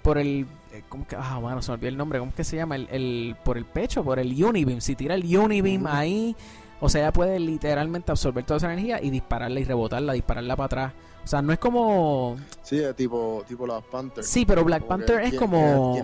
por 0.02 0.18
el 0.18 0.46
eh, 0.74 0.82
¿cómo 0.90 1.06
que? 1.06 1.16
Ah, 1.16 1.38
bueno, 1.40 1.62
se 1.62 1.70
me 1.70 1.76
olvidó 1.76 1.88
el 1.88 1.96
nombre, 1.96 2.18
¿cómo 2.18 2.34
que 2.34 2.44
se 2.44 2.56
llama? 2.56 2.76
El, 2.76 2.86
el 2.90 3.36
por 3.42 3.56
el 3.56 3.64
pecho, 3.64 4.04
por 4.04 4.18
el 4.18 4.44
Unibeam, 4.44 4.82
si 4.82 4.94
tira 4.94 5.14
el 5.14 5.24
Unibeam 5.24 5.86
ahí, 5.86 6.36
o 6.80 6.90
sea, 6.90 7.00
ella 7.00 7.12
puede 7.14 7.40
literalmente 7.40 8.10
absorber 8.10 8.44
toda 8.44 8.58
esa 8.58 8.70
energía 8.70 9.00
y 9.00 9.08
dispararla 9.08 9.58
y 9.58 9.64
rebotarla, 9.64 10.12
dispararla 10.12 10.54
para 10.54 10.66
atrás. 10.66 10.92
O 11.24 11.26
sea, 11.26 11.40
no 11.42 11.52
es 11.52 11.58
como. 11.58 12.36
Sí, 12.62 12.78
es 12.78 12.96
tipo, 12.96 13.44
tipo 13.46 13.64
Black 13.64 13.84
Panther. 13.84 14.24
Sí, 14.24 14.44
pero 14.44 14.64
Black 14.64 14.84
Panther 14.84 15.20
es 15.20 15.34
como. 15.34 15.96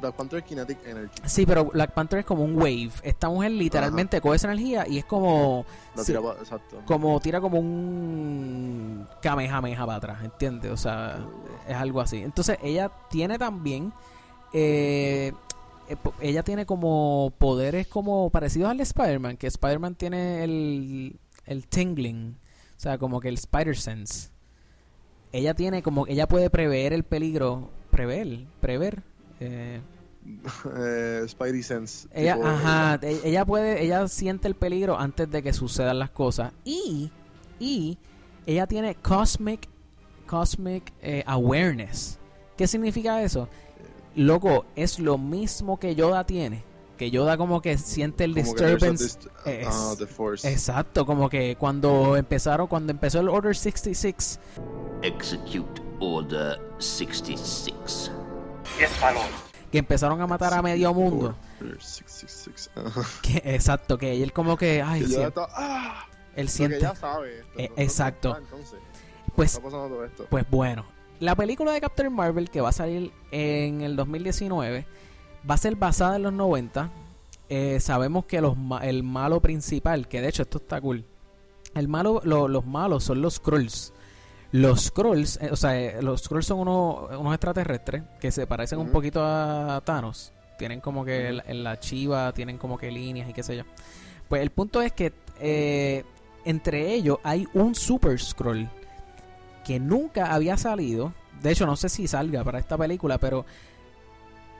Black 0.00 0.16
Panther 0.16 0.40
es 0.40 0.44
Kinetic 0.44 0.78
Energy. 0.86 1.22
Sí, 1.24 1.46
pero 1.46 1.64
Black 1.64 1.92
Panther 1.92 2.18
es 2.18 2.26
como 2.26 2.44
un 2.44 2.56
wave. 2.56 2.90
Esta 3.02 3.30
mujer 3.30 3.52
literalmente 3.52 4.20
coge 4.20 4.36
esa 4.36 4.48
energía 4.48 4.86
y 4.86 4.98
es 4.98 5.04
como. 5.06 5.64
tira 6.04 6.20
exacto. 6.40 6.82
Como 6.84 7.18
tira 7.20 7.40
como 7.40 7.58
un. 7.58 9.08
Kamehameha 9.22 9.86
para 9.86 9.96
atrás, 9.96 10.24
¿entiendes? 10.24 10.70
O 10.70 10.76
sea, 10.76 11.24
es 11.66 11.74
algo 11.74 12.02
así. 12.02 12.18
Entonces, 12.18 12.58
ella 12.62 12.90
tiene 13.08 13.38
también. 13.38 13.94
Eh, 14.52 15.32
eh 15.88 15.96
ella 16.20 16.42
tiene 16.42 16.66
como 16.66 17.32
poderes 17.38 17.86
como 17.86 18.28
parecidos 18.28 18.70
al 18.70 18.76
de 18.76 18.82
Spider-Man, 18.82 19.38
que 19.38 19.46
Spider-Man 19.46 19.94
tiene 19.94 20.44
el, 20.44 21.18
el 21.46 21.66
tingling, 21.66 22.36
o 22.76 22.80
sea, 22.80 22.98
como 22.98 23.20
que 23.20 23.28
el 23.28 23.34
Spider 23.34 23.76
Sense 23.76 24.33
ella 25.34 25.52
tiene 25.54 25.82
como 25.82 26.06
ella 26.06 26.28
puede 26.28 26.48
prever 26.48 26.92
el 26.92 27.02
peligro, 27.02 27.70
prever, 27.90 28.46
prever. 28.60 29.02
Eh, 29.40 29.80
eh, 30.76 31.24
Spidey 31.26 31.62
Sense. 31.62 32.08
Ella, 32.12 32.38
ajá, 32.40 33.00
e, 33.02 33.20
ella 33.24 33.44
puede, 33.44 33.82
ella 33.82 34.06
siente 34.06 34.46
el 34.46 34.54
peligro 34.54 34.96
antes 34.96 35.28
de 35.28 35.42
que 35.42 35.52
sucedan 35.52 35.98
las 35.98 36.10
cosas 36.10 36.52
y 36.64 37.10
y 37.58 37.98
ella 38.46 38.68
tiene 38.68 38.94
cosmic 38.94 39.68
cosmic 40.26 40.92
eh, 41.02 41.24
awareness. 41.26 42.18
¿Qué 42.56 42.68
significa 42.68 43.20
eso? 43.20 43.48
Loco, 44.14 44.66
es 44.76 45.00
lo 45.00 45.18
mismo 45.18 45.80
que 45.80 45.96
Yoda 45.96 46.24
tiene 46.24 46.62
que 46.96 47.10
Yoda 47.10 47.36
como 47.36 47.60
que 47.60 47.76
siente 47.78 48.24
el 48.24 48.34
disturbance. 48.34 49.18
Ah, 49.44 49.94
exacto, 50.44 51.04
como 51.06 51.28
que 51.28 51.56
cuando 51.56 52.16
empezaron, 52.16 52.66
cuando 52.66 52.92
empezó 52.92 53.20
el 53.20 53.28
Order 53.28 53.56
66. 53.56 54.38
Execute 55.02 55.82
Order 56.00 56.60
66. 56.78 58.10
Que 59.70 59.78
empezaron 59.78 60.20
a 60.20 60.26
matar 60.26 60.54
a 60.54 60.62
medio 60.62 60.94
mundo. 60.94 61.36
Order 61.60 61.82
666. 61.82 62.70
Ajá. 62.76 63.02
Que, 63.22 63.54
exacto, 63.54 63.98
que 63.98 64.22
él 64.22 64.32
como 64.32 64.56
que, 64.56 64.82
ay, 64.82 65.04
Que 65.04 65.22
está- 65.24 65.48
¡Ah! 65.50 66.06
él 66.36 66.48
siente. 66.48 66.76
que 66.76 66.82
ya 66.82 66.94
sabe 66.94 67.40
esto. 67.40 67.58
Eh, 67.58 67.72
exacto. 67.76 68.36
Entonces, 68.36 68.78
Pues 69.34 69.52
está 69.52 69.62
pasando 69.64 69.88
todo 69.88 70.04
esto. 70.04 70.26
Pues 70.30 70.44
bueno, 70.48 70.84
la 71.20 71.34
película 71.34 71.72
de 71.72 71.80
Captain 71.80 72.12
Marvel 72.12 72.50
que 72.50 72.60
va 72.60 72.68
a 72.68 72.72
salir 72.72 73.12
en 73.32 73.80
el 73.80 73.96
2019 73.96 74.86
va 75.48 75.54
a 75.54 75.58
ser 75.58 75.76
basada 75.76 76.16
en 76.16 76.22
los 76.22 76.32
90. 76.32 76.90
Eh, 77.48 77.78
sabemos 77.80 78.24
que 78.24 78.40
los, 78.40 78.56
el 78.82 79.02
malo 79.02 79.40
principal, 79.40 80.08
que 80.08 80.20
de 80.20 80.28
hecho 80.28 80.42
esto 80.42 80.58
está 80.58 80.80
cool, 80.80 81.04
el 81.74 81.88
malo, 81.88 82.20
lo- 82.24 82.48
los 82.48 82.64
malos 82.66 83.04
son 83.04 83.20
los 83.20 83.34
Skrulls. 83.34 83.92
Los 84.52 84.84
Skrulls, 84.84 85.38
eh, 85.42 85.48
o 85.50 85.56
sea, 85.56 85.78
eh, 85.78 86.00
los 86.02 86.22
Skrulls 86.22 86.46
son 86.46 86.60
unos, 86.60 87.10
unos 87.18 87.34
extraterrestres 87.34 88.02
que 88.20 88.30
se 88.30 88.46
parecen 88.46 88.78
un 88.78 88.90
poquito 88.90 89.20
a 89.24 89.82
Thanos. 89.84 90.32
Tienen 90.58 90.80
como 90.80 91.04
que 91.04 91.32
la- 91.32 91.44
en 91.48 91.64
la 91.64 91.80
chiva, 91.80 92.32
tienen 92.32 92.56
como 92.58 92.78
que 92.78 92.90
líneas 92.90 93.28
y 93.28 93.32
qué 93.32 93.42
sé 93.42 93.56
yo. 93.56 93.64
Pues 94.28 94.40
el 94.42 94.50
punto 94.50 94.80
es 94.80 94.92
que 94.92 95.12
eh, 95.40 96.04
entre 96.44 96.94
ellos 96.94 97.18
hay 97.24 97.48
un 97.54 97.74
Super 97.74 98.18
Skrull 98.20 98.68
que 99.66 99.80
nunca 99.80 100.32
había 100.32 100.56
salido. 100.56 101.12
De 101.42 101.50
hecho, 101.50 101.66
no 101.66 101.74
sé 101.76 101.88
si 101.88 102.06
salga 102.06 102.44
para 102.44 102.58
esta 102.60 102.78
película, 102.78 103.18
pero 103.18 103.44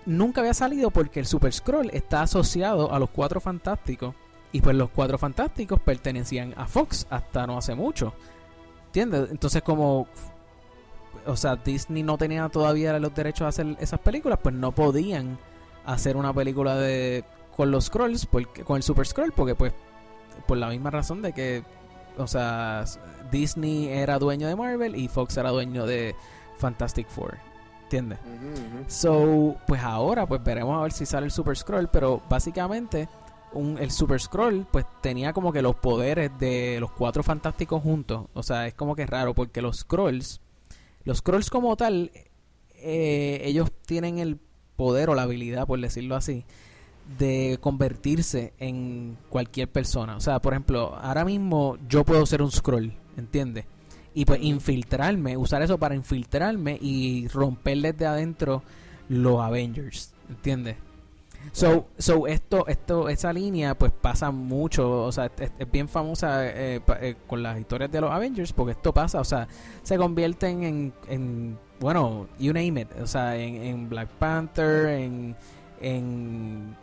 nunca 0.06 0.40
había 0.40 0.54
salido 0.54 0.90
porque 0.90 1.20
el 1.20 1.26
Super 1.26 1.52
Scroll 1.52 1.90
está 1.92 2.22
asociado 2.22 2.92
a 2.92 2.98
los 2.98 3.10
Cuatro 3.10 3.40
Fantásticos. 3.40 4.14
Y 4.52 4.60
pues 4.60 4.76
los 4.76 4.90
Cuatro 4.90 5.18
Fantásticos 5.18 5.80
pertenecían 5.80 6.54
a 6.56 6.66
Fox 6.66 7.06
hasta 7.10 7.46
no 7.46 7.58
hace 7.58 7.74
mucho. 7.74 8.14
¿Entiendes? 8.86 9.30
Entonces 9.30 9.62
como... 9.62 10.06
O 11.26 11.36
sea, 11.36 11.56
Disney 11.56 12.02
no 12.02 12.18
tenía 12.18 12.48
todavía 12.50 12.98
los 12.98 13.14
derechos 13.14 13.46
de 13.46 13.48
hacer 13.48 13.76
esas 13.80 14.00
películas, 14.00 14.38
pues 14.42 14.54
no 14.54 14.72
podían 14.72 15.38
hacer 15.86 16.16
una 16.16 16.34
película 16.34 16.76
de 16.76 17.24
con 17.56 17.70
los 17.70 17.86
Scrolls, 17.86 18.26
porque, 18.26 18.64
con 18.64 18.76
el 18.76 18.82
Super 18.82 19.06
Scroll, 19.06 19.32
porque 19.32 19.54
pues 19.54 19.72
por 20.46 20.58
la 20.58 20.68
misma 20.68 20.90
razón 20.90 21.22
de 21.22 21.32
que 21.32 21.62
o 22.16 22.26
sea, 22.26 22.84
Disney 23.30 23.88
era 23.88 24.18
dueño 24.18 24.46
de 24.46 24.56
Marvel 24.56 24.96
y 24.96 25.08
Fox 25.08 25.36
era 25.36 25.50
dueño 25.50 25.86
de 25.86 26.14
Fantastic 26.58 27.08
Four. 27.08 27.38
¿Entiendes? 27.84 28.18
So, 28.88 29.56
pues 29.66 29.82
ahora 29.82 30.26
pues 30.26 30.42
veremos 30.42 30.78
a 30.78 30.82
ver 30.82 30.92
si 30.92 31.06
sale 31.06 31.26
el 31.26 31.32
Super 31.32 31.56
Scroll, 31.56 31.88
pero 31.88 32.22
básicamente 32.28 33.08
un, 33.52 33.78
el 33.78 33.90
Super 33.90 34.20
Scroll 34.20 34.66
pues 34.70 34.84
tenía 35.00 35.32
como 35.32 35.52
que 35.52 35.62
los 35.62 35.76
poderes 35.76 36.30
de 36.38 36.78
los 36.80 36.90
cuatro 36.92 37.22
fantásticos 37.22 37.82
juntos. 37.82 38.26
O 38.34 38.42
sea, 38.42 38.66
es 38.66 38.74
como 38.74 38.96
que 38.96 39.06
raro 39.06 39.34
porque 39.34 39.62
los 39.62 39.78
Scrolls, 39.78 40.40
los 41.04 41.18
Scrolls 41.18 41.50
como 41.50 41.76
tal, 41.76 42.10
eh, 42.76 43.40
ellos 43.44 43.70
tienen 43.86 44.18
el 44.18 44.38
poder 44.76 45.10
o 45.10 45.14
la 45.14 45.22
habilidad, 45.22 45.66
por 45.66 45.80
decirlo 45.80 46.16
así, 46.16 46.44
de 47.18 47.58
convertirse 47.60 48.54
en 48.58 49.16
cualquier 49.28 49.70
persona. 49.70 50.16
O 50.16 50.20
sea, 50.20 50.40
por 50.40 50.52
ejemplo, 50.52 50.96
ahora 50.96 51.24
mismo 51.24 51.76
yo 51.88 52.04
puedo 52.04 52.24
ser 52.26 52.42
un 52.42 52.50
scroll, 52.50 52.92
¿entiendes? 53.16 53.66
Y 54.14 54.24
pues 54.24 54.40
infiltrarme, 54.42 55.36
usar 55.36 55.62
eso 55.62 55.78
para 55.78 55.94
infiltrarme 55.94 56.78
y 56.80 57.26
romper 57.28 57.78
desde 57.78 58.06
adentro 58.06 58.62
los 59.08 59.40
Avengers, 59.40 60.14
¿entiendes? 60.28 60.76
So, 61.52 61.86
so 61.98 62.26
esto, 62.26 62.66
esto, 62.66 63.08
esa 63.08 63.32
línea 63.32 63.74
pues 63.76 63.92
pasa 63.92 64.30
mucho, 64.30 65.04
o 65.04 65.12
sea, 65.12 65.30
es, 65.38 65.70
bien 65.70 65.88
famosa 65.88 66.46
eh, 66.46 66.80
eh, 67.00 67.16
con 67.26 67.42
las 67.42 67.58
historias 67.58 67.90
de 67.90 68.00
los 68.00 68.10
Avengers 68.10 68.52
porque 68.52 68.72
esto 68.72 68.94
pasa, 68.94 69.20
o 69.20 69.24
sea, 69.24 69.46
se 69.82 69.96
convierten 69.96 70.62
en, 70.62 70.92
en 71.08 71.58
bueno, 71.80 72.28
you 72.38 72.52
name 72.52 72.80
it, 72.80 72.88
o 73.00 73.06
sea, 73.06 73.36
en, 73.36 73.56
en 73.56 73.88
Black 73.88 74.08
Panther, 74.18 74.86
en, 74.86 75.36
en, 75.80 76.76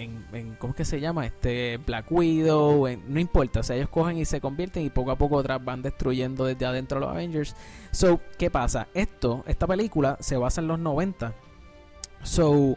en, 0.00 0.24
en, 0.32 0.54
¿cómo 0.56 0.72
es 0.72 0.76
que 0.76 0.84
se 0.84 1.00
llama? 1.00 1.26
Este 1.26 1.76
Black 1.78 2.06
Widow, 2.10 2.86
en- 2.86 3.02
no 3.12 3.20
importa, 3.20 3.60
o 3.60 3.62
sea, 3.62 3.76
ellos 3.76 3.88
cogen 3.88 4.18
y 4.18 4.24
se 4.24 4.40
convierten 4.40 4.84
y 4.84 4.90
poco 4.90 5.10
a 5.10 5.16
poco 5.16 5.36
otras 5.36 5.64
van 5.64 5.82
destruyendo 5.82 6.44
desde 6.44 6.64
adentro 6.66 6.98
a 6.98 7.00
los 7.00 7.10
Avengers. 7.10 7.54
So, 7.90 8.20
¿qué 8.38 8.50
pasa? 8.50 8.88
Esto, 8.94 9.44
esta 9.46 9.66
película 9.66 10.16
se 10.20 10.36
basa 10.36 10.60
en 10.60 10.68
los 10.68 10.78
90. 10.78 11.34
So, 12.22 12.76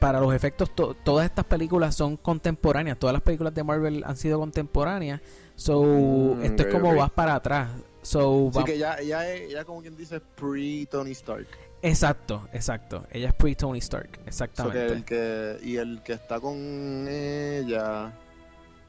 para 0.00 0.20
los 0.20 0.32
efectos, 0.34 0.74
to- 0.74 0.94
todas 0.94 1.26
estas 1.26 1.44
películas 1.44 1.94
son 1.94 2.16
contemporáneas. 2.16 2.98
Todas 2.98 3.12
las 3.14 3.22
películas 3.22 3.54
de 3.54 3.64
Marvel 3.64 4.04
han 4.06 4.16
sido 4.16 4.38
contemporáneas. 4.38 5.20
So, 5.56 5.82
Mm, 5.82 6.44
esto 6.44 6.62
es 6.62 6.68
como 6.72 6.94
vas 6.94 7.10
para 7.10 7.34
atrás. 7.34 7.70
So, 8.02 8.50
Así 8.54 8.64
que 8.64 8.74
ella, 8.76 8.94
es- 8.94 9.50
ella 9.50 9.64
como 9.64 9.82
quien 9.82 9.96
dice 9.96 10.20
pre-Tony 10.20 11.10
Stark. 11.12 11.48
Exacto, 11.82 12.48
exacto. 12.52 13.06
Ella 13.10 13.28
es 13.28 13.34
pre-Tony 13.34 13.78
Stark, 13.78 14.10
So 14.16 14.22
que 14.22 14.28
exactamente. 14.28 14.86
el 14.86 15.04
que, 15.04 15.58
y 15.62 15.76
el 15.76 16.02
que 16.02 16.12
está 16.14 16.40
con 16.40 17.06
ella 17.08 18.12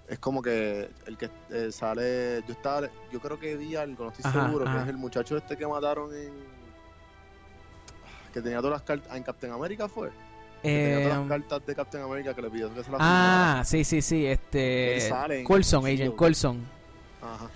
es 0.08 0.18
como 0.20 0.42
que 0.42 0.90
el 1.06 1.18
que 1.18 1.30
eh, 1.52 1.72
sale. 1.72 2.42
Yo 2.48 2.54
estaba, 2.54 2.90
yo 3.12 3.20
creo 3.20 3.40
que 3.40 3.56
vi 3.56 3.76
algo, 3.76 4.06
no 4.06 4.10
estoy 4.12 4.26
Ajá, 4.28 4.48
seguro, 4.48 4.66
ajá. 4.68 4.78
que 4.78 4.84
es 4.84 4.90
el 4.90 4.98
muchacho 4.98 5.38
este 5.38 5.56
que 5.56 5.68
mataron 5.68 6.14
en. 6.16 6.32
Que 8.34 8.42
tenía 8.42 8.58
todas 8.58 8.72
las 8.74 8.82
cartas. 8.84 9.16
En 9.16 9.24
Captain 9.24 9.54
America 9.54 9.88
fue. 9.88 10.10
Que 10.62 10.68
tenía 10.70 10.96
todas 11.04 11.18
Eh, 11.18 11.20
las 11.20 11.28
cartas 11.28 11.66
de 11.68 11.76
Captain 11.76 12.04
America 12.04 12.34
que 12.34 12.42
le 12.42 12.50
pidió 12.50 12.74
que 12.74 12.84
se 12.84 12.92
las 12.92 13.00
ah, 13.04 13.62
sí, 13.66 13.84
sí, 13.84 14.02
sí. 14.02 14.26
Este. 14.26 14.98
Shield. 15.86 15.94
Agent 15.94 16.16
Coulson. 16.16 16.56
firmara. 17.22 17.36
Ajá. 17.36 17.50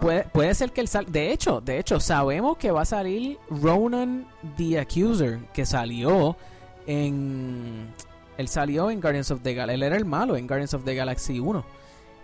Puede, 0.00 0.24
puede 0.24 0.54
ser 0.54 0.72
que 0.72 0.80
él 0.80 0.88
sal 0.88 1.10
de 1.10 1.32
hecho, 1.32 1.60
de 1.60 1.78
hecho, 1.78 2.00
sabemos 2.00 2.56
que 2.56 2.70
va 2.70 2.82
a 2.82 2.84
salir 2.84 3.38
Ronan 3.50 4.26
the 4.56 4.78
Accuser, 4.78 5.40
que 5.52 5.64
salió 5.64 6.36
en 6.86 7.92
él 8.38 8.48
salió 8.48 8.90
en 8.90 9.00
Guardians 9.00 9.30
of 9.30 9.42
the 9.42 9.54
Galaxy, 9.54 9.74
él 9.74 9.82
era 9.82 9.96
el 9.96 10.04
malo 10.04 10.36
en 10.36 10.46
Guardians 10.46 10.74
of 10.74 10.84
the 10.84 10.94
Galaxy 10.94 11.38
1. 11.38 11.64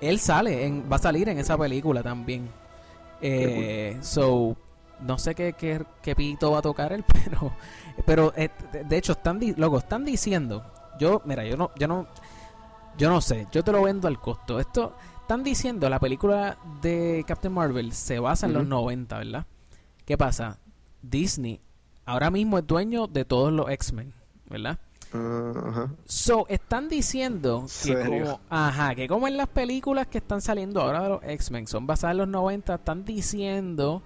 Él 0.00 0.18
sale 0.18 0.66
en, 0.66 0.84
va 0.90 0.96
a 0.96 1.00
salir 1.00 1.28
en 1.28 1.38
esa 1.38 1.56
película 1.58 2.02
también. 2.02 2.48
Eh, 3.20 3.98
so 4.00 4.56
no 5.00 5.18
sé 5.18 5.34
qué, 5.34 5.52
qué, 5.52 5.84
qué 6.02 6.14
pito 6.14 6.52
va 6.52 6.58
a 6.58 6.62
tocar 6.62 6.92
él, 6.92 7.04
pero 7.24 7.52
pero 8.04 8.32
eh, 8.36 8.50
de, 8.84 8.96
hecho 8.96 9.12
están 9.12 9.40
loco, 9.56 9.78
están 9.78 10.04
diciendo, 10.04 10.64
yo 10.98 11.22
mira, 11.24 11.44
yo 11.44 11.56
no 11.56 11.70
yo 11.76 11.88
no 11.88 12.06
yo 12.96 13.10
no 13.10 13.20
sé, 13.20 13.46
yo 13.52 13.62
te 13.62 13.72
lo 13.72 13.82
vendo 13.82 14.08
al 14.08 14.20
costo. 14.20 14.58
Esto 14.58 14.94
están 15.28 15.44
diciendo 15.44 15.90
la 15.90 16.00
película 16.00 16.56
de 16.80 17.22
Captain 17.28 17.52
Marvel 17.52 17.92
se 17.92 18.18
basa 18.18 18.46
en 18.46 18.54
los 18.54 18.62
Ujú. 18.62 18.70
90, 18.70 19.18
¿verdad? 19.18 19.46
¿Qué 20.06 20.16
pasa? 20.16 20.58
Disney 21.02 21.60
ahora 22.06 22.30
mismo 22.30 22.56
es 22.56 22.66
dueño 22.66 23.06
de 23.08 23.26
todos 23.26 23.52
los 23.52 23.68
X-Men, 23.68 24.14
¿verdad? 24.48 24.78
Ajá. 25.12 25.90
So, 26.06 26.46
están 26.48 26.88
diciendo 26.88 27.66
que 27.84 27.94
como, 28.06 28.40
ajá, 28.48 28.94
que 28.94 29.06
como 29.06 29.28
en 29.28 29.36
las 29.36 29.48
películas 29.48 30.06
que 30.06 30.16
están 30.16 30.40
saliendo 30.40 30.80
ahora 30.80 31.02
de 31.02 31.08
los 31.10 31.22
X-Men 31.22 31.66
son 31.66 31.86
basadas 31.86 32.14
en 32.14 32.18
los 32.20 32.28
90, 32.28 32.76
están 32.76 33.04
diciendo 33.04 34.00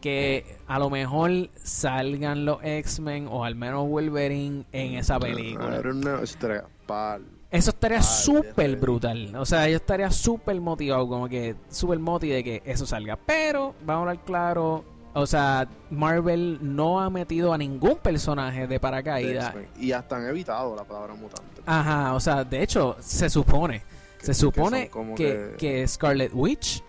que 0.00 0.58
a 0.68 0.78
lo 0.78 0.90
mejor 0.90 1.50
salgan 1.64 2.44
los 2.44 2.62
X-Men 2.62 3.26
o 3.28 3.44
al 3.44 3.56
menos 3.56 3.88
Wolverine 3.88 4.64
en 4.70 4.94
esa 4.94 5.18
película. 5.18 5.82
Estaría 6.22 6.66
pal. 6.86 7.24
Eso 7.52 7.70
estaría 7.70 7.98
Ay, 7.98 8.02
súper 8.02 8.76
brutal. 8.76 9.36
O 9.36 9.44
sea, 9.44 9.68
yo 9.68 9.76
estaría 9.76 10.10
súper 10.10 10.58
motivado, 10.60 11.06
como 11.06 11.28
que 11.28 11.54
súper 11.68 11.98
motivado 11.98 12.36
de 12.36 12.44
que 12.44 12.62
eso 12.64 12.86
salga. 12.86 13.16
Pero, 13.16 13.74
vamos 13.84 14.06
a 14.06 14.10
hablar 14.10 14.24
claro, 14.24 14.84
o 15.14 15.26
sea, 15.26 15.68
Marvel 15.90 16.58
no 16.62 17.00
ha 17.00 17.10
metido 17.10 17.52
a 17.52 17.58
ningún 17.58 17.96
personaje 17.96 18.66
de 18.66 18.80
paracaídas. 18.80 19.54
Y 19.78 19.92
hasta 19.92 20.16
han 20.16 20.26
evitado 20.26 20.74
la 20.74 20.84
palabra 20.84 21.14
mutante. 21.14 21.60
Ajá, 21.66 22.14
o 22.14 22.20
sea, 22.20 22.42
de 22.44 22.62
hecho, 22.62 22.96
se 23.00 23.28
supone, 23.28 23.82
Que- 24.18 24.26
se 24.26 24.34
supone 24.34 24.90
que, 25.14 25.54
que 25.58 25.86
Scarlet 25.86 26.32
Witch, 26.32 26.82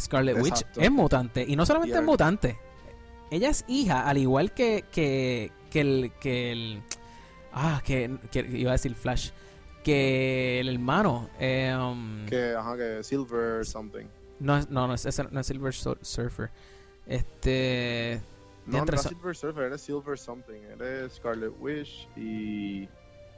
Scarlet 0.00 0.42
Witch 0.42 0.66
es 0.76 0.90
mutante. 0.90 1.44
Y 1.46 1.54
no 1.54 1.64
solamente 1.64 1.94
Y 1.96 2.00
es 2.00 2.04
mutante, 2.04 2.58
ella 3.30 3.50
es 3.50 3.64
hija, 3.68 4.08
al 4.08 4.18
igual 4.18 4.52
que, 4.52 4.84
que, 4.90 5.52
que 5.70 5.80
el, 5.80 6.12
que 6.20 6.50
el, 6.52 6.82
ah, 7.52 7.80
que, 7.84 8.18
que 8.32 8.40
iba 8.40 8.70
a 8.70 8.72
decir 8.72 8.94
Flash, 8.96 9.30
que 9.82 10.60
el 10.60 10.68
hermano, 10.68 11.28
eh, 11.38 11.74
um, 11.78 12.26
Que, 12.26 12.54
ajá, 12.54 12.76
que 12.76 13.02
Silver 13.02 13.64
something. 13.64 14.06
no, 14.40 14.56
es- 14.58 14.68
no, 14.70 14.86
no 14.86 14.94
es, 14.94 15.04
ese 15.06 15.24
no 15.30 15.40
es 15.40 15.46
Silver 15.46 15.72
Sur- 15.74 15.98
Surfer, 16.02 16.50
este, 17.06 18.20
No, 18.66 18.84
no 18.84 18.92
es 18.94 19.02
Silver 19.02 19.34
Surfer, 19.36 19.64
él 19.64 19.72
es 19.72 19.80
Silver 19.80 20.18
something. 20.18 20.60
Él 20.74 20.80
es 20.82 21.14
Scarlet 21.14 21.52
Witch 21.58 22.06
y 22.16 22.86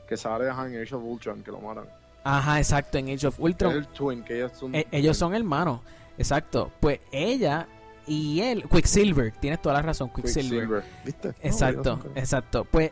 que 0.08 0.16
sale 0.16 0.48
ajá, 0.48 0.66
en 0.66 0.80
Age 0.82 0.94
of 0.94 1.04
Ultron, 1.04 1.42
que 1.42 1.50
lo 1.52 1.60
matan. 1.60 1.84
ajá, 2.24 2.58
exacto, 2.58 2.98
en 2.98 3.10
Age 3.10 3.26
of 3.28 3.38
Ultron, 3.38 3.70
Es 3.72 3.78
el 3.78 3.86
twin, 3.88 4.22
que 4.24 4.36
ellos 4.38 4.52
son... 4.58 4.74
E- 4.74 4.86
ellos 4.90 5.16
son 5.16 5.34
hermanos, 5.34 5.80
exacto, 6.18 6.72
pues 6.80 6.98
ella 7.12 7.68
y 8.06 8.40
él, 8.40 8.64
Quicksilver, 8.68 9.32
tienes 9.40 9.62
toda 9.62 9.76
la 9.76 9.82
razón, 9.82 10.10
Quicksilver. 10.12 10.82
¿Viste? 11.04 11.28
No, 11.28 11.34
Exacto, 11.42 12.00
exacto. 12.16 12.64
Pues 12.64 12.90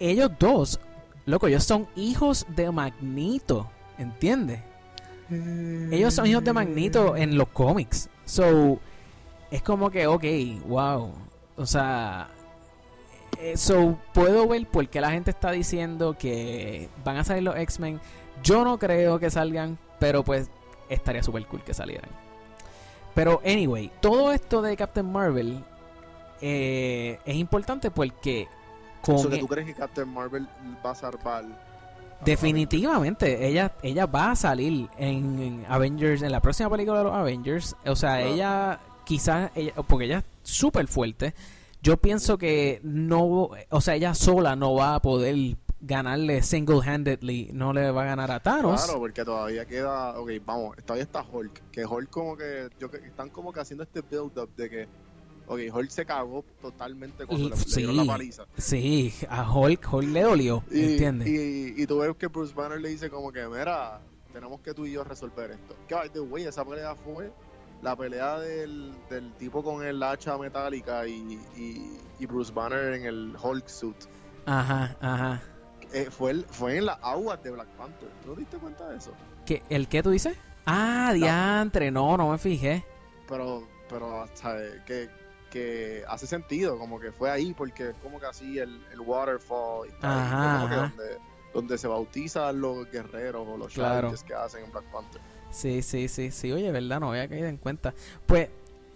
ellos 0.00 0.32
dos, 0.38 0.80
loco, 1.28 1.46
ellos 1.46 1.64
son 1.64 1.86
hijos 1.94 2.46
de 2.48 2.70
Magneto, 2.72 3.70
¿entiendes? 3.98 4.60
Ellos 5.30 6.14
son 6.14 6.26
hijos 6.26 6.42
de 6.42 6.54
Magneto 6.54 7.16
en 7.16 7.36
los 7.36 7.48
cómics. 7.48 8.08
So, 8.24 8.78
es 9.50 9.62
como 9.62 9.90
que, 9.90 10.06
ok, 10.06 10.24
wow. 10.66 11.12
O 11.56 11.66
sea, 11.66 12.28
eso 13.38 13.98
puedo 14.14 14.48
ver 14.48 14.66
por 14.66 14.88
qué 14.88 15.02
la 15.02 15.10
gente 15.10 15.30
está 15.30 15.50
diciendo 15.50 16.16
que 16.18 16.88
van 17.04 17.18
a 17.18 17.24
salir 17.24 17.42
los 17.42 17.56
X-Men. 17.56 18.00
Yo 18.42 18.64
no 18.64 18.78
creo 18.78 19.18
que 19.18 19.30
salgan, 19.30 19.78
pero 19.98 20.24
pues 20.24 20.50
estaría 20.88 21.22
súper 21.22 21.44
cool 21.46 21.62
que 21.62 21.74
salieran. 21.74 22.10
Pero 23.14 23.42
anyway, 23.44 23.90
todo 24.00 24.32
esto 24.32 24.62
de 24.62 24.76
Captain 24.76 25.10
Marvel 25.10 25.62
eh, 26.40 27.18
es 27.26 27.36
importante 27.36 27.90
porque 27.90 28.48
con 29.02 29.16
Eso 29.16 29.28
que 29.30 29.36
e- 29.36 29.40
tú 29.40 29.46
crees 29.48 29.66
que 29.66 29.74
Captain 29.74 30.08
Marvel 30.08 30.46
va 30.84 30.90
a 30.90 30.94
salvar. 30.94 31.44
definitivamente 32.24 33.46
ella 33.46 33.72
ella 33.82 34.06
va 34.06 34.32
a 34.32 34.36
salir 34.36 34.88
en, 34.98 35.38
en 35.40 35.64
Avengers 35.68 36.22
en 36.22 36.32
la 36.32 36.40
próxima 36.40 36.68
película 36.70 36.98
de 36.98 37.04
los 37.04 37.14
Avengers. 37.14 37.76
O 37.86 37.96
sea, 37.96 38.16
Claro. 38.18 38.34
ella 38.34 38.80
quizás 39.04 39.50
ella, 39.54 39.72
porque 39.86 40.06
ella 40.06 40.18
es 40.18 40.24
súper 40.42 40.86
fuerte. 40.88 41.34
Yo 41.82 41.96
pienso 41.96 42.38
que 42.38 42.80
no, 42.82 43.50
o 43.70 43.80
sea, 43.80 43.94
ella 43.94 44.12
sola 44.14 44.56
no 44.56 44.74
va 44.74 44.96
a 44.96 45.00
poder 45.02 45.56
ganarle 45.80 46.42
single-handedly, 46.42 47.50
no 47.52 47.72
le 47.72 47.92
va 47.92 48.02
a 48.02 48.06
ganar 48.06 48.32
a 48.32 48.40
Thanos. 48.40 48.82
Claro, 48.84 48.98
porque 48.98 49.24
todavía 49.24 49.64
queda. 49.64 50.18
Ok, 50.18 50.30
vamos, 50.44 50.76
todavía 50.84 51.04
está 51.04 51.22
Hulk. 51.22 51.70
Que 51.70 51.86
Hulk, 51.86 52.10
como 52.10 52.36
que. 52.36 52.68
Yo, 52.80 52.90
que 52.90 52.96
están 52.98 53.30
como 53.30 53.52
que 53.52 53.60
haciendo 53.60 53.84
este 53.84 54.02
build-up 54.02 54.50
de 54.56 54.68
que. 54.68 54.88
Ok, 55.48 55.60
Hulk 55.72 55.90
se 55.90 56.04
cagó 56.04 56.44
totalmente 56.60 57.24
cuando 57.26 57.48
le, 57.48 57.56
le 57.56 57.62
dieron 57.74 57.94
sí. 57.96 58.04
la 58.04 58.12
paliza. 58.12 58.44
Sí, 58.58 59.14
a 59.30 59.50
Hulk, 59.50 59.88
Hulk 59.92 60.08
le 60.08 60.22
dolió, 60.22 60.62
Y, 60.70 60.92
¿entiendes? 60.92 61.26
y, 61.28 61.74
y 61.82 61.86
tú 61.86 61.98
ves 61.98 62.14
que 62.16 62.26
Bruce 62.26 62.54
Banner 62.54 62.80
le 62.80 62.90
dice 62.90 63.08
como 63.08 63.32
que, 63.32 63.46
mira, 63.48 64.00
tenemos 64.32 64.60
que 64.60 64.74
tú 64.74 64.84
y 64.84 64.92
yo 64.92 65.04
resolver 65.04 65.50
esto. 65.52 65.74
Que, 65.88 65.94
by 65.94 66.10
the 66.10 66.20
way, 66.20 66.44
esa 66.44 66.64
pelea 66.64 66.94
fue 66.94 67.32
la 67.82 67.96
pelea 67.96 68.38
del, 68.40 68.92
del 69.08 69.32
tipo 69.34 69.62
con 69.64 69.82
el 69.84 70.02
hacha 70.02 70.36
metálica 70.36 71.06
y, 71.06 71.38
y, 71.56 71.98
y 72.18 72.26
Bruce 72.26 72.52
Banner 72.52 72.92
en 72.94 73.06
el 73.06 73.34
Hulk 73.42 73.68
suit. 73.68 73.96
Ajá, 74.44 74.96
ajá. 75.00 75.42
Eh, 75.92 76.08
fue, 76.10 76.32
el- 76.32 76.44
fue 76.44 76.76
en 76.76 76.84
las 76.86 76.98
aguas 77.02 77.42
de 77.42 77.50
Black 77.52 77.68
Panther. 77.68 78.10
¿Tú 78.22 78.28
no 78.28 78.34
te 78.34 78.40
diste 78.40 78.58
cuenta 78.58 78.86
de 78.90 78.98
eso? 78.98 79.12
¿Qué, 79.46 79.62
¿El 79.70 79.88
qué 79.88 80.02
tú 80.02 80.10
dices? 80.10 80.36
Ah, 80.66 81.12
diantre, 81.14 81.90
no, 81.90 82.18
no 82.18 82.32
me 82.32 82.36
fijé. 82.38 82.84
Pero, 83.26 83.66
pero, 83.88 84.26
¿sabes? 84.34 84.82
Que, 84.84 85.08
que 85.50 86.04
hace 86.08 86.26
sentido, 86.26 86.78
como 86.78 87.00
que 87.00 87.12
fue 87.12 87.30
ahí, 87.30 87.54
porque 87.54 87.90
es 87.90 87.96
como 88.02 88.20
que 88.20 88.26
así 88.26 88.58
el, 88.58 88.80
el 88.92 89.00
waterfall 89.00 89.88
y 89.88 89.92
tal, 90.00 90.10
Ajá, 90.10 90.56
como 90.58 90.68
que 90.68 90.74
ajá. 90.74 90.92
donde, 90.96 91.18
donde 91.54 91.78
se 91.78 91.88
bautizan 91.88 92.60
los 92.60 92.90
guerreros 92.90 93.46
o 93.48 93.56
los 93.56 93.72
Claro. 93.72 94.12
que 94.26 94.34
hacen 94.34 94.64
en 94.64 94.70
Black 94.72 94.84
Panther. 94.92 95.20
Sí, 95.50 95.80
sí, 95.82 96.08
sí, 96.08 96.30
sí, 96.30 96.52
oye, 96.52 96.70
¿verdad? 96.70 97.00
No 97.00 97.10
había 97.10 97.26
caído 97.28 97.46
en 97.48 97.56
cuenta. 97.56 97.94
Pues, 98.26 98.50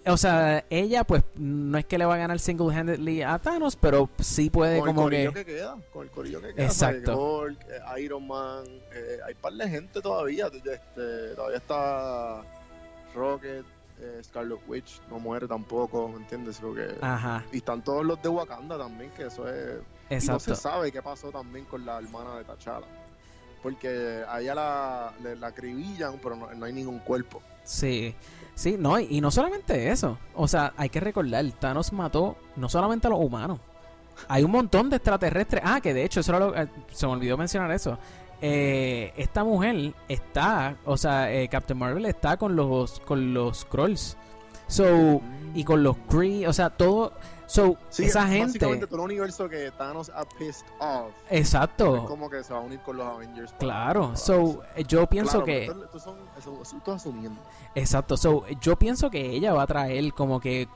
o 0.04 0.16
sea, 0.16 0.64
ella, 0.68 1.04
pues, 1.04 1.22
no 1.36 1.78
es 1.78 1.86
que 1.86 1.96
le 1.96 2.04
va 2.04 2.14
a 2.16 2.18
ganar 2.18 2.38
single-handedly 2.38 3.22
a 3.22 3.38
Thanos, 3.38 3.76
pero 3.76 4.10
sí 4.18 4.50
puede 4.50 4.80
con 4.80 4.88
el 4.88 4.94
como 4.94 5.02
corillo 5.06 5.32
que... 5.32 5.44
que... 5.44 5.52
queda, 5.54 5.76
con 5.92 6.02
el 6.02 6.10
corillo 6.10 6.40
que 6.42 6.52
queda. 6.54 6.66
Exacto. 6.66 7.48
eh, 7.48 7.54
Iron 8.02 8.26
Man, 8.26 8.64
eh, 8.92 9.18
hay 9.24 9.34
par 9.34 9.52
de 9.54 9.68
gente 9.68 10.02
todavía. 10.02 10.48
Este, 10.48 11.34
todavía 11.34 11.58
está 11.58 12.42
Rocket, 13.14 13.64
eh, 14.02 14.20
Scarlet 14.24 14.58
Witch, 14.66 15.00
no 15.08 15.18
muere 15.20 15.46
tampoco, 15.46 16.08
¿me 16.08 16.16
entiendes? 16.16 16.58
Creo 16.58 16.74
que... 16.74 16.96
Ajá, 17.00 17.44
Y 17.52 17.58
están 17.58 17.82
todos 17.82 18.04
los 18.04 18.20
de 18.20 18.28
Wakanda 18.28 18.76
también, 18.76 19.10
que 19.12 19.26
eso 19.26 19.48
es... 19.48 19.80
Y 20.10 20.26
no 20.26 20.38
se 20.40 20.54
sabe 20.56 20.90
qué 20.92 21.00
pasó 21.00 21.30
también 21.30 21.64
con 21.64 21.86
la 21.86 21.98
hermana 21.98 22.36
de 22.36 22.44
T'Challa. 22.44 22.86
Porque 23.62 24.24
a 24.28 24.40
ella 24.40 24.54
la, 24.54 25.12
le- 25.22 25.36
la 25.36 25.46
acribillan, 25.48 26.18
pero 26.22 26.34
no, 26.36 26.52
no 26.52 26.66
hay 26.66 26.72
ningún 26.72 26.98
cuerpo. 26.98 27.40
Sí, 27.64 28.14
sí, 28.56 28.76
no, 28.78 28.98
y, 28.98 29.06
y 29.10 29.20
no 29.20 29.30
solamente 29.30 29.90
eso. 29.90 30.18
O 30.34 30.48
sea, 30.48 30.72
hay 30.76 30.88
que 30.88 30.98
recordar, 31.00 31.44
Thanos 31.60 31.92
mató 31.92 32.36
no 32.56 32.68
solamente 32.68 33.06
a 33.06 33.10
los 33.10 33.20
humanos. 33.20 33.60
Hay 34.28 34.42
un 34.42 34.50
montón 34.50 34.90
de 34.90 34.96
extraterrestres. 34.96 35.62
Ah, 35.64 35.80
que 35.80 35.94
de 35.94 36.04
hecho, 36.04 36.20
eso 36.20 36.32
era 36.32 36.38
lo- 36.44 36.56
eh, 36.56 36.68
se 36.90 37.06
me 37.06 37.12
olvidó 37.12 37.36
mencionar 37.38 37.70
eso. 37.70 37.96
Eh, 38.42 39.12
esta 39.16 39.44
mujer 39.44 39.94
está, 40.08 40.76
o 40.84 40.96
sea, 40.96 41.32
eh, 41.32 41.48
Captain 41.48 41.78
Marvel 41.78 42.04
está 42.06 42.36
con 42.36 42.56
los 42.56 43.00
con 43.00 43.32
los 43.32 43.60
Skrulls. 43.60 44.16
So, 44.66 45.20
y 45.54 45.64
con 45.64 45.82
los 45.82 45.96
Kree, 46.08 46.46
o 46.46 46.52
sea, 46.52 46.70
todo. 46.70 47.12
So, 47.46 47.76
Sí, 47.90 48.04
esa 48.06 48.20
básicamente 48.20 48.66
gente. 48.66 48.86
todo 48.86 48.96
el 48.96 49.02
universo 49.02 49.46
que 49.48 49.70
Thanos 49.72 50.10
ha 50.14 50.24
pissed 50.24 50.64
off. 50.80 51.12
Exacto. 51.28 51.96
Es 51.96 52.02
como 52.04 52.30
que 52.30 52.42
se 52.42 52.54
va 52.54 52.60
a 52.60 52.62
unir 52.62 52.80
con 52.80 52.96
los 52.96 53.06
Avengers. 53.06 53.52
Claro. 53.58 54.16
So, 54.16 54.62
eh, 54.74 54.84
yo 54.88 55.06
pienso 55.06 55.44
Claro, 55.44 55.44
que. 55.44 55.64
Esto, 55.66 55.98
son, 55.98 56.94
asumiendo. 56.94 57.38
Exacto, 57.74 58.16
so, 58.16 58.46
yo 58.62 58.78
pienso 58.78 59.10
que 59.10 59.20
ella 59.30 59.52
va 59.52 59.64
a 59.64 59.66
traer 59.66 60.12
como 60.14 60.40
que 60.40 60.66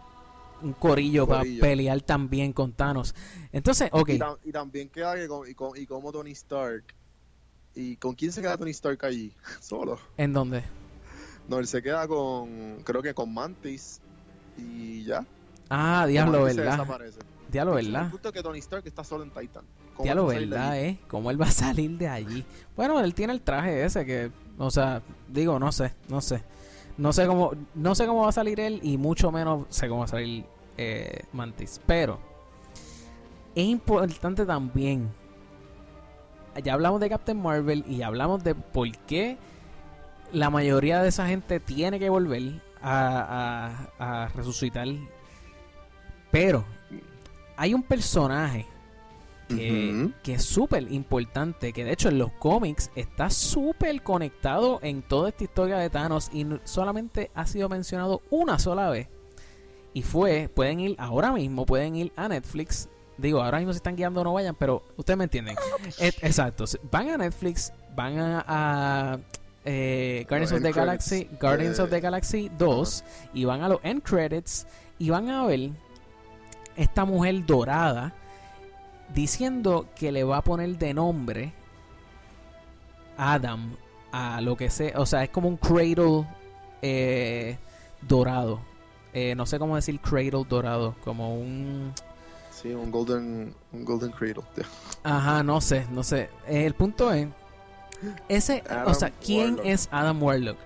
un 0.63 0.75
corillo, 0.75 1.27
para 1.27 1.41
Corillo. 1.41 1.61
pelear 1.63 2.01
también 2.03 2.53
con 2.53 2.73
Thanos. 2.73 3.15
Entonces, 3.53 3.89
ok, 3.93 4.09
Y, 4.11 4.19
tam- 4.19 4.39
y 4.45 4.53
también 4.53 4.89
queda 4.91 5.15
que 5.15 5.27
con, 5.29 5.49
y, 5.49 5.55
con, 5.55 5.77
y 5.79 5.87
como 5.87 6.13
Tony 6.13 6.33
Stark. 6.33 6.85
¿Y 7.77 7.97
con 7.97 8.15
quién 8.15 8.33
se 8.33 8.41
queda 8.41 8.57
Tony 8.57 8.71
Stark 8.71 9.05
allí? 9.05 9.33
Solo. 9.61 9.99
¿en 10.17 10.33
dónde? 10.33 10.65
No, 11.47 11.59
él 11.59 11.67
se 11.69 11.83
queda 11.83 12.09
con. 12.09 12.81
Creo 12.83 13.03
que 13.03 13.15
con 13.15 13.33
Mantis. 13.33 14.01
Y 14.57 15.05
ya. 15.05 15.25
Ah, 15.69 16.07
diablo, 16.09 16.45
¿verdad? 16.45 16.87
Diablo, 17.53 17.79
El 17.79 17.93
¿verdad? 17.93 18.11
punto 18.11 18.29
es 18.29 18.35
que 18.35 18.43
Tony 18.43 18.59
Stark 18.59 18.87
está 18.87 19.05
solo 19.05 19.23
en 19.23 19.31
Titan. 19.31 19.65
¿Cómo 19.95 20.05
Diablo, 20.05 20.27
¿verdad, 20.27 20.81
eh? 20.81 20.99
¿Cómo 21.09 21.31
él 21.31 21.41
va 21.41 21.47
a 21.47 21.51
salir 21.51 21.91
de 21.97 22.09
allí? 22.09 22.45
Bueno, 22.75 22.99
él 23.01 23.15
tiene 23.15 23.33
el 23.33 23.41
traje 23.41 23.85
ese 23.85 24.05
que, 24.05 24.31
o 24.59 24.71
sea, 24.71 25.03
digo, 25.29 25.59
no 25.59 25.71
sé, 25.71 25.95
no 26.09 26.21
sé. 26.21 26.43
No 26.99 27.13
sé 27.13 27.27
cómo, 27.27 27.53
no 27.75 27.95
sé 27.95 28.07
cómo 28.07 28.23
va 28.23 28.31
a 28.31 28.33
salir 28.33 28.59
él 28.59 28.81
y 28.83 28.97
mucho 28.97 29.31
menos 29.31 29.67
sé 29.69 29.87
cómo 29.89 30.01
va 30.01 30.07
a 30.07 30.09
salir 30.09 30.45
eh, 30.79 31.25
Mantis. 31.33 31.81
Pero 31.87 32.19
es 33.55 33.65
importante 33.65 34.47
también. 34.47 35.11
Ya 36.61 36.75
hablamos 36.75 37.01
de 37.01 37.09
Captain 37.09 37.41
Marvel 37.41 37.85
y 37.89 38.03
hablamos 38.03 38.43
de 38.45 38.55
por 38.55 38.91
qué 39.07 39.37
la 40.33 40.51
mayoría 40.51 41.03
de 41.03 41.09
esa 41.09 41.27
gente 41.27 41.61
tiene 41.61 41.99
que 41.99 42.09
volver 42.11 42.61
a, 42.83 43.89
a- 43.99 44.25
a 44.25 44.29
resucitar. 44.29 44.87
Pero 46.31 46.65
hay 47.57 47.75
un 47.75 47.83
personaje 47.83 48.67
que, 49.49 50.11
es 50.35 50.45
súper 50.45 50.91
importante, 50.93 51.73
que 51.73 51.85
de 51.85 51.93
hecho 51.93 52.09
en 52.09 52.19
los 52.19 52.33
cómics 52.33 52.91
está 52.97 53.31
súper 53.31 54.03
conectado 54.03 54.81
en 54.83 55.03
toda 55.03 55.29
esta 55.29 55.45
historia 55.45 55.77
de 55.79 55.89
Thanos 55.89 56.31
y 56.33 56.45
solamente 56.65 57.31
ha 57.35 57.47
sido 57.47 57.69
mencionado 57.69 58.23
una 58.31 58.59
sola 58.59 58.91
vez. 58.91 59.09
Y 59.95 60.03
fue, 60.03 60.51
pueden 60.53 60.81
ir 60.81 60.97
ahora 60.99 61.33
mismo, 61.33 61.65
pueden 61.65 61.95
ir 61.97 62.13
a 62.17 62.29
Netflix. 62.29 62.89
Digo, 63.19 63.43
ahora 63.43 63.59
mismo 63.59 63.73
se 63.73 63.79
están 63.79 63.97
guiando 63.97 64.23
no 64.23 64.35
vayan, 64.35 64.55
pero 64.55 64.83
ustedes 64.97 65.17
me 65.17 65.25
entienden. 65.25 65.57
Et- 65.99 66.23
exacto, 66.23 66.65
van 66.91 67.09
a 67.11 67.17
Netflix, 67.17 67.73
van 67.95 68.19
a, 68.19 68.45
a, 68.47 69.19
eh, 69.65 70.27
Guardians 70.29 70.53
of 70.53 70.63
the 70.63 70.73
Galaxy, 70.73 71.29
Guardians 71.41 71.79
of 71.81 71.91
the 71.91 72.01
Galaxy 72.01 72.51
2 72.59 73.05
y 73.35 73.45
van 73.45 73.63
a 73.63 73.69
los 73.69 73.81
end 73.83 74.03
credits 74.03 74.67
y 74.99 75.11
van 75.11 75.31
a 75.31 75.47
ver 75.47 75.71
esta 76.77 77.05
mujer 77.05 77.47
dorada 77.47 78.13
diciendo 79.15 79.89
que 79.97 80.13
le 80.13 80.25
va 80.25 80.39
a 80.39 80.43
poner 80.45 80.77
de 80.77 80.93
nombre 80.93 81.53
Adam 83.17 83.77
a 84.13 84.41
lo 84.41 84.57
que 84.57 84.71
sea, 84.71 84.93
o 85.01 85.07
sea, 85.07 85.23
es 85.25 85.31
como 85.31 85.49
un 85.49 85.57
cradle 85.57 86.27
eh, 86.83 87.57
dorado. 88.03 88.61
Eh, 89.13 89.35
no 89.35 89.47
sé 89.47 89.59
cómo 89.59 89.77
decir 89.77 89.99
cradle 90.01 90.45
dorado, 90.49 90.95
como 91.03 91.35
un 91.35 91.93
Sí, 92.67 92.75
un 92.75 92.91
Golden, 92.91 93.55
un 93.73 93.85
golden 93.85 94.11
Cradle. 94.11 94.43
Ajá, 95.05 95.43
no 95.45 95.61
sé, 95.61 95.87
no 95.93 96.03
sé. 96.03 96.31
Eh, 96.49 96.67
el 96.67 96.75
punto 96.75 97.13
es, 97.13 97.29
ese, 98.29 98.65
o 98.87 98.93
sea, 98.93 99.11
¿quién 99.11 99.55
Warlock. 99.55 99.67
es 99.67 99.89
Adam 99.93 100.23
Warlock? 100.23 100.59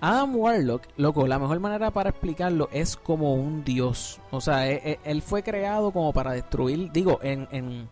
Adam 0.00 0.36
Warlock, 0.36 0.82
loco, 0.96 1.26
la 1.26 1.40
mejor 1.40 1.58
manera 1.58 1.90
para 1.90 2.10
explicarlo 2.10 2.68
es 2.70 2.96
como 2.96 3.34
un 3.34 3.64
dios. 3.64 4.20
O 4.30 4.40
sea, 4.40 4.70
e- 4.70 4.92
e- 4.92 4.98
él, 5.02 5.20
fue 5.20 5.42
creado 5.42 5.90
como 5.90 6.12
para 6.12 6.30
destruir, 6.30 6.92
digo, 6.92 7.18
en, 7.22 7.48
en 7.50 7.88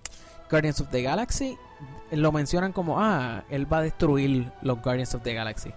Guardians 0.49 0.81
of 0.81 0.89
the 0.91 1.03
Galaxy 1.03 1.59
lo 2.13 2.31
mencionan 2.31 2.73
como, 2.73 3.01
ah, 3.01 3.43
él 3.51 3.71
va 3.71 3.79
a 3.79 3.83
destruir 3.83 4.53
los 4.63 4.81
Guardians 4.81 5.13
of 5.17 5.23
the 5.23 5.35
Galaxy. 5.35 5.73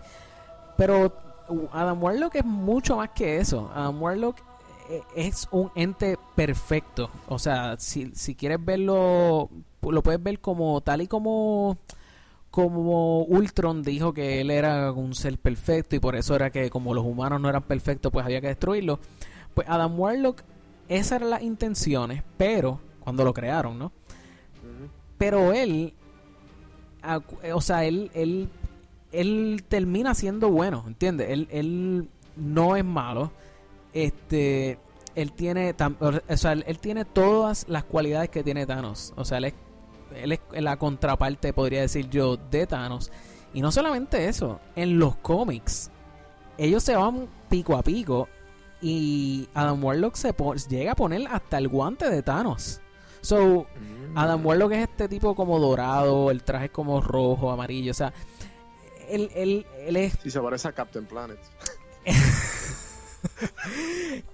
Pero 0.77 1.11
uh, 1.47 1.67
Adam 1.73 2.03
Warlock 2.03 2.35
es 2.35 2.45
mucho 2.45 2.97
más 2.97 3.09
que 3.09 3.37
eso. 3.37 3.71
Adam 3.73 3.99
Warlock 3.99 4.37
es 5.15 5.47
un 5.51 5.71
ente 5.75 6.17
perfecto. 6.35 7.09
O 7.27 7.39
sea, 7.39 7.75
si, 7.79 8.11
si 8.13 8.35
quieres 8.35 8.63
verlo, 8.63 9.49
lo 9.81 10.03
puedes 10.03 10.21
ver 10.21 10.39
como 10.39 10.81
tal 10.81 11.01
y 11.01 11.07
como 11.07 11.77
como 12.51 13.23
Ultron 13.25 13.83
dijo 13.83 14.13
que 14.13 14.41
él 14.41 14.49
era 14.49 14.91
un 14.91 15.13
ser 15.13 15.37
perfecto 15.37 15.95
y 15.95 15.99
por 15.99 16.15
eso 16.15 16.35
era 16.35 16.49
que 16.49 16.69
como 16.69 16.93
los 16.93 17.05
humanos 17.05 17.39
no 17.39 17.49
eran 17.49 17.63
perfectos, 17.63 18.11
pues 18.11 18.25
había 18.25 18.41
que 18.41 18.47
destruirlo. 18.47 18.99
Pues 19.53 19.69
Adam 19.69 19.99
Warlock, 19.99 20.41
esas 20.87 21.13
eran 21.13 21.29
las 21.29 21.41
intenciones, 21.43 22.23
pero 22.37 22.79
cuando 23.01 23.23
lo 23.23 23.33
crearon, 23.33 23.77
¿no? 23.77 23.91
Pero 25.17 25.53
él, 25.53 25.93
o 27.53 27.61
sea, 27.61 27.85
él, 27.85 28.09
él, 28.13 28.49
él 29.11 29.63
termina 29.67 30.15
siendo 30.15 30.49
bueno, 30.49 30.83
¿entiendes? 30.87 31.29
Él, 31.29 31.47
él 31.51 32.09
no 32.35 32.75
es 32.75 32.85
malo. 32.85 33.31
Este, 33.93 34.79
él 35.15 35.31
tiene, 35.33 35.75
o 35.99 36.37
sea, 36.37 36.53
él, 36.53 36.79
tiene 36.79 37.05
todas 37.05 37.65
las 37.67 37.83
cualidades 37.83 38.29
que 38.29 38.43
tiene 38.43 38.65
Thanos. 38.65 39.13
O 39.15 39.25
sea, 39.25 39.39
él 39.39 39.45
es, 39.45 39.53
él 40.15 40.31
es 40.33 40.39
la 40.63 40.77
contraparte, 40.77 41.53
podría 41.53 41.81
decir 41.81 42.09
yo, 42.09 42.37
de 42.37 42.67
Thanos. 42.67 43.11
Y 43.53 43.61
no 43.61 43.71
solamente 43.71 44.27
eso, 44.27 44.59
en 44.75 44.99
los 44.99 45.15
cómics, 45.17 45.89
ellos 46.57 46.83
se 46.83 46.95
van 46.95 47.27
pico 47.49 47.75
a 47.75 47.83
pico 47.83 48.27
y 48.81 49.49
Adam 49.53 49.83
Warlock 49.83 50.15
se 50.15 50.33
llega 50.69 50.91
a 50.91 50.95
poner 50.95 51.27
hasta 51.29 51.57
el 51.57 51.67
guante 51.67 52.09
de 52.09 52.21
Thanos. 52.21 52.81
So, 53.21 53.65
Adam 54.15 54.45
Warlock 54.45 54.71
es 54.73 54.89
este 54.89 55.09
tipo 55.09 55.35
como 55.35 55.59
dorado, 55.59 56.31
el 56.31 56.43
traje 56.43 56.65
es 56.65 56.71
como 56.71 57.01
rojo, 57.01 57.51
amarillo, 57.51 57.91
o 57.91 57.95
sea, 57.95 58.13
él, 59.09 59.29
él, 59.35 59.65
él 59.79 59.95
es 59.97 60.13
Sí, 60.23 60.29
se 60.29 60.39
parece 60.39 60.67
a 60.67 60.71
Captain 60.71 61.05
Planet. 61.05 61.39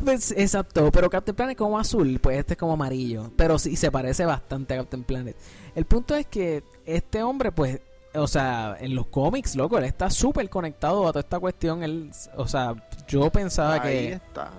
Pues, 0.03 0.31
exacto, 0.31 0.91
pero 0.91 1.09
Captain 1.09 1.35
Planet 1.35 1.57
como 1.57 1.79
azul, 1.79 2.19
pues 2.21 2.37
este 2.37 2.53
es 2.53 2.59
como 2.59 2.73
amarillo. 2.73 3.31
Pero 3.35 3.57
sí 3.57 3.75
se 3.75 3.91
parece 3.91 4.25
bastante 4.25 4.73
a 4.73 4.77
Captain 4.77 5.03
Planet. 5.03 5.35
El 5.73 5.85
punto 5.85 6.15
es 6.15 6.25
que 6.27 6.63
este 6.85 7.23
hombre, 7.23 7.51
pues, 7.51 7.81
o 8.13 8.27
sea, 8.27 8.77
en 8.79 8.95
los 8.95 9.07
cómics, 9.07 9.55
loco, 9.55 9.77
él 9.77 9.85
está 9.85 10.09
súper 10.09 10.49
conectado 10.49 11.07
a 11.07 11.09
toda 11.09 11.21
esta 11.21 11.39
cuestión. 11.39 11.83
Él, 11.83 12.11
o 12.35 12.47
sea, 12.47 12.75
yo 13.07 13.29
pensaba 13.29 13.75
Ahí 13.75 13.81
que. 13.81 14.13
está. 14.13 14.51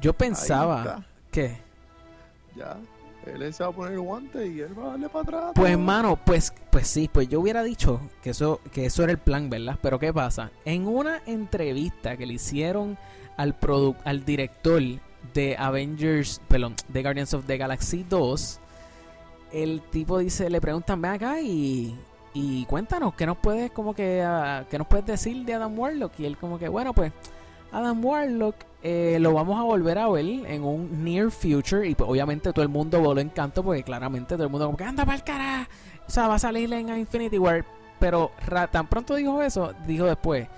Yo 0.00 0.12
pensaba 0.12 1.04
que. 1.30 1.56
Ya. 2.56 2.76
Él 3.26 3.54
se 3.54 3.62
va 3.62 3.70
a 3.70 3.72
poner 3.72 3.92
el 3.92 4.00
guante 4.00 4.46
y 4.48 4.60
él 4.60 4.76
va 4.76 4.84
a 4.84 4.90
darle 4.90 5.08
para 5.08 5.22
atrás. 5.22 5.52
Pues, 5.54 5.78
mano, 5.78 6.18
pues, 6.24 6.52
pues 6.70 6.88
sí, 6.88 7.08
pues 7.12 7.28
yo 7.28 7.40
hubiera 7.40 7.62
dicho 7.62 8.00
que 8.20 8.30
eso, 8.30 8.60
que 8.72 8.86
eso 8.86 9.04
era 9.04 9.12
el 9.12 9.18
plan, 9.18 9.48
¿verdad? 9.48 9.78
Pero 9.80 9.98
¿qué 10.00 10.12
pasa? 10.12 10.50
En 10.64 10.88
una 10.88 11.22
entrevista 11.26 12.16
que 12.16 12.26
le 12.26 12.34
hicieron 12.34 12.98
al 13.36 13.54
al 14.04 14.24
director 14.24 14.82
de 15.34 15.56
Avengers, 15.56 16.40
perdón, 16.48 16.74
de 16.88 17.02
Guardians 17.02 17.34
of 17.34 17.46
the 17.46 17.56
Galaxy 17.56 18.04
2, 18.08 18.60
el 19.52 19.80
tipo 19.90 20.18
dice, 20.18 20.50
le 20.50 20.60
preguntan, 20.60 21.00
ven 21.00 21.12
acá 21.12 21.40
y, 21.40 21.96
y 22.34 22.64
cuéntanos, 22.66 23.14
¿qué 23.14 23.26
nos 23.26 23.36
puedes 23.38 23.70
como 23.70 23.94
que, 23.94 24.22
ah, 24.22 24.64
qué 24.70 24.78
nos 24.78 24.86
puedes 24.86 25.06
decir 25.06 25.44
de 25.44 25.54
Adam 25.54 25.78
Warlock? 25.78 26.18
Y 26.18 26.26
él 26.26 26.36
como 26.36 26.58
que, 26.58 26.68
bueno, 26.68 26.92
pues, 26.92 27.12
Adam 27.72 28.04
Warlock 28.04 28.56
eh, 28.82 29.18
lo 29.20 29.32
vamos 29.32 29.58
a 29.58 29.62
volver 29.62 29.98
a 29.98 30.08
ver 30.08 30.24
en 30.24 30.64
un 30.64 31.04
near 31.04 31.30
future 31.30 31.88
y 31.88 31.94
pues, 31.94 32.08
obviamente 32.08 32.52
todo 32.52 32.62
el 32.62 32.68
mundo 32.68 33.00
voló 33.00 33.20
en 33.20 33.30
canto 33.30 33.62
porque 33.62 33.82
claramente 33.82 34.34
todo 34.34 34.44
el 34.44 34.50
mundo 34.50 34.66
como 34.66 34.76
que 34.76 34.84
anda 34.84 35.06
para 35.06 35.16
el 35.16 35.24
cara 35.24 35.68
o 36.06 36.10
sea 36.10 36.26
va 36.26 36.34
a 36.34 36.38
salir 36.38 36.70
en 36.72 36.88
Infinity 36.88 37.38
War 37.38 37.64
pero 38.00 38.32
tan 38.72 38.88
pronto 38.88 39.14
dijo 39.14 39.40
eso 39.40 39.72
dijo 39.86 40.04
después 40.04 40.48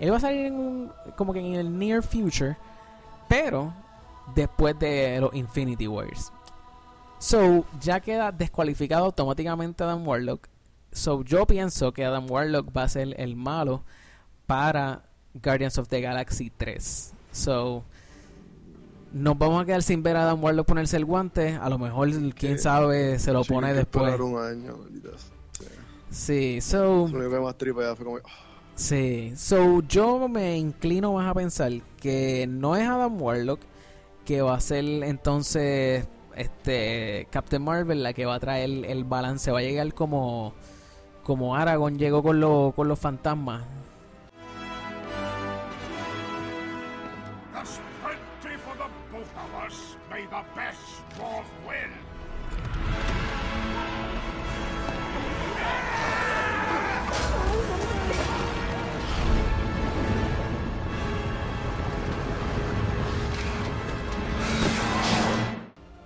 él 0.00 0.12
va 0.12 0.16
a 0.16 0.20
salir 0.20 0.46
en 0.46 0.54
un 0.54 0.92
como 1.16 1.32
que 1.32 1.38
en 1.40 1.54
el 1.54 1.78
near 1.78 2.02
future 2.02 2.56
pero 3.28 3.72
después 4.34 4.78
de 4.78 5.20
los 5.20 5.32
Infinity 5.34 5.86
Wars 5.86 6.32
so 7.18 7.64
ya 7.80 8.00
queda 8.00 8.32
descualificado 8.32 9.04
automáticamente 9.04 9.84
Adam 9.84 10.06
Warlock 10.06 10.48
so 10.92 11.22
yo 11.22 11.46
pienso 11.46 11.92
que 11.92 12.04
Adam 12.04 12.28
Warlock 12.30 12.76
va 12.76 12.82
a 12.84 12.88
ser 12.88 13.14
el 13.20 13.36
malo 13.36 13.84
para 14.46 15.02
Guardians 15.34 15.78
of 15.78 15.88
the 15.88 16.00
Galaxy 16.00 16.50
3 16.50 17.12
so 17.32 17.84
nos 19.12 19.36
vamos 19.36 19.60
a 19.62 19.66
quedar 19.66 19.82
sin 19.82 20.02
ver 20.04 20.16
a 20.16 20.22
Adam 20.22 20.42
Warlock 20.42 20.66
ponerse 20.68 20.96
el 20.96 21.04
guante. 21.04 21.56
A 21.56 21.68
lo 21.68 21.78
mejor, 21.78 22.08
quién 22.32 22.60
sabe, 22.60 23.18
se 23.18 23.32
lo 23.32 23.42
Sí, 23.42 23.52
pone 23.52 23.74
después. 23.74 24.20
un 24.20 24.38
año, 24.38 24.76
maldita. 24.76 25.08
Sí. 25.50 25.64
Sí, 26.10 26.60
so, 26.60 27.08
fue 27.96 28.04
como. 28.04 28.18
oh, 28.18 28.49
sí, 28.80 29.32
so 29.36 29.82
yo 29.82 30.28
me 30.28 30.56
inclino 30.56 31.12
más 31.12 31.28
a 31.28 31.34
pensar 31.34 31.72
que 32.00 32.46
no 32.48 32.76
es 32.76 32.88
Adam 32.88 33.20
Warlock 33.20 33.60
que 34.24 34.42
va 34.42 34.54
a 34.54 34.60
ser 34.60 34.84
entonces 34.84 36.06
este 36.36 37.26
Captain 37.30 37.62
Marvel 37.62 38.02
la 38.02 38.12
que 38.12 38.26
va 38.26 38.36
a 38.36 38.40
traer 38.40 38.70
el 38.86 39.04
balance, 39.04 39.50
va 39.50 39.58
a 39.58 39.62
llegar 39.62 39.92
como 39.92 40.54
como 41.24 41.56
Aragorn 41.56 41.98
llegó 41.98 42.22
con 42.22 42.40
los 42.40 42.74
con 42.74 42.88
los 42.88 42.98
fantasmas. 42.98 43.64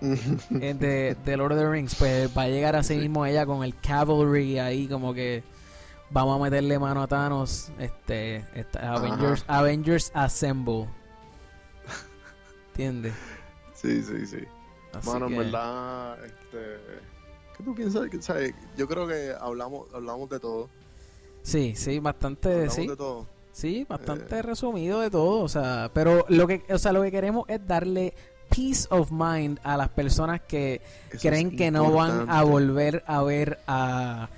de, 0.51 1.17
de 1.25 1.37
Lord 1.37 1.53
of 1.53 1.59
the 1.59 1.69
Rings, 1.69 1.95
pues 1.95 2.31
va 2.37 2.43
a 2.43 2.49
llegar 2.49 2.77
así 2.77 2.97
mismo 2.97 3.25
ella 3.27 3.47
con 3.47 3.63
el 3.65 3.75
cavalry 3.81 4.59
ahí 4.59 4.87
como 4.89 5.15
que 5.15 5.43
vamos 6.11 6.39
a 6.39 6.43
meterle 6.43 6.79
mano 6.79 7.03
a 7.03 7.07
Thanos, 7.09 7.71
este, 7.79 8.45
esta- 8.55 8.93
Avengers, 8.95 9.45
Avengers 9.49 10.11
Assemble. 10.15 10.87
¿Entiendes? 12.69 13.15
Sí, 13.75 14.03
sí, 14.03 14.27
sí. 14.27 14.39
Así 14.93 15.09
Mano, 15.09 15.27
que- 15.29 15.33
en 15.35 15.39
verdad, 15.41 16.25
este. 16.25 16.59
¿Qué 17.57 17.63
tú 17.63 17.75
piensas? 17.75 18.09
¿sabes? 18.21 18.53
Yo 18.77 18.89
creo 18.89 19.07
que 19.07 19.33
hablamos, 19.41 19.87
hablamos 19.95 20.29
de 20.29 20.41
todo. 20.41 20.69
Sí, 21.43 21.75
sí, 21.77 21.99
bastante, 22.01 22.49
Hablamos 22.49 22.75
sí, 22.75 22.87
de 22.89 22.97
todo. 22.97 23.27
sí, 23.53 23.87
bastante 23.89 24.39
Eh. 24.39 24.43
resumido 24.43 25.01
de 25.01 25.11
todo, 25.11 25.41
o 25.43 25.49
sea, 25.49 25.91
pero 25.95 26.25
lo 26.29 26.47
que, 26.49 26.63
o 26.71 26.79
sea, 26.79 26.93
lo 26.93 27.03
que 27.03 27.11
queremos 27.13 27.45
es 27.49 27.65
darle 27.67 28.15
peace 28.49 28.87
of 28.91 29.11
mind 29.11 29.59
a 29.63 29.77
las 29.77 29.89
personas 29.89 30.41
que 30.43 30.81
Eso 31.11 31.29
creen 31.29 31.57
que 31.57 31.71
no 31.71 31.91
van 31.93 32.29
a 32.31 32.43
volver 32.45 33.03
a 33.07 33.23
ver 33.23 33.61
a, 33.67 34.29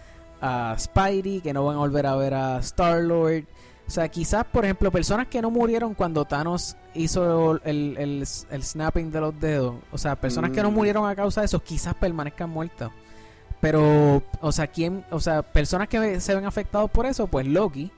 a 0.41 0.77
Spidey, 0.79 1.41
que 1.41 1.53
no 1.53 1.65
van 1.65 1.77
a 1.77 1.81
volver 1.81 2.07
a 2.07 2.17
ver 2.17 2.35
a 2.35 2.59
Star 2.61 3.03
Lord. 3.03 3.45
O 3.87 3.91
sea, 3.91 4.09
quizás, 4.09 4.45
por 4.45 4.65
ejemplo, 4.65 4.91
personas 4.91 5.29
que 5.29 5.41
no 5.41 5.51
murieron 5.51 5.95
cuando 5.95 6.25
Thanos 6.25 6.77
hizo 6.95 7.61
el, 7.65 7.97
el, 7.97 8.27
el 8.51 8.63
snapping 8.65 9.13
de 9.13 9.21
los 9.21 9.39
dedos. 9.39 9.77
O 9.93 9.99
sea, 9.99 10.17
personas 10.17 10.51
que 10.51 10.61
no 10.63 10.71
Mm. 10.71 10.75
murieron 10.75 11.09
a 11.09 11.15
causa 11.15 11.43
de 11.43 11.47
eso, 11.47 11.61
quizás 11.63 11.95
permanezcan 11.95 12.51
muertas. 12.51 12.91
Pero, 13.61 14.23
o 14.41 14.53
sea, 14.53 14.67
¿quién? 14.67 15.05
O 15.11 15.21
sea, 15.21 15.43
personas 15.43 15.89
que 15.89 16.21
se 16.21 16.35
ven 16.35 16.45
afectados 16.47 16.91
por 16.91 17.07
eso, 17.07 17.27
pues 17.29 17.47
Loki 17.47 17.91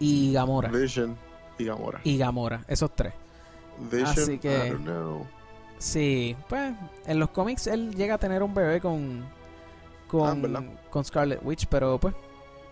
y 0.00 0.32
Gamora. 0.32 0.70
Vision 0.70 1.16
y 1.58 1.64
Gamora. 1.66 2.00
Y 2.04 2.16
Gamora, 2.18 2.64
esos 2.66 2.94
tres. 2.96 3.12
Vision, 3.78 4.06
así 4.08 4.38
que- 4.38 4.66
I 4.66 4.70
don't 4.70 4.82
know. 4.84 5.26
Sí, 5.78 6.36
pues 6.48 6.74
en 7.06 7.18
los 7.18 7.30
cómics 7.30 7.66
él 7.66 7.94
llega 7.94 8.14
a 8.14 8.18
tener 8.18 8.42
un 8.42 8.54
bebé 8.54 8.80
con 8.80 9.24
Ah, 9.24 10.06
con, 10.08 10.42
¿verdad? 10.42 10.62
con 10.90 11.04
Scarlet 11.04 11.40
Witch, 11.42 11.66
pero 11.66 11.98
pues 11.98 12.14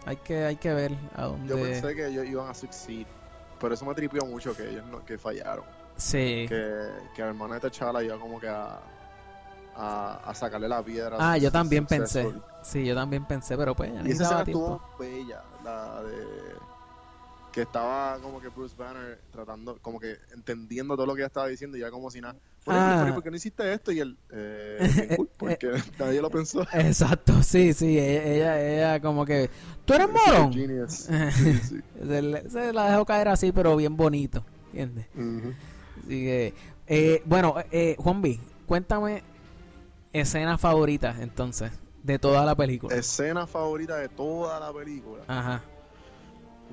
hay 0.04 0.16
que 0.16 0.44
hay 0.44 0.56
que 0.56 0.72
ver 0.74 0.92
a 1.16 1.22
Yo 1.22 1.28
dónde 1.30 1.54
pensé 1.56 1.94
que 1.94 2.06
ellos 2.08 2.26
iban 2.26 2.48
a 2.48 2.54
succeed. 2.54 3.06
Pero 3.58 3.74
eso 3.74 3.84
me 3.84 3.94
tripió 3.94 4.24
mucho 4.26 4.54
que 4.56 4.68
ellos 4.68 4.84
no, 4.86 5.04
que 5.04 5.18
fallaron. 5.18 5.64
Sí. 5.96 6.46
Que, 6.48 6.88
que 7.14 7.22
la 7.22 7.28
hermana 7.28 7.58
de 7.58 7.68
T'Challa 7.70 8.02
iba 8.02 8.18
como 8.18 8.38
que 8.40 8.48
a, 8.48 8.78
a, 9.76 10.20
a 10.24 10.34
sacarle 10.34 10.68
la 10.68 10.82
piedra. 10.82 11.16
Ah, 11.18 11.36
yo 11.38 11.50
también 11.50 11.86
Successful. 11.88 12.32
pensé. 12.34 12.46
Sí, 12.62 12.84
yo 12.86 12.94
también 12.94 13.24
pensé, 13.26 13.56
pero 13.56 13.74
pues 13.74 13.92
ya 13.92 14.02
Y 14.02 14.12
esa 14.12 14.24
escena 14.24 14.42
estuvo 14.42 14.82
bella, 14.98 15.42
la 15.64 16.02
de 16.02 16.16
que 17.52 17.62
estaba 17.62 18.18
como 18.20 18.40
que 18.40 18.48
Bruce 18.48 18.74
Banner 18.76 19.20
tratando, 19.32 19.78
como 19.82 19.98
que 19.98 20.16
entendiendo 20.34 20.94
todo 20.94 21.06
lo 21.06 21.14
que 21.14 21.20
ella 21.22 21.26
estaba 21.26 21.48
diciendo 21.48 21.76
y 21.76 21.80
ya 21.80 21.90
como 21.90 22.10
si 22.10 22.20
nada. 22.20 22.36
¿Por, 22.64 22.74
Ah. 22.74 22.92
ejemplo, 22.94 23.14
¿por 23.14 23.22
qué 23.24 23.30
no 23.30 23.36
hiciste 23.36 23.72
esto? 23.72 23.90
Y 23.90 24.00
él, 24.00 24.16
eh, 24.30 24.78
bien 25.08 25.16
cool, 25.16 25.28
porque 25.36 25.70
nadie 25.98 26.20
lo 26.22 26.30
pensó. 26.30 26.62
Exacto, 26.72 27.42
sí, 27.42 27.72
sí, 27.72 27.98
ella, 27.98 28.24
ella, 28.24 28.60
ella 28.60 29.00
como 29.00 29.24
que 29.24 29.50
tú 29.84 29.94
eres 29.94 30.08
morón. 30.10 30.52
Genius. 30.52 31.08
Sí, 31.32 31.58
sí. 31.58 31.80
se, 32.50 32.72
la 32.72 32.90
dejó 32.90 33.04
caer 33.04 33.28
así, 33.28 33.50
pero 33.52 33.76
bien 33.76 33.96
bonito, 33.96 34.44
¿entiendes? 34.66 35.06
Ujú. 35.14 35.52
Así 35.98 36.08
que, 36.08 36.54
eh, 36.86 37.22
bueno, 37.24 37.54
eh, 37.70 37.96
Juan 37.98 38.22
B, 38.22 38.38
cuéntame 38.66 39.22
escenas 40.12 40.60
favoritas 40.60 41.18
entonces 41.20 41.72
de 42.02 42.18
toda 42.18 42.44
la 42.44 42.54
película. 42.54 42.94
Escena 42.94 43.46
favorita 43.46 43.96
de 43.96 44.08
toda 44.08 44.58
la 44.60 44.72
película. 44.72 45.22
Ajá. 45.28 45.62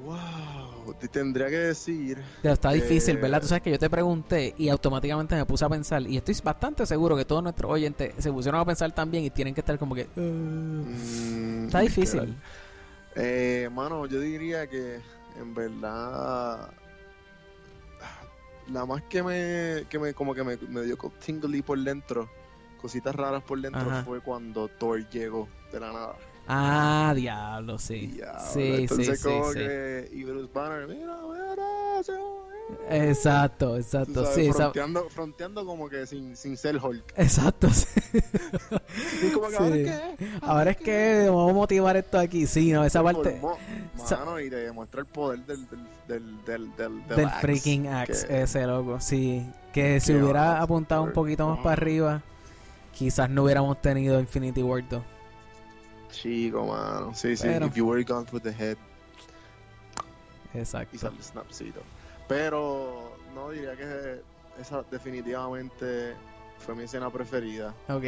Wow, 0.04 0.94
te 1.00 1.08
tendría 1.08 1.48
que 1.48 1.58
decir. 1.58 2.24
Pero 2.42 2.54
está 2.54 2.72
difícil, 2.72 3.18
¿verdad? 3.18 3.42
Tú 3.42 3.48
sabes 3.48 3.64
que 3.64 3.72
yo 3.72 3.80
te 3.80 3.90
pregunté 3.90 4.54
y 4.58 4.70
automáticamente 4.70 5.36
me 5.36 5.46
puse 5.46 5.66
a 5.66 5.70
pensar. 5.70 6.02
Y 6.04 6.18
estoy 6.18 6.36
bastante 6.44 6.86
seguro 6.86 7.18
que 7.18 7.26
todos 7.26 7.42
nuestros 7.42 7.72
oyentes 7.72 8.14
se 8.18 8.32
pusieron 8.32 8.62
a 8.62 8.66
pensar 8.66 8.92
también 8.92 9.24
y 9.24 9.30
tienen 9.32 9.54
que 9.56 9.62
estar 9.62 9.78
como 9.80 9.96
que. 9.96 10.08
"Uh". 10.16 10.22
mm, 10.22 11.66
está 11.66 11.80
difícil. 11.80 12.38
Eh, 13.16 13.70
mano, 13.74 14.06
yo 14.06 14.20
diría 14.20 14.68
que 14.68 15.00
en 15.40 15.54
verdad 15.56 16.70
la 18.72 18.86
más 18.86 19.02
que 19.04 19.24
me, 19.24 19.86
que 19.90 19.98
me 19.98 20.14
como 20.14 20.36
que 20.36 20.44
me, 20.44 20.58
me 20.70 20.82
dio 20.84 20.98
tingly 21.26 21.62
por 21.62 21.80
dentro, 21.80 22.30
cositas 22.82 23.16
raras 23.16 23.42
por 23.44 23.60
dentro 23.60 23.82
Ajá. 23.90 24.04
fue 24.04 24.22
cuando 24.22 24.68
Thor 24.68 25.08
llegó 25.10 25.48
de 25.72 25.80
la 25.80 25.92
nada. 25.92 26.16
Ah, 26.48 27.14
diablo, 27.16 27.78
sí. 27.78 28.08
Diablo, 28.08 28.40
sí, 28.40 28.54
sí, 28.54 28.82
Entonces 28.84 29.20
sí, 29.20 29.28
como 29.28 29.52
sí. 29.52 29.60
que 29.60 30.10
y 30.14 30.24
Bruce 30.24 30.50
Banner, 30.54 30.88
mira, 30.88 31.18
mira, 31.28 32.04
se- 32.04 32.14
Exacto, 32.90 33.78
exacto. 33.78 34.24
sabes, 34.24 34.36
Sí, 34.36 34.42
esa- 34.48 34.58
fronteando, 34.58 35.10
fronteando 35.10 35.66
como 35.66 35.88
que 35.90 36.06
sin, 36.06 36.36
sin 36.36 36.58
ser 36.58 36.78
Hulk. 36.84 37.14
exacto. 37.16 37.70
sí. 37.70 37.86
Y 39.28 39.32
como 39.32 39.48
que 39.48 39.56
Sí. 39.56 39.58
ahora 39.62 39.76
qué. 39.76 40.18
Ahora 40.42 40.72
es 40.72 40.78
que 40.78 41.26
vamos 41.28 41.52
a 41.52 41.54
motivar 41.54 41.98
esto 41.98 42.18
aquí. 42.20 42.46
Sí, 42.48 42.72
no, 42.72 42.84
esa 42.84 43.02
parte 43.04 43.40
formó, 43.40 43.58
Mano, 44.10 44.40
y 44.40 44.50
te 44.50 44.56
demuestra 44.58 45.02
el 45.02 45.08
poder 45.08 45.40
del, 45.46 45.68
del, 45.70 45.80
del, 46.08 46.46
del, 46.46 46.76
del, 46.76 47.08
del 47.08 47.26
Axe, 47.26 47.42
freaking 47.42 47.88
Axe, 47.88 48.28
que- 48.28 48.42
ese 48.42 48.66
loco. 48.68 49.00
Sí, 49.00 49.46
que 49.74 50.00
si 50.00 50.14
hubiera 50.14 50.62
apuntado 50.62 51.04
un 51.04 51.14
poquito 51.14 51.48
más 51.48 51.60
para 51.60 51.74
arriba, 51.74 52.22
quizás 52.94 53.30
no 53.30 53.44
hubiéramos 53.44 53.82
tenido 53.82 54.20
Infinity 54.20 54.62
War 54.62 54.88
2. 54.88 55.02
Chico, 56.12 56.66
mano. 56.66 57.14
Sí, 57.14 57.36
sí. 57.38 57.44
Pero- 57.48 57.66
If 57.68 57.76
you 57.76 57.86
were 57.88 58.04
gone 58.04 58.26
for 58.26 58.40
the 58.42 58.52
head, 58.52 58.78
Exacto. 60.54 60.90
quizás 60.92 61.12
el 61.14 61.24
snapcito. 61.24 61.82
Pero 62.28 63.12
no 63.36 63.50
diría 63.52 63.76
que 63.76 64.22
esa 64.60 64.84
definitivamente 64.90 66.14
fue 66.60 66.76
mi 66.76 66.84
escena 66.84 67.10
preferida. 67.10 67.74
Ok. 67.90 68.04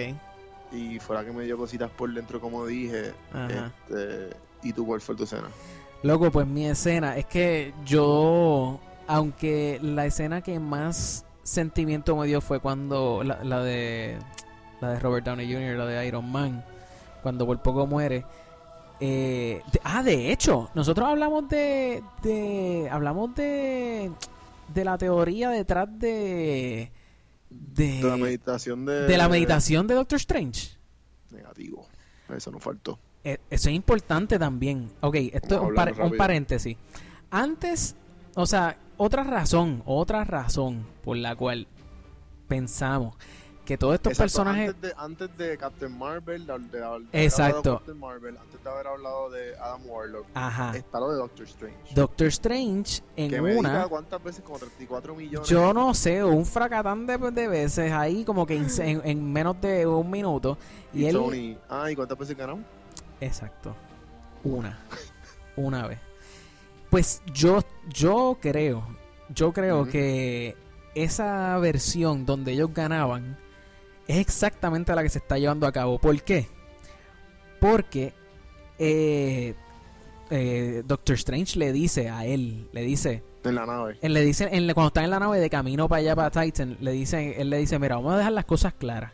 Y 0.72 1.00
fuera 1.00 1.24
que 1.26 1.32
me 1.32 1.43
dio 1.43 1.58
cositas 1.58 1.89
por 1.91 2.14
dentro, 2.14 2.39
como 2.39 2.66
dije. 2.66 3.14
Ajá. 3.34 3.72
Este, 3.88 4.30
¿Y 4.64 4.74
tú 4.74 4.86
cuál 4.86 5.02
fue 5.02 5.16
tu 5.16 5.24
escena? 5.24 5.47
Loco, 6.04 6.30
pues 6.32 6.45
mi 6.47 6.66
escena 6.68 7.18
es 7.18 7.26
que 7.26 7.74
yo, 7.86 8.80
aunque 9.08 9.80
la 9.82 10.06
escena 10.06 10.41
que 10.41 10.60
más 10.60 11.26
sentimiento 11.43 12.16
me 12.16 12.28
dio 12.28 12.41
fue 12.41 12.60
cuando 12.60 13.24
la, 13.24 13.43
la 13.43 13.64
de 13.64 14.18
la 14.82 14.91
de 14.91 15.00
Robert 15.00 15.26
Downey 15.26 15.52
Jr., 15.52 15.76
la 15.78 15.86
de 15.86 16.08
Iron 16.08 16.32
Man, 16.32 16.64
cuando 17.22 17.45
por 17.45 17.61
poco 17.61 17.86
muere. 17.88 18.26
Eh, 18.99 19.61
de- 19.72 19.82
ah, 19.84 20.03
de 20.03 20.32
hecho, 20.32 20.70
nosotros 20.76 21.07
hablamos 21.07 21.47
de, 21.47 22.03
de 22.22 22.89
hablamos 22.91 23.34
de 23.36 24.11
de 24.74 24.86
la 24.86 24.97
teoría 24.97 25.49
detrás 25.49 25.88
de 25.99 26.91
de, 27.49 27.88
De 28.01 28.03
la 28.03 28.17
meditación 28.17 28.86
de... 28.86 29.01
De 29.07 29.17
la 29.17 29.28
meditación 29.28 29.88
de 29.88 29.95
Doctor 29.95 30.17
Strange. 30.17 30.78
Negativo. 31.32 31.88
Eso 32.36 32.51
no 32.51 32.59
faltó. 32.59 32.99
Eh, 33.24 33.39
Eso 33.49 33.70
es 33.70 33.76
importante 33.76 34.38
también. 34.38 34.91
Ok, 35.01 35.15
esto 35.34 35.55
es 35.55 35.61
un, 35.61 35.74
par- 35.74 35.95
paréntesis. 36.17 36.78
Antes, 37.32 37.95
o 38.36 38.45
sea, 38.45 38.78
otra 38.97 39.24
razón, 39.24 39.82
otra 39.86 40.24
razón 40.26 40.86
por 41.03 41.17
la 41.17 41.36
cual 41.36 41.65
pensamos 42.47 43.15
que 43.70 43.78
todos 43.78 43.93
estos 43.93 44.13
Exacto, 44.13 44.24
personajes... 44.43 44.70
Antes 44.70 44.82
de, 44.82 44.93
antes 44.97 45.38
de 45.38 45.57
Captain 45.57 45.95
Marvel, 45.97 46.47
de, 46.47 46.53
de- 46.57 47.05
de 47.11 47.24
Exacto. 47.24 47.78
Captain 47.78 47.99
Marvel, 47.99 48.36
antes 48.38 48.63
de 48.63 48.70
haber 48.70 48.88
hablado 48.88 49.30
de 49.30 49.55
Adam 49.57 49.82
Warlock, 49.86 50.26
Ajá. 50.34 50.76
está 50.76 50.99
lo 50.99 51.11
de 51.11 51.17
Doctor 51.17 51.45
Strange. 51.45 51.93
Doctor 51.93 52.28
Strange 52.30 53.03
en 53.15 53.30
que 53.30 53.39
me 53.41 53.55
una... 53.55 53.70
diga 53.70 53.88
cuántas 53.88 54.24
veces, 54.24 54.43
como 54.43 54.57
34 54.57 55.13
millones. 55.15 55.47
Yo 55.47 55.72
no 55.72 55.93
sé, 55.93 56.24
un 56.24 56.45
fracatán 56.47 57.05
de, 57.05 57.17
de 57.32 57.47
veces 57.47 57.91
ahí 57.91 58.26
como 58.26 58.47
que 58.47 58.55
en, 58.55 58.67
en- 58.80 59.01
en 59.05 59.32
menos 59.32 59.61
de 59.61 59.86
un 59.86 60.09
minuto. 60.09 60.57
Y, 60.91 61.03
y 61.03 61.05
él... 61.05 61.15
Tony, 61.15 61.57
ah, 61.70 61.91
¿y 61.91 61.95
cuántas 61.95 62.17
veces 62.17 62.36
ganó? 62.36 62.57
Exacto. 63.22 63.76
Una. 64.43 64.80
Una 65.55 65.86
vez. 65.86 65.99
Pues 66.89 67.22
yo, 67.34 67.59
yo 67.88 68.38
creo, 68.41 68.84
yo 69.30 69.53
creo 69.53 69.82
Ujú. 69.82 69.91
que 69.91 70.57
esa 70.95 71.55
versión 71.59 72.26
donde 72.26 72.53
ellos 72.53 72.74
ganaban 72.74 73.38
es 74.10 74.18
exactamente 74.18 74.93
la 74.95 75.03
que 75.03 75.10
se 75.10 75.20
está 75.20 75.38
llevando 75.38 75.66
a 75.68 75.72
cabo. 75.72 75.97
¿Por 75.99 76.22
qué? 76.22 76.47
Porque 77.60 78.14
eh, 78.80 79.53
eh, 80.30 80.84
Doctor 80.86 81.16
Strange 81.16 81.57
le 81.60 81.72
dice 81.72 82.10
a 82.10 82.26
él, 82.26 82.68
le 82.72 82.82
dice, 82.84 83.24
En 83.43 83.55
la 83.55 83.66
nave. 83.66 83.97
él 84.01 84.14
le 84.14 84.22
dice, 84.26 84.47
en- 84.51 84.74
cuando 84.74 84.88
está 84.88 85.03
en 85.03 85.10
la 85.12 85.20
nave 85.20 85.39
de 85.39 85.49
camino 85.49 85.88
para 85.88 85.99
allá 86.01 86.16
para 86.16 86.32
Titan, 86.43 86.78
le 86.80 86.91
dice, 86.91 87.39
él 87.41 87.49
le 87.49 87.57
dice, 87.57 87.78
mira, 87.80 87.95
vamos 87.97 88.14
a 88.14 88.18
dejar 88.18 88.32
las 88.34 88.45
cosas 88.45 88.74
claras. 88.74 89.12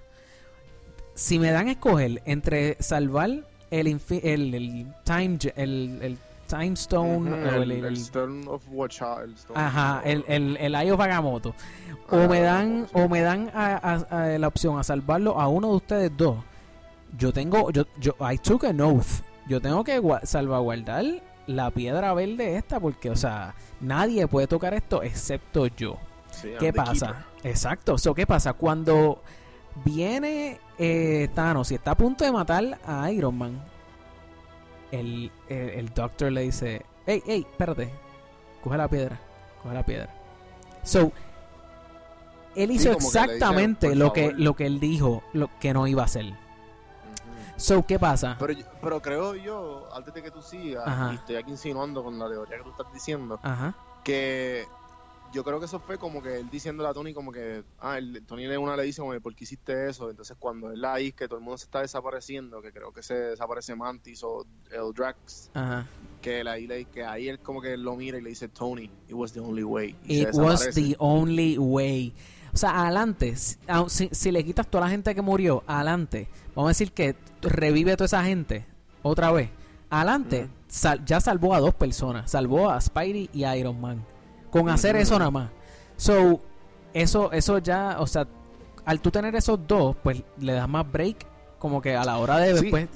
Si 1.14 1.40
me 1.40 1.52
dan 1.52 1.68
a 1.68 1.72
escoger 1.72 2.22
entre 2.26 2.76
salvar 2.82 3.30
el, 3.72 3.88
el, 3.88 4.54
el 4.54 4.88
time 5.04 5.38
el 5.56 6.18
time 6.48 6.74
stone 6.74 7.32
o 7.32 7.62
el, 7.64 7.72
el, 7.72 7.94
Stone 7.98 8.46
of 8.48 8.64
Watch 8.70 9.02
el 9.24 9.34
Stone 9.34 9.60
ajá, 9.60 10.00
of- 10.00 10.06
el, 10.06 10.26
el, 10.28 10.58
el 10.58 10.76
Eye 10.76 10.92
of 10.92 11.00
Agamotto, 11.00 11.50
o 12.10 12.16
Ah, 12.18 12.28
me 12.28 12.42
dan 12.42 12.88
sí. 12.88 12.92
o 13.02 13.10
me 13.10 13.22
dan 13.22 13.50
a, 13.54 13.76
a- 13.76 14.24
a 14.34 14.38
la 14.40 14.48
opción 14.48 14.78
a 14.80 14.84
salvarlo 14.84 15.40
a 15.40 15.48
uno 15.48 15.70
de 15.70 15.76
ustedes 15.76 16.12
dos. 16.16 16.38
Yo 17.18 17.32
tengo 17.34 17.72
yo 17.72 17.84
yo 18.00 18.14
I 18.22 18.38
took 18.38 18.64
an 18.66 18.82
oath. 18.82 19.22
Yo 19.48 19.62
tengo 19.62 19.84
que 19.84 20.00
gua- 20.02 20.26
salvaguardar 20.26 21.06
la 21.48 21.70
piedra 21.72 22.14
verde 22.14 22.56
esta 22.58 22.80
porque 22.80 23.10
o 23.12 23.16
sea, 23.16 23.54
nadie 23.80 24.28
puede 24.28 24.48
tocar 24.48 24.74
esto 24.74 25.04
excepto 25.04 25.68
yo. 25.68 25.98
Sí, 26.32 26.50
¿Qué 26.60 26.74
pasa? 26.74 27.26
Exacto. 27.44 27.98
So, 27.98 28.14
¿Qué 28.14 28.26
pasa? 28.28 28.54
Cuando 28.54 29.22
viene 29.84 30.60
eh, 30.78 31.30
Thanos 31.34 31.72
y 31.72 31.76
está 31.76 31.92
a 31.92 31.96
punto 31.96 32.26
de 32.26 32.32
matar 32.32 32.80
a 32.86 33.10
Iron 33.12 33.38
Man, 33.38 33.64
el, 34.92 35.32
el, 35.50 35.70
el 35.70 35.94
Doctor 35.94 36.32
le 36.32 36.42
dice: 36.42 36.86
Hey, 37.06 37.22
hey, 37.26 37.46
espérate. 37.50 37.90
Coge 38.64 38.78
la 38.78 38.88
piedra. 38.88 39.20
Coge 39.62 39.76
la 39.76 39.84
piedra. 39.84 40.10
So, 40.84 41.12
él 42.56 42.72
hizo 42.72 42.90
que 42.92 42.96
exactamente 42.96 43.88
"Por 43.90 43.98
lo 43.98 44.14
que, 44.14 44.28
favor". 44.28 44.40
lo 44.40 44.56
que 44.56 44.66
él 44.66 44.80
dijo 44.80 45.24
lo 45.34 45.50
que 45.60 45.74
no 45.74 45.88
iba 45.88 46.04
a 46.04 46.06
hacer. 46.06 46.26
So, 47.58 47.86
¿qué 47.86 47.98
pasa? 47.98 48.36
Pero, 48.40 48.54
pero 48.82 49.02
creo 49.02 49.34
yo, 49.36 49.88
antes 49.96 50.14
de 50.14 50.22
que 50.22 50.30
tú 50.32 50.42
sigas, 50.42 50.86
Ajá. 50.86 51.14
y 51.14 51.16
estoy 51.16 51.36
aquí 51.38 51.52
insinuando 51.52 52.04
con 52.04 52.20
la 52.20 52.28
teoría 52.28 52.58
que 52.58 52.64
tú 52.64 52.72
estás 52.72 52.92
diciendo, 52.94 53.40
Ajá. 53.44 53.74
que 54.04 54.68
yo 55.36 55.44
creo 55.44 55.60
que 55.60 55.66
eso 55.66 55.80
fue 55.80 55.98
como 55.98 56.24
que 56.24 56.38
él 56.40 56.50
diciéndole 56.50 56.90
a 56.90 56.94
Tony 56.94 57.14
como 57.14 57.32
que, 57.32 57.64
ah, 57.80 57.98
el, 57.98 58.24
Tony 58.26 58.48
le 58.48 58.58
una 58.58 58.76
le 58.78 58.84
dice 58.84 59.02
como, 59.02 59.12
que, 59.14 59.20
¿por 59.22 59.36
qué 59.36 59.44
hiciste 59.44 59.90
eso? 59.90 60.10
Entonces 60.10 60.36
cuando 60.40 60.72
él 60.72 60.84
ahí, 60.86 61.12
que 61.12 61.28
todo 61.28 61.38
el 61.38 61.44
mundo 61.44 61.58
se 61.58 61.66
está 61.66 61.82
desapareciendo, 61.82 62.62
que 62.62 62.72
creo 62.72 62.92
que 62.94 63.04
se 63.04 63.14
desaparece 63.14 63.76
Mantis 63.76 64.24
o 64.24 64.46
el 64.72 64.94
Drax, 64.96 65.52
Ajá. 65.54 65.86
que 66.22 66.40
él 66.40 66.48
ahí, 66.48 66.66
le, 66.68 66.86
que 66.86 67.04
ahí 67.04 67.28
él 67.28 67.40
como 67.40 67.62
que 67.62 67.76
lo 67.78 67.96
mira 67.98 68.18
y 68.18 68.22
le 68.22 68.30
dice, 68.30 68.48
Tony, 68.48 68.86
it 69.08 69.14
was 69.14 69.34
the 69.34 69.42
only 69.42 69.64
way. 69.64 69.96
Y 70.06 70.22
It 70.22 70.30
was 70.34 70.70
the 70.74 70.96
only 71.00 71.58
way. 71.58 72.14
O 72.54 72.58
sea, 72.58 72.84
adelante, 72.84 73.36
si, 73.36 73.58
aun- 73.68 73.90
si, 73.90 74.08
si 74.14 74.32
le 74.32 74.44
quitas 74.46 74.68
toda 74.68 74.86
la 74.86 74.90
gente 74.90 75.14
que 75.14 75.22
murió, 75.22 75.64
adelante, 75.68 76.30
vamos 76.56 76.70
a 76.70 76.72
decir 76.72 76.94
que 76.94 77.16
revive 77.42 77.98
toda 77.98 78.06
esa 78.06 78.24
gente 78.24 78.66
otra 79.04 79.32
vez. 79.34 79.50
Adelante, 79.90 80.48
sal- 80.70 81.04
ya 81.06 81.20
salvó 81.20 81.54
a 81.54 81.60
dos 81.60 81.74
personas, 81.76 82.32
salvó 82.32 82.70
a 82.70 82.80
Spidey 82.80 83.30
y 83.34 83.44
a 83.44 83.58
Iron 83.58 83.80
Man. 83.82 84.06
Con 84.62 84.70
hacer 84.70 84.96
eso 84.96 85.18
nada 85.20 85.32
más. 85.32 85.50
So, 85.98 86.40
eso, 86.94 87.32
eso 87.32 87.58
ya, 87.60 87.98
o 88.00 88.08
sea, 88.08 88.26
al 88.86 89.00
tú 89.02 89.12
tener 89.12 89.36
esos 89.36 89.60
dos, 89.68 89.96
pues 90.02 90.24
le 90.40 90.54
das 90.54 90.70
más 90.70 90.90
break 90.90 91.26
como 91.60 91.82
que 91.82 91.96
a 91.96 92.04
la 92.06 92.18
hora 92.18 92.38
de 92.38 92.56
Sí. 92.56 92.62
después. 92.62 92.88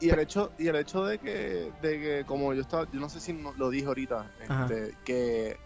Y 0.00 0.10
el 0.10 0.18
hecho, 0.20 0.52
y 0.58 0.68
el 0.68 0.76
hecho 0.76 1.04
de 1.04 1.18
que, 1.18 1.72
de 1.82 2.00
que 2.00 2.24
como 2.26 2.52
yo 2.54 2.60
estaba, 2.60 2.86
yo 2.92 3.00
no 3.00 3.08
sé 3.08 3.20
si 3.20 3.32
no- 3.32 3.52
lo 3.54 3.68
dije 3.70 3.86
ahorita, 3.86 4.30
este, 4.40 4.94
que, 5.04 5.56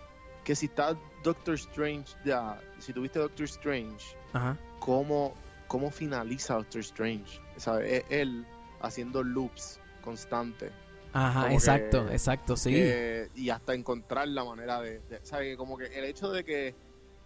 que 0.44 0.54
si 0.54 0.66
está 0.66 0.96
Doctor 1.22 1.54
Strange 1.54 2.14
ya, 2.24 2.58
si 2.78 2.92
tuviste 2.92 3.18
Doctor 3.18 3.44
Strange, 3.44 4.16
Ajá. 4.32 4.56
cómo, 4.78 5.34
cómo 5.68 5.90
finaliza 5.90 6.54
Doctor 6.54 6.80
Strange, 6.80 7.40
¿sabes? 7.58 7.92
Es 7.92 8.04
él 8.08 8.46
haciendo 8.80 9.22
loops 9.22 9.80
constantes. 10.02 10.72
Ajá, 11.12 11.42
Como 11.44 11.54
exacto, 11.54 12.06
que- 12.06 12.12
exacto, 12.12 12.56
sí. 12.56 12.70
que- 12.72 13.28
y 13.34 13.50
hasta 13.50 13.74
encontrar 13.74 14.28
la 14.28 14.44
manera 14.44 14.80
de, 14.80 15.00
de- 15.10 15.20
¿sabes? 15.24 15.56
Como 15.56 15.76
que 15.76 15.86
el 15.86 16.04
hecho 16.04 16.30
de 16.30 16.44
que 16.44 16.74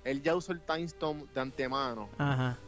él 0.05 0.23
ya 0.23 0.35
usó 0.35 0.53
el 0.53 0.61
Time 0.61 0.85
Stone 0.85 1.25
de 1.35 1.41
antemano 1.41 2.09
Ajá. 2.19 2.59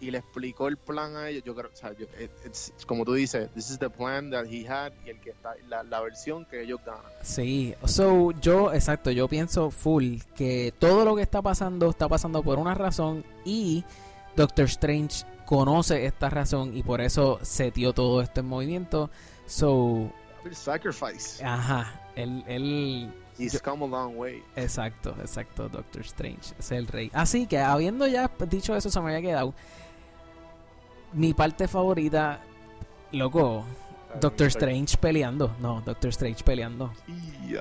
y 0.00 0.10
le 0.10 0.18
explicó 0.18 0.68
el 0.68 0.76
plan 0.76 1.16
a 1.16 1.28
ellos, 1.28 1.42
yo 1.44 1.54
creo, 1.54 1.70
o 1.72 1.76
sea, 1.76 1.92
yo- 1.96 2.06
it's- 2.46 2.72
como 2.86 3.04
tú 3.04 3.14
dices, 3.14 3.48
this 3.54 3.70
is 3.70 3.78
the 3.78 3.90
plan 3.90 4.30
that 4.30 4.44
he 4.46 4.66
had 4.68 4.92
y 5.04 5.10
el 5.10 5.20
que 5.20 5.30
está, 5.30 5.54
la, 5.68 5.82
la 5.82 6.00
versión 6.00 6.44
que 6.46 6.62
ellos 6.62 6.80
ganan. 6.86 7.02
Sí, 7.22 7.74
so 7.84 8.30
yo, 8.40 8.72
exacto, 8.72 9.10
yo 9.10 9.28
pienso 9.28 9.70
full 9.70 10.18
que 10.36 10.72
todo 10.78 11.04
lo 11.04 11.16
que 11.16 11.22
está 11.22 11.42
pasando 11.42 11.90
está 11.90 12.08
pasando 12.08 12.42
por 12.42 12.58
una 12.58 12.74
razón 12.74 13.24
y 13.44 13.84
Doctor 14.36 14.66
Strange 14.66 15.24
conoce 15.46 16.06
esta 16.06 16.30
razón 16.30 16.76
y 16.76 16.82
por 16.84 17.00
eso 17.00 17.40
setió 17.42 17.92
todo 17.92 18.22
esto 18.22 18.38
en 18.40 18.46
movimiento. 18.46 19.10
So, 19.46 20.12
Sacrifice. 20.52 21.44
ajá, 21.44 22.00
él, 22.16 22.44
él, 22.46 23.12
He's 23.38 23.60
come 23.60 23.84
a 23.84 23.88
long 23.88 24.16
way. 24.16 24.42
exacto, 24.56 25.14
exacto, 25.20 25.68
Doctor 25.68 26.02
Strange, 26.02 26.54
es 26.58 26.70
el 26.72 26.86
rey. 26.86 27.10
Así 27.14 27.46
que 27.46 27.58
habiendo 27.58 28.06
ya 28.06 28.30
dicho 28.48 28.74
eso, 28.74 28.90
se 28.90 29.00
me 29.00 29.14
había 29.14 29.30
quedado 29.30 29.54
mi 31.12 31.34
parte 31.34 31.66
favorita, 31.68 32.40
loco, 33.12 33.64
Doctor 34.20 34.48
Strange 34.48 34.96
peleando, 34.96 35.54
no, 35.60 35.82
Doctor 35.82 36.10
Strange 36.10 36.42
peleando. 36.42 36.92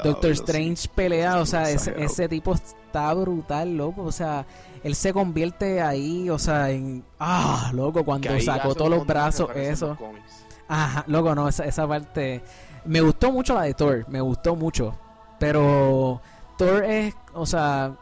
Doctor 0.04 0.32
Strange 0.32 0.88
pelea, 0.94 1.40
o 1.40 1.46
sea, 1.46 1.70
ese, 1.70 2.28
tipo 2.28 2.54
está 2.54 3.14
brutal, 3.14 3.76
loco. 3.78 4.04
O 4.04 4.12
sea, 4.12 4.46
él 4.84 4.96
se 4.96 5.14
convierte 5.14 5.82
ahí, 5.82 6.30
o 6.30 6.40
sea, 6.40 6.72
en. 6.72 7.04
Ah, 7.20 7.72
loco, 7.74 8.04
cuando 8.04 8.40
sacó 8.40 8.74
todos 8.74 8.90
los 8.90 9.06
brazos, 9.06 9.50
eso. 9.56 9.98
Ajá, 10.68 11.04
loco, 11.08 11.36
no, 11.36 11.48
esa, 11.48 11.66
esa 11.66 11.88
parte. 11.88 12.42
Me 12.86 13.02
gustó 13.02 13.32
mucho 13.32 13.54
la 13.54 13.64
de 13.64 13.74
Thor, 13.74 14.06
me 14.10 14.22
gustó 14.22 14.56
mucho. 14.56 14.98
Pero 15.40 16.22
Thor 16.58 16.84
es, 16.86 17.16
o 17.34 17.46
sea, 17.46 17.96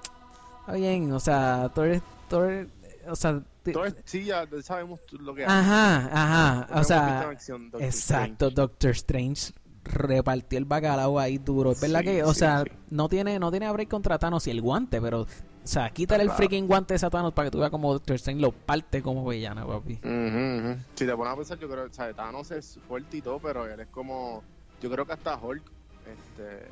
Está 0.61 0.73
bien, 0.73 1.11
o 1.13 1.19
sea, 1.19 1.71
Thor, 1.73 1.87
es- 1.87 2.01
Thor, 2.27 2.67
o 3.07 3.15
sea, 3.15 3.41
Entonces, 3.65 3.95
sí, 4.05 4.25
ya 4.25 4.45
sabemos 4.63 4.99
lo 5.11 5.33
que 5.33 5.45
hace. 5.45 5.53
ajá, 5.53 6.09
ajá, 6.11 6.79
o 6.79 6.83
sea, 6.83 7.19
acción 7.29 7.69
Doctor 7.71 7.83
exacto, 7.83 8.49
Doctor 8.49 8.91
Strange 8.91 9.53
repartió 9.85 10.57
el 10.59 10.65
bacalao 10.65 11.17
ahí 11.19 11.37
duro. 11.37 11.71
Es 11.71 11.79
verdad 11.79 11.99
Sí, 12.01 12.05
que, 12.05 12.23
o 12.23 12.33
sí, 12.33 12.39
sea, 12.39 12.63
sí. 12.65 12.71
no 12.89 13.07
tiene 13.07 13.39
no 13.39 13.49
tiene 13.51 13.71
break 13.71 13.87
contra 13.89 14.19
Thanos 14.19 14.45
y 14.47 14.51
el 14.51 14.61
guante, 14.61 14.99
pero, 15.01 15.21
o 15.21 15.27
sea, 15.63 15.89
quítale 15.91 16.23
el 16.23 16.31
freaking 16.31 16.67
guante 16.67 16.93
de 16.93 16.97
esa 16.97 17.09
Thanos 17.09 17.31
para 17.33 17.45
que 17.47 17.51
tú 17.51 17.59
veas 17.59 17.71
como 17.71 17.93
Doctor 17.93 18.15
Strange 18.17 18.41
lo 18.41 18.51
parte 18.51 19.01
como 19.01 19.25
villana, 19.25 19.65
papi. 19.65 19.93
Ujú. 20.03 20.77
Si 20.95 21.05
te 21.05 21.15
pones 21.15 21.31
a 21.33 21.35
pensar, 21.37 21.59
yo 21.59 21.69
creo, 21.69 21.85
o 21.85 21.93
sea, 21.93 22.13
Thanos 22.13 22.51
es 22.51 22.77
fuerte 22.89 23.15
y 23.17 23.21
todo, 23.21 23.39
pero 23.39 23.65
él 23.65 23.79
es 23.79 23.87
como, 23.87 24.43
yo 24.81 24.89
creo 24.91 25.05
que 25.05 25.13
hasta 25.13 25.35
Hulk, 25.37 25.63
este, 26.05 26.67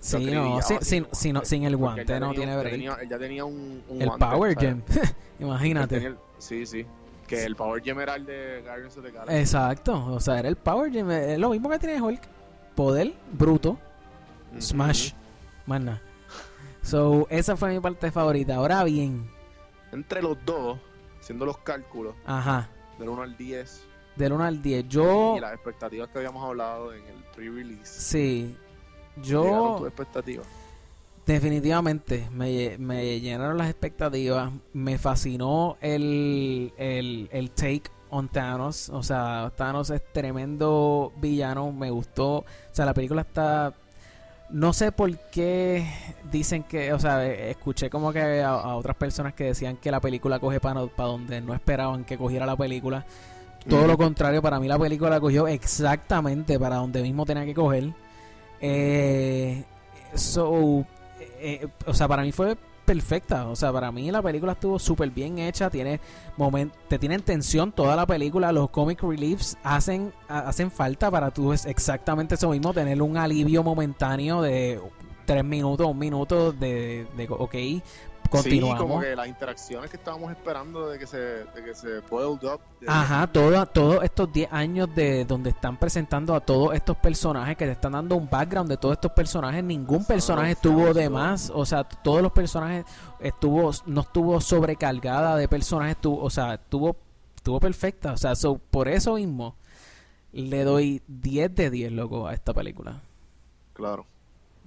Sí, 0.00 0.24
no, 0.30 0.62
sin, 0.62 0.80
sin 0.82 1.06
sin, 1.12 1.32
guante. 1.34 1.48
sin, 1.48 1.64
el 1.64 1.76
guante 1.76 2.20
no 2.20 2.30
tenía- 2.30 2.32
tiene 2.36 2.56
break. 2.56 2.72
tenía- 2.72 2.94
él 3.02 3.08
ya 3.08 3.18
tenía 3.18 3.44
un, 3.44 3.82
un 3.88 4.00
el 4.02 4.08
guante, 4.08 4.26
Power. 4.26 4.58
Gem, 4.58 4.82
imagínate. 5.40 5.96
el- 5.98 6.16
sí, 6.38 6.64
sí, 6.64 6.86
que 7.26 7.44
el 7.44 7.54
Power 7.54 7.82
Gem 7.82 8.00
era 8.00 8.14
el 8.16 8.24
de 8.24 8.62
Guardians 8.64 8.96
of 8.96 9.04
the 9.04 9.10
Galaxy. 9.10 9.36
Exacto, 9.36 10.06
o 10.06 10.18
sea, 10.20 10.38
era 10.38 10.48
el 10.48 10.56
Power 10.56 10.90
Gem, 10.90 11.10
es 11.10 11.38
lo 11.38 11.50
mismo 11.50 11.68
que 11.68 11.78
tiene 11.78 12.00
Hulk. 12.00 12.20
Poder, 12.74 13.12
bruto, 13.32 13.78
Smash, 14.58 15.12
más 15.66 15.80
nada. 15.82 16.00
So, 16.82 17.26
esa 17.28 17.56
fue 17.56 17.70
mi 17.74 17.78
parte 17.80 18.10
favorita. 18.10 18.54
Ahora 18.54 18.82
bien. 18.84 19.28
Entre 19.92 20.22
los 20.22 20.38
dos, 20.46 20.78
haciendo 21.20 21.44
los 21.44 21.58
cálculos, 21.58 22.14
ajá, 22.24 22.68
del 22.98 23.10
1 23.10 23.22
al 23.22 23.36
10, 23.36 23.82
del 24.20 24.32
1 24.34 24.44
al 24.44 24.62
10, 24.62 24.88
yo, 24.88 25.34
y 25.36 25.40
las 25.40 25.54
expectativas 25.54 26.08
que 26.10 26.18
habíamos 26.18 26.44
hablado 26.44 26.92
en 26.92 27.04
el 27.04 27.24
pre-release, 27.34 28.00
sí, 28.00 28.56
¿llegaron 29.16 29.72
tus 29.72 29.80
yo 29.80 29.86
expectativas? 29.88 30.46
definitivamente 31.26 32.28
me, 32.32 32.76
me 32.78 33.20
llenaron 33.20 33.56
las 33.56 33.68
expectativas, 33.70 34.50
me 34.72 34.98
fascinó 34.98 35.76
el, 35.80 36.72
el, 36.76 37.28
el 37.32 37.50
take 37.50 37.84
on 38.10 38.28
Thanos, 38.28 38.88
o 38.88 39.02
sea, 39.02 39.52
Thanos 39.56 39.90
es 39.90 40.02
tremendo 40.12 41.12
villano, 41.20 41.72
me 41.72 41.90
gustó, 41.90 42.38
o 42.38 42.44
sea, 42.72 42.84
la 42.84 42.94
película 42.94 43.22
está... 43.22 43.74
No 44.50 44.72
sé 44.72 44.90
por 44.90 45.16
qué 45.30 45.86
dicen 46.32 46.64
que, 46.64 46.92
o 46.92 46.98
sea, 46.98 47.24
escuché 47.24 47.88
como 47.88 48.12
que 48.12 48.42
a, 48.42 48.50
a 48.50 48.74
otras 48.74 48.96
personas 48.96 49.32
que 49.32 49.44
decían 49.44 49.76
que 49.76 49.92
la 49.92 50.00
película 50.00 50.40
coge 50.40 50.58
para 50.58 50.80
donde 50.80 51.40
no 51.40 51.54
esperaban 51.54 52.02
que 52.02 52.18
cogiera 52.18 52.46
la 52.46 52.56
película. 52.56 53.06
Todo 53.68 53.86
lo 53.86 53.96
contrario, 53.98 54.40
para 54.42 54.58
mí 54.58 54.68
la 54.68 54.78
película 54.78 55.20
cogió 55.20 55.46
exactamente 55.46 56.58
para 56.58 56.76
donde 56.76 57.02
mismo 57.02 57.24
tenía 57.26 57.44
que 57.44 57.54
coger. 57.54 57.92
Eh, 58.60 59.64
so, 60.14 60.84
eh, 61.20 61.66
o 61.86 61.94
sea, 61.94 62.08
para 62.08 62.22
mí 62.22 62.32
fue 62.32 62.56
perfecta. 62.84 63.46
O 63.48 63.56
sea, 63.56 63.72
para 63.72 63.92
mí 63.92 64.10
la 64.10 64.22
película 64.22 64.52
estuvo 64.52 64.78
súper 64.78 65.10
bien 65.10 65.38
hecha. 65.38 65.70
Tiene 65.70 66.00
moment 66.36 66.72
te 66.88 66.98
tiene 66.98 67.14
en 67.16 67.22
tensión 67.22 67.72
toda 67.72 67.94
la 67.96 68.06
película. 68.06 68.50
Los 68.52 68.70
comic 68.70 69.02
reliefs 69.02 69.56
hacen, 69.62 70.12
ha- 70.28 70.40
hacen 70.40 70.70
falta 70.70 71.10
para 71.10 71.30
tú 71.30 71.52
es 71.52 71.66
exactamente 71.66 72.34
eso 72.34 72.50
mismo, 72.50 72.72
tener 72.72 73.00
un 73.02 73.16
alivio 73.16 73.62
momentáneo 73.62 74.42
de 74.42 74.80
tres 75.26 75.44
minutos, 75.44 75.86
un 75.86 75.98
minuto 75.98 76.50
de, 76.52 77.06
de 77.16 77.26
ok, 77.30 77.54
continuamos. 78.30 78.78
Sí, 78.78 78.82
como 78.82 79.00
que 79.00 79.14
las 79.16 79.26
interacciones 79.28 79.90
que 79.90 79.96
estábamos 79.96 80.30
esperando 80.30 80.88
de 80.88 80.98
que 80.98 81.06
se, 81.06 81.18
de 81.18 81.64
que 81.64 81.74
se 81.74 82.00
build 82.10 82.42
up. 82.44 82.60
de- 82.80 82.86
Ajá, 82.88 83.26
todo- 83.26 83.66
todos 83.66 84.02
estos 84.04 84.32
10 84.32 84.50
años 84.52 84.88
de 84.94 85.24
donde 85.26 85.50
están 85.50 85.76
presentando 85.78 86.34
a 86.34 86.40
todos 86.40 86.74
estos 86.74 86.96
personajes 86.96 87.56
que 87.56 87.66
te 87.66 87.72
están 87.72 87.92
dando 87.92 88.16
un 88.16 88.28
background 88.30 88.70
de 88.70 88.76
todos 88.76 88.94
estos 88.94 89.12
personajes, 89.12 89.62
ningún 89.62 90.04
personaje 90.04 90.52
estuvo 90.52 90.94
de 90.94 91.10
más, 91.10 91.50
o 91.54 91.66
sea, 91.66 91.84
todos 91.84 92.22
los 92.22 92.32
personajes 92.32 92.84
estuvo 93.18 93.70
no 93.86 94.00
estuvo 94.00 94.40
sobrecargada 94.40 95.36
de 95.36 95.46
personajes, 95.48 95.96
estuvo, 95.96 96.22
o 96.22 96.30
sea, 96.30 96.54
estuvo 96.54 96.96
estuvo 97.36 97.58
perfecta, 97.60 98.12
o 98.12 98.16
sea, 98.16 98.34
so, 98.34 98.58
por 98.58 98.86
eso 98.88 99.14
mismo 99.14 99.56
le 100.32 100.62
doy 100.64 101.02
10 101.08 101.54
de 101.54 101.70
10, 101.70 101.90
loco, 101.92 102.26
a 102.28 102.34
esta 102.34 102.52
película. 102.54 103.00
Claro, 103.72 104.04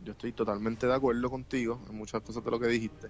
yo 0.04 0.12
estoy 0.14 0.32
totalmente 0.34 0.88
de 0.88 0.94
acuerdo 0.94 1.30
contigo 1.30 1.80
en 1.90 1.96
muchas 1.96 2.22
cosas 2.22 2.44
de 2.44 2.52
lo 2.52 2.60
que 2.60 2.68
dijiste. 2.68 3.10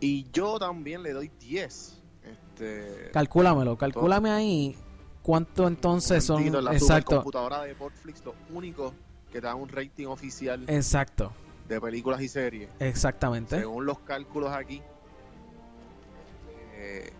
Y 0.00 0.26
yo 0.32 0.58
también 0.58 1.02
le 1.02 1.12
doy 1.12 1.30
10. 1.40 2.02
Este, 2.24 3.10
Calcúlamelo, 3.12 3.76
calcúlame 3.76 4.30
ahí 4.30 4.76
cuánto 5.22 5.66
entonces 5.66 6.24
son 6.24 6.42
la 6.52 6.72
exacto, 6.72 7.10
supercomputadora 7.20 7.62
de 7.62 7.74
Portflix, 7.74 8.24
lo 8.24 8.34
único 8.52 8.92
que 9.32 9.40
te 9.40 9.46
da 9.46 9.54
un 9.54 9.68
rating 9.68 10.06
oficial 10.06 10.64
exacto, 10.68 11.32
de 11.68 11.80
películas 11.80 12.20
y 12.20 12.28
series. 12.28 12.70
exactamente. 12.78 13.58
Según 13.58 13.86
los 13.86 13.98
cálculos 14.00 14.50
aquí, 14.52 14.82
eh, 16.74 17.12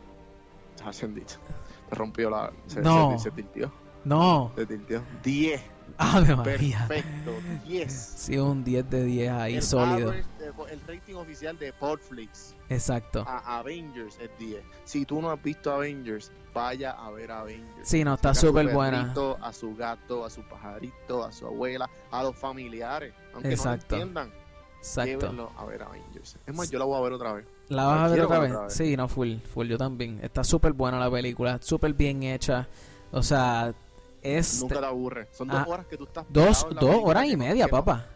se 0.90 0.92
se 0.92 1.94
rompió 1.94 2.30
la. 2.30 2.52
Se, 2.66 2.80
No. 2.80 3.18
se, 3.18 3.24
se 3.24 3.30
tiltió. 3.30 3.72
No, 4.04 4.52
Se 4.56 4.66
tiltió. 4.66 5.02
10. 5.22 5.60
Ave 5.98 6.36
María. 6.36 6.86
Perfecto. 6.88 7.32
10. 7.66 7.92
Sí, 7.92 8.38
un 8.38 8.62
10 8.64 8.88
de 8.88 9.04
10 9.04 9.30
ahí 9.32 9.56
el 9.56 9.62
sólido. 9.62 10.10
average 10.10 10.28
de- 10.38 10.72
el 10.72 10.80
rating 10.86 11.14
oficial 11.14 11.58
de 11.58 11.72
Portflix 11.72 12.54
Exacto. 12.68 13.24
a 13.26 13.58
Avengers 13.58 14.16
es 14.20 14.30
10. 14.38 14.62
Si 14.84 15.04
tú 15.04 15.20
no 15.20 15.30
has 15.30 15.42
visto 15.42 15.72
Avengers, 15.72 16.30
vaya 16.54 16.92
a 16.92 17.10
ver 17.10 17.30
Avengers. 17.32 17.88
Sí, 17.88 18.04
no, 18.04 18.14
está 18.14 18.32
súper 18.34 18.72
buena. 18.72 19.12
A 19.42 19.52
su 19.52 19.74
gato, 19.74 20.24
a 20.24 20.30
su 20.30 20.42
pajarito, 20.42 21.24
a 21.24 21.32
su 21.32 21.46
abuela, 21.46 21.88
a 22.10 22.22
los 22.22 22.36
familiares. 22.36 23.12
Aunque 23.34 23.50
Exacto. 23.50 23.96
no 23.96 23.96
lo 23.96 24.02
entiendan, 24.08 24.32
Exacto. 24.78 25.52
a 25.58 25.64
ver 25.64 25.82
Avengers. 25.82 26.36
Es 26.46 26.54
más, 26.54 26.70
yo 26.70 26.78
la 26.78 26.84
voy 26.84 26.98
a 26.98 27.02
ver 27.02 27.12
otra 27.12 27.32
vez. 27.32 27.46
¿La 27.68 27.84
vas 27.84 28.00
a 28.10 28.14
ver 28.14 28.20
otra 28.22 28.38
vez? 28.38 28.50
otra 28.52 28.64
vez. 28.64 28.72
Sí, 28.74 28.96
no, 28.96 29.08
full, 29.08 29.36
full, 29.52 29.66
yo 29.68 29.76
también. 29.78 30.20
Está 30.22 30.42
súper 30.44 30.72
buena 30.72 30.98
la 30.98 31.10
película, 31.10 31.58
súper 31.60 31.92
bien 31.92 32.22
hecha. 32.22 32.66
O 33.12 33.22
sea, 33.22 33.74
es 34.22 34.60
Nunca 34.60 34.80
te 34.80 34.86
aburre. 34.86 35.28
Son 35.32 35.48
dos 35.48 35.58
Ah, 35.58 35.66
horas 35.68 35.86
que 35.86 35.96
tú 35.96 36.04
estás 36.04 36.24
dos, 36.28 36.66
la 36.70 36.80
dos 36.80 36.96
horas 37.04 37.26
y 37.26 37.36
media, 37.36 37.66
que 37.66 37.70
no- 37.72 37.78
papá. 37.84 38.06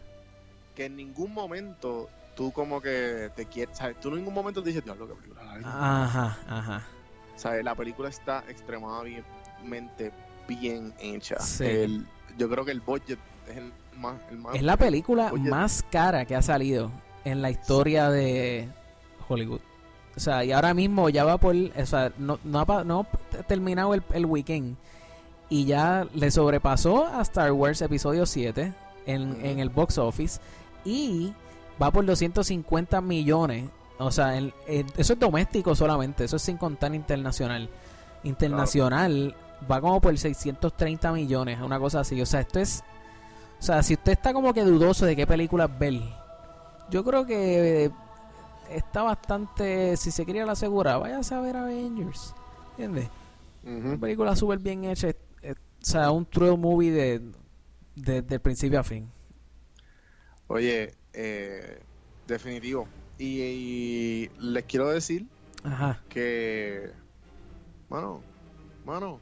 que 0.75 0.85
en 0.85 0.95
ningún 0.95 1.33
momento 1.33 2.09
tú 2.35 2.51
como 2.51 2.81
que 2.81 3.29
te 3.35 3.45
quieres, 3.45 3.77
¿sabes? 3.77 3.99
Tú 3.99 4.09
en 4.09 4.15
ningún 4.15 4.33
momento 4.33 4.61
te 4.63 4.69
dices, 4.69 4.83
diablo, 4.83 5.07
qué 5.07 5.13
película 5.13 5.43
larga". 5.43 5.67
Ajá, 6.03 6.37
ajá. 6.49 6.83
¿Sabes? 7.35 7.63
La 7.63 7.75
película 7.75 8.09
está 8.09 8.43
extremadamente 8.49 10.11
bien 10.47 10.93
hecha. 10.99 11.39
Sí. 11.39 11.65
El- 11.65 12.07
yo 12.37 12.49
creo 12.49 12.65
que 12.65 12.71
el 12.71 12.81
budget 12.81 13.19
es 13.49 13.57
el 13.57 13.71
más... 13.97 14.15
El 14.31 14.37
más 14.39 14.55
Es 14.55 14.63
la 14.63 14.77
película 14.77 15.31
más 15.33 15.83
cara 15.91 16.25
que 16.25 16.35
ha 16.35 16.41
salido 16.41 16.91
en 17.23 17.41
la 17.41 17.51
historia 17.51 18.09
de 18.09 18.67
Hollywood. 19.27 19.61
O 20.15 20.19
sea, 20.19 20.43
y 20.43 20.51
ahora 20.51 20.73
mismo 20.75 21.09
ya 21.09 21.23
va 21.23 21.37
por. 21.39 21.55
O 21.55 21.85
sea, 21.87 22.11
no, 22.19 22.37
no 22.43 22.59
ha, 22.59 22.83
no 22.83 22.99
ha 23.39 23.43
terminado 23.43 23.93
el, 23.95 24.03
el 24.13 24.25
weekend. 24.27 24.75
Y 25.49 25.65
ya 25.65 26.07
le 26.13 26.31
sobrepasó 26.31 27.05
a 27.05 27.21
Star 27.21 27.51
Wars 27.51 27.81
Episodio 27.81 28.25
7 28.25 28.73
en, 29.05 29.45
en 29.45 29.59
el 29.59 29.69
box 29.69 29.97
office. 29.97 30.39
Y 30.85 31.33
va 31.81 31.91
por 31.91 32.05
250 32.05 33.01
millones. 33.01 33.69
O 33.99 34.11
sea, 34.11 34.37
el- 34.37 34.53
el- 34.67 34.85
eso 34.97 35.13
es 35.13 35.19
doméstico 35.19 35.75
solamente. 35.75 36.23
Eso 36.23 36.37
es 36.37 36.41
sin 36.41 36.57
contar 36.57 36.93
internacional. 36.95 37.69
Internacional 38.23 39.35
va 39.69 39.79
como 39.81 40.01
por 40.01 40.17
630 40.17 41.11
millones. 41.11 41.59
Una 41.61 41.79
cosa 41.79 41.99
así. 42.01 42.19
O 42.21 42.25
sea, 42.25 42.39
esto 42.41 42.59
es. 42.59 42.83
O 43.59 43.63
sea, 43.63 43.81
si 43.83 43.93
usted 43.93 44.13
está 44.13 44.33
como 44.33 44.53
que 44.53 44.63
dudoso 44.63 45.05
de 45.05 45.15
qué 45.15 45.25
película 45.27 45.67
ver, 45.67 46.01
yo 46.89 47.03
creo 47.03 47.25
que 47.25 47.91
está 48.69 49.03
bastante. 49.03 49.95
Si 49.97 50.11
se 50.11 50.25
quería 50.25 50.45
la 50.45 50.55
segura, 50.55 50.97
váyase 50.97 51.35
a 51.35 51.39
ver 51.41 51.55
Avengers. 51.57 52.33
¿Entiendes? 52.71 53.07
Película 54.01 54.35
súper 54.35 54.59
bien 54.59 54.83
hecha. 54.83 55.09
O 55.83 55.85
sea, 55.85 56.11
un 56.11 56.25
true 56.25 56.55
movie 56.55 56.91
de, 56.91 57.21
de, 57.95 58.21
del 58.21 58.39
principio 58.39 58.79
a 58.79 58.83
fin. 58.83 59.11
Oye, 60.47 60.93
eh, 61.11 61.79
definitivo. 62.25 62.87
Y, 63.17 63.41
y 63.41 64.31
les 64.39 64.63
quiero 64.63 64.89
decir 64.89 65.27
Ajá. 65.63 66.01
que, 66.09 66.91
mano, 67.89 68.21
mano, 68.85 69.19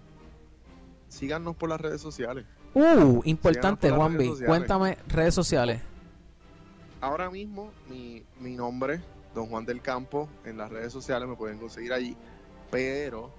síganos 1.09 1.55
por 1.55 1.69
las 1.69 1.81
redes 1.81 1.99
sociales. 1.99 2.45
Uh, 2.73 3.21
importante, 3.25 3.89
Juanvi. 3.89 4.31
Cuéntame 4.45 4.97
redes 5.07 5.33
sociales. 5.33 5.81
Ahora 7.01 7.29
mismo 7.29 7.71
mi, 7.89 8.23
mi 8.39 8.55
nombre, 8.55 9.01
Don 9.33 9.47
Juan 9.47 9.65
del 9.65 9.81
Campo, 9.81 10.29
en 10.45 10.57
las 10.57 10.69
redes 10.69 10.93
sociales 10.93 11.27
me 11.27 11.35
pueden 11.35 11.57
conseguir 11.57 11.91
allí. 11.91 12.15
Pero, 12.69 13.33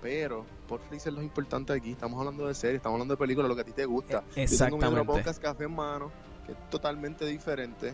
pero, 0.00 0.44
Portflix 0.66 1.06
es 1.06 1.12
lo 1.12 1.22
importante 1.22 1.72
aquí. 1.72 1.92
Estamos 1.92 2.18
hablando 2.18 2.46
de 2.46 2.54
series, 2.54 2.76
estamos 2.76 2.94
hablando 2.96 3.14
de 3.14 3.18
películas, 3.18 3.48
lo 3.48 3.54
que 3.54 3.62
a 3.62 3.64
ti 3.64 3.72
te 3.72 3.84
gusta. 3.84 4.18
E- 4.18 4.18
Yo 4.18 4.22
tengo 4.24 4.36
mi 4.36 4.42
exactamente. 4.42 5.04
podcast 5.06 5.42
Café 5.42 5.64
en 5.64 5.74
Mano, 5.74 6.10
que 6.46 6.52
es 6.52 6.70
totalmente 6.70 7.26
diferente. 7.26 7.88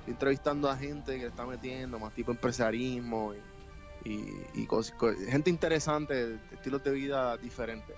Estoy 0.00 0.12
entrevistando 0.12 0.70
a 0.70 0.76
gente 0.76 1.12
que 1.16 1.22
le 1.22 1.28
está 1.28 1.44
metiendo 1.46 1.98
más 1.98 2.14
tipo 2.14 2.30
empresarismo 2.30 3.34
y, 4.04 4.66
gente 5.28 5.50
interesante, 5.50 6.38
estilos 6.52 6.82
de 6.84 6.90
vida 6.92 7.36
diferentes. 7.36 7.94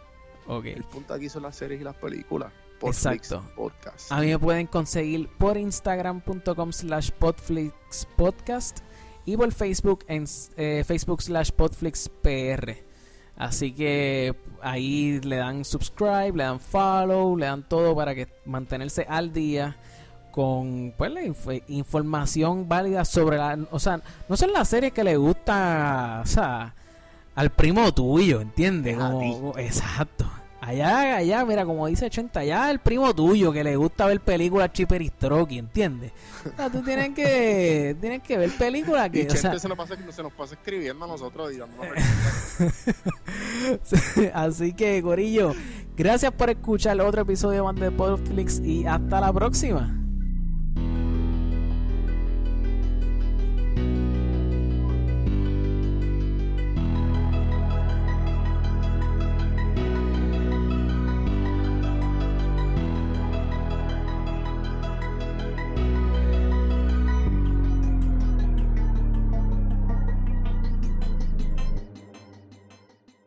Ok. 0.47 0.65
El 0.66 0.85
punto 0.85 1.15
aquí 1.15 1.28
son 1.28 1.43
las 1.43 1.55
series 1.57 1.81
y 1.81 1.85
las 1.85 1.95
películas. 1.97 2.53
Portflix 2.81 3.31
Exacto. 3.31 3.55
Podcast. 3.55 4.11
A 4.11 4.20
mí 4.20 4.28
me 4.28 4.39
pueden 4.39 4.66
conseguir 4.66 5.28
por 5.39 5.59
instagram.com 5.59 6.73
slash 6.73 7.11
podflixpodcast 7.11 8.78
y 9.27 9.37
por 9.37 9.53
Facebook 9.53 10.05
en 10.09 10.24
eh, 10.57 10.82
Facebook 10.87 11.20
slash 11.23 11.51
PodflixPR. 11.53 12.90
Así 13.41 13.73
que 13.73 14.35
ahí 14.62 15.19
le 15.23 15.37
dan 15.37 15.65
subscribe, 15.65 16.33
le 16.35 16.45
dan 16.45 16.61
follow, 16.61 17.37
le 17.39 17.47
dan 17.47 17.67
todo 17.67 17.97
para 17.97 18.15
que 18.15 18.29
mantenerse 18.45 19.07
al 19.09 19.33
día 19.33 19.77
con 20.31 20.93
pues 20.97 21.11
la 21.11 21.23
inf- 21.23 21.62
información 21.69 22.69
válida 22.69 23.05
sobre 23.07 23.39
la, 23.39 23.59
o 23.71 23.79
sea, 23.81 24.01
no 24.29 24.37
son 24.37 24.53
las 24.53 24.69
series 24.69 24.93
que 24.93 25.03
le 25.03 25.17
gusta, 25.17 26.21
o 26.23 26.27
sea, 26.27 26.75
al 27.35 27.51
primo 27.51 27.91
tuyo, 27.95 28.43
¿entiendes? 28.43 28.97
Como- 28.97 29.59
exacto. 29.59 30.31
Allá, 30.61 31.16
allá, 31.16 31.45
mira, 31.47 31.65
como 31.65 31.87
dice 31.87 32.07
80, 32.07 32.41
allá 32.41 32.70
el 32.70 32.81
primo 32.81 33.15
tuyo 33.15 33.51
que 33.51 33.65
le 33.65 33.77
gusta 33.77 34.07
ver 34.07 34.20
películas 34.20 34.70
chiperistroqui, 34.73 35.59
¿entiendes? 35.59 36.12
O 36.45 36.55
sea, 36.55 36.70
tú 36.70 36.82
tienes 36.82 37.15
que, 37.15 37.97
tienes 38.01 38.23
que 38.23 38.37
ver 38.37 38.51
películas 38.51 39.09
que, 39.09 39.23
Y 39.23 39.27
o 39.27 39.31
sea, 39.31 39.59
se, 39.59 39.69
nos 39.69 39.78
pasa, 39.78 39.97
se 40.11 40.23
nos 40.23 40.32
pasa 40.32 40.55
escribiendo 40.55 41.07
a 41.07 41.09
nosotros 41.09 41.53
y 41.53 41.57
dándonos 41.57 41.89
Así 44.35 44.74
que, 44.74 45.03
Corillo, 45.03 45.55
gracias 45.97 46.32
por 46.32 46.51
escuchar 46.51 47.01
otro 47.01 47.23
episodio 47.23 47.65
más 47.65 47.77
de 47.77 47.91
Podflix 47.91 48.61
y 48.61 48.87
hasta 48.87 49.20
la 49.20 49.32
próxima. 49.32 49.97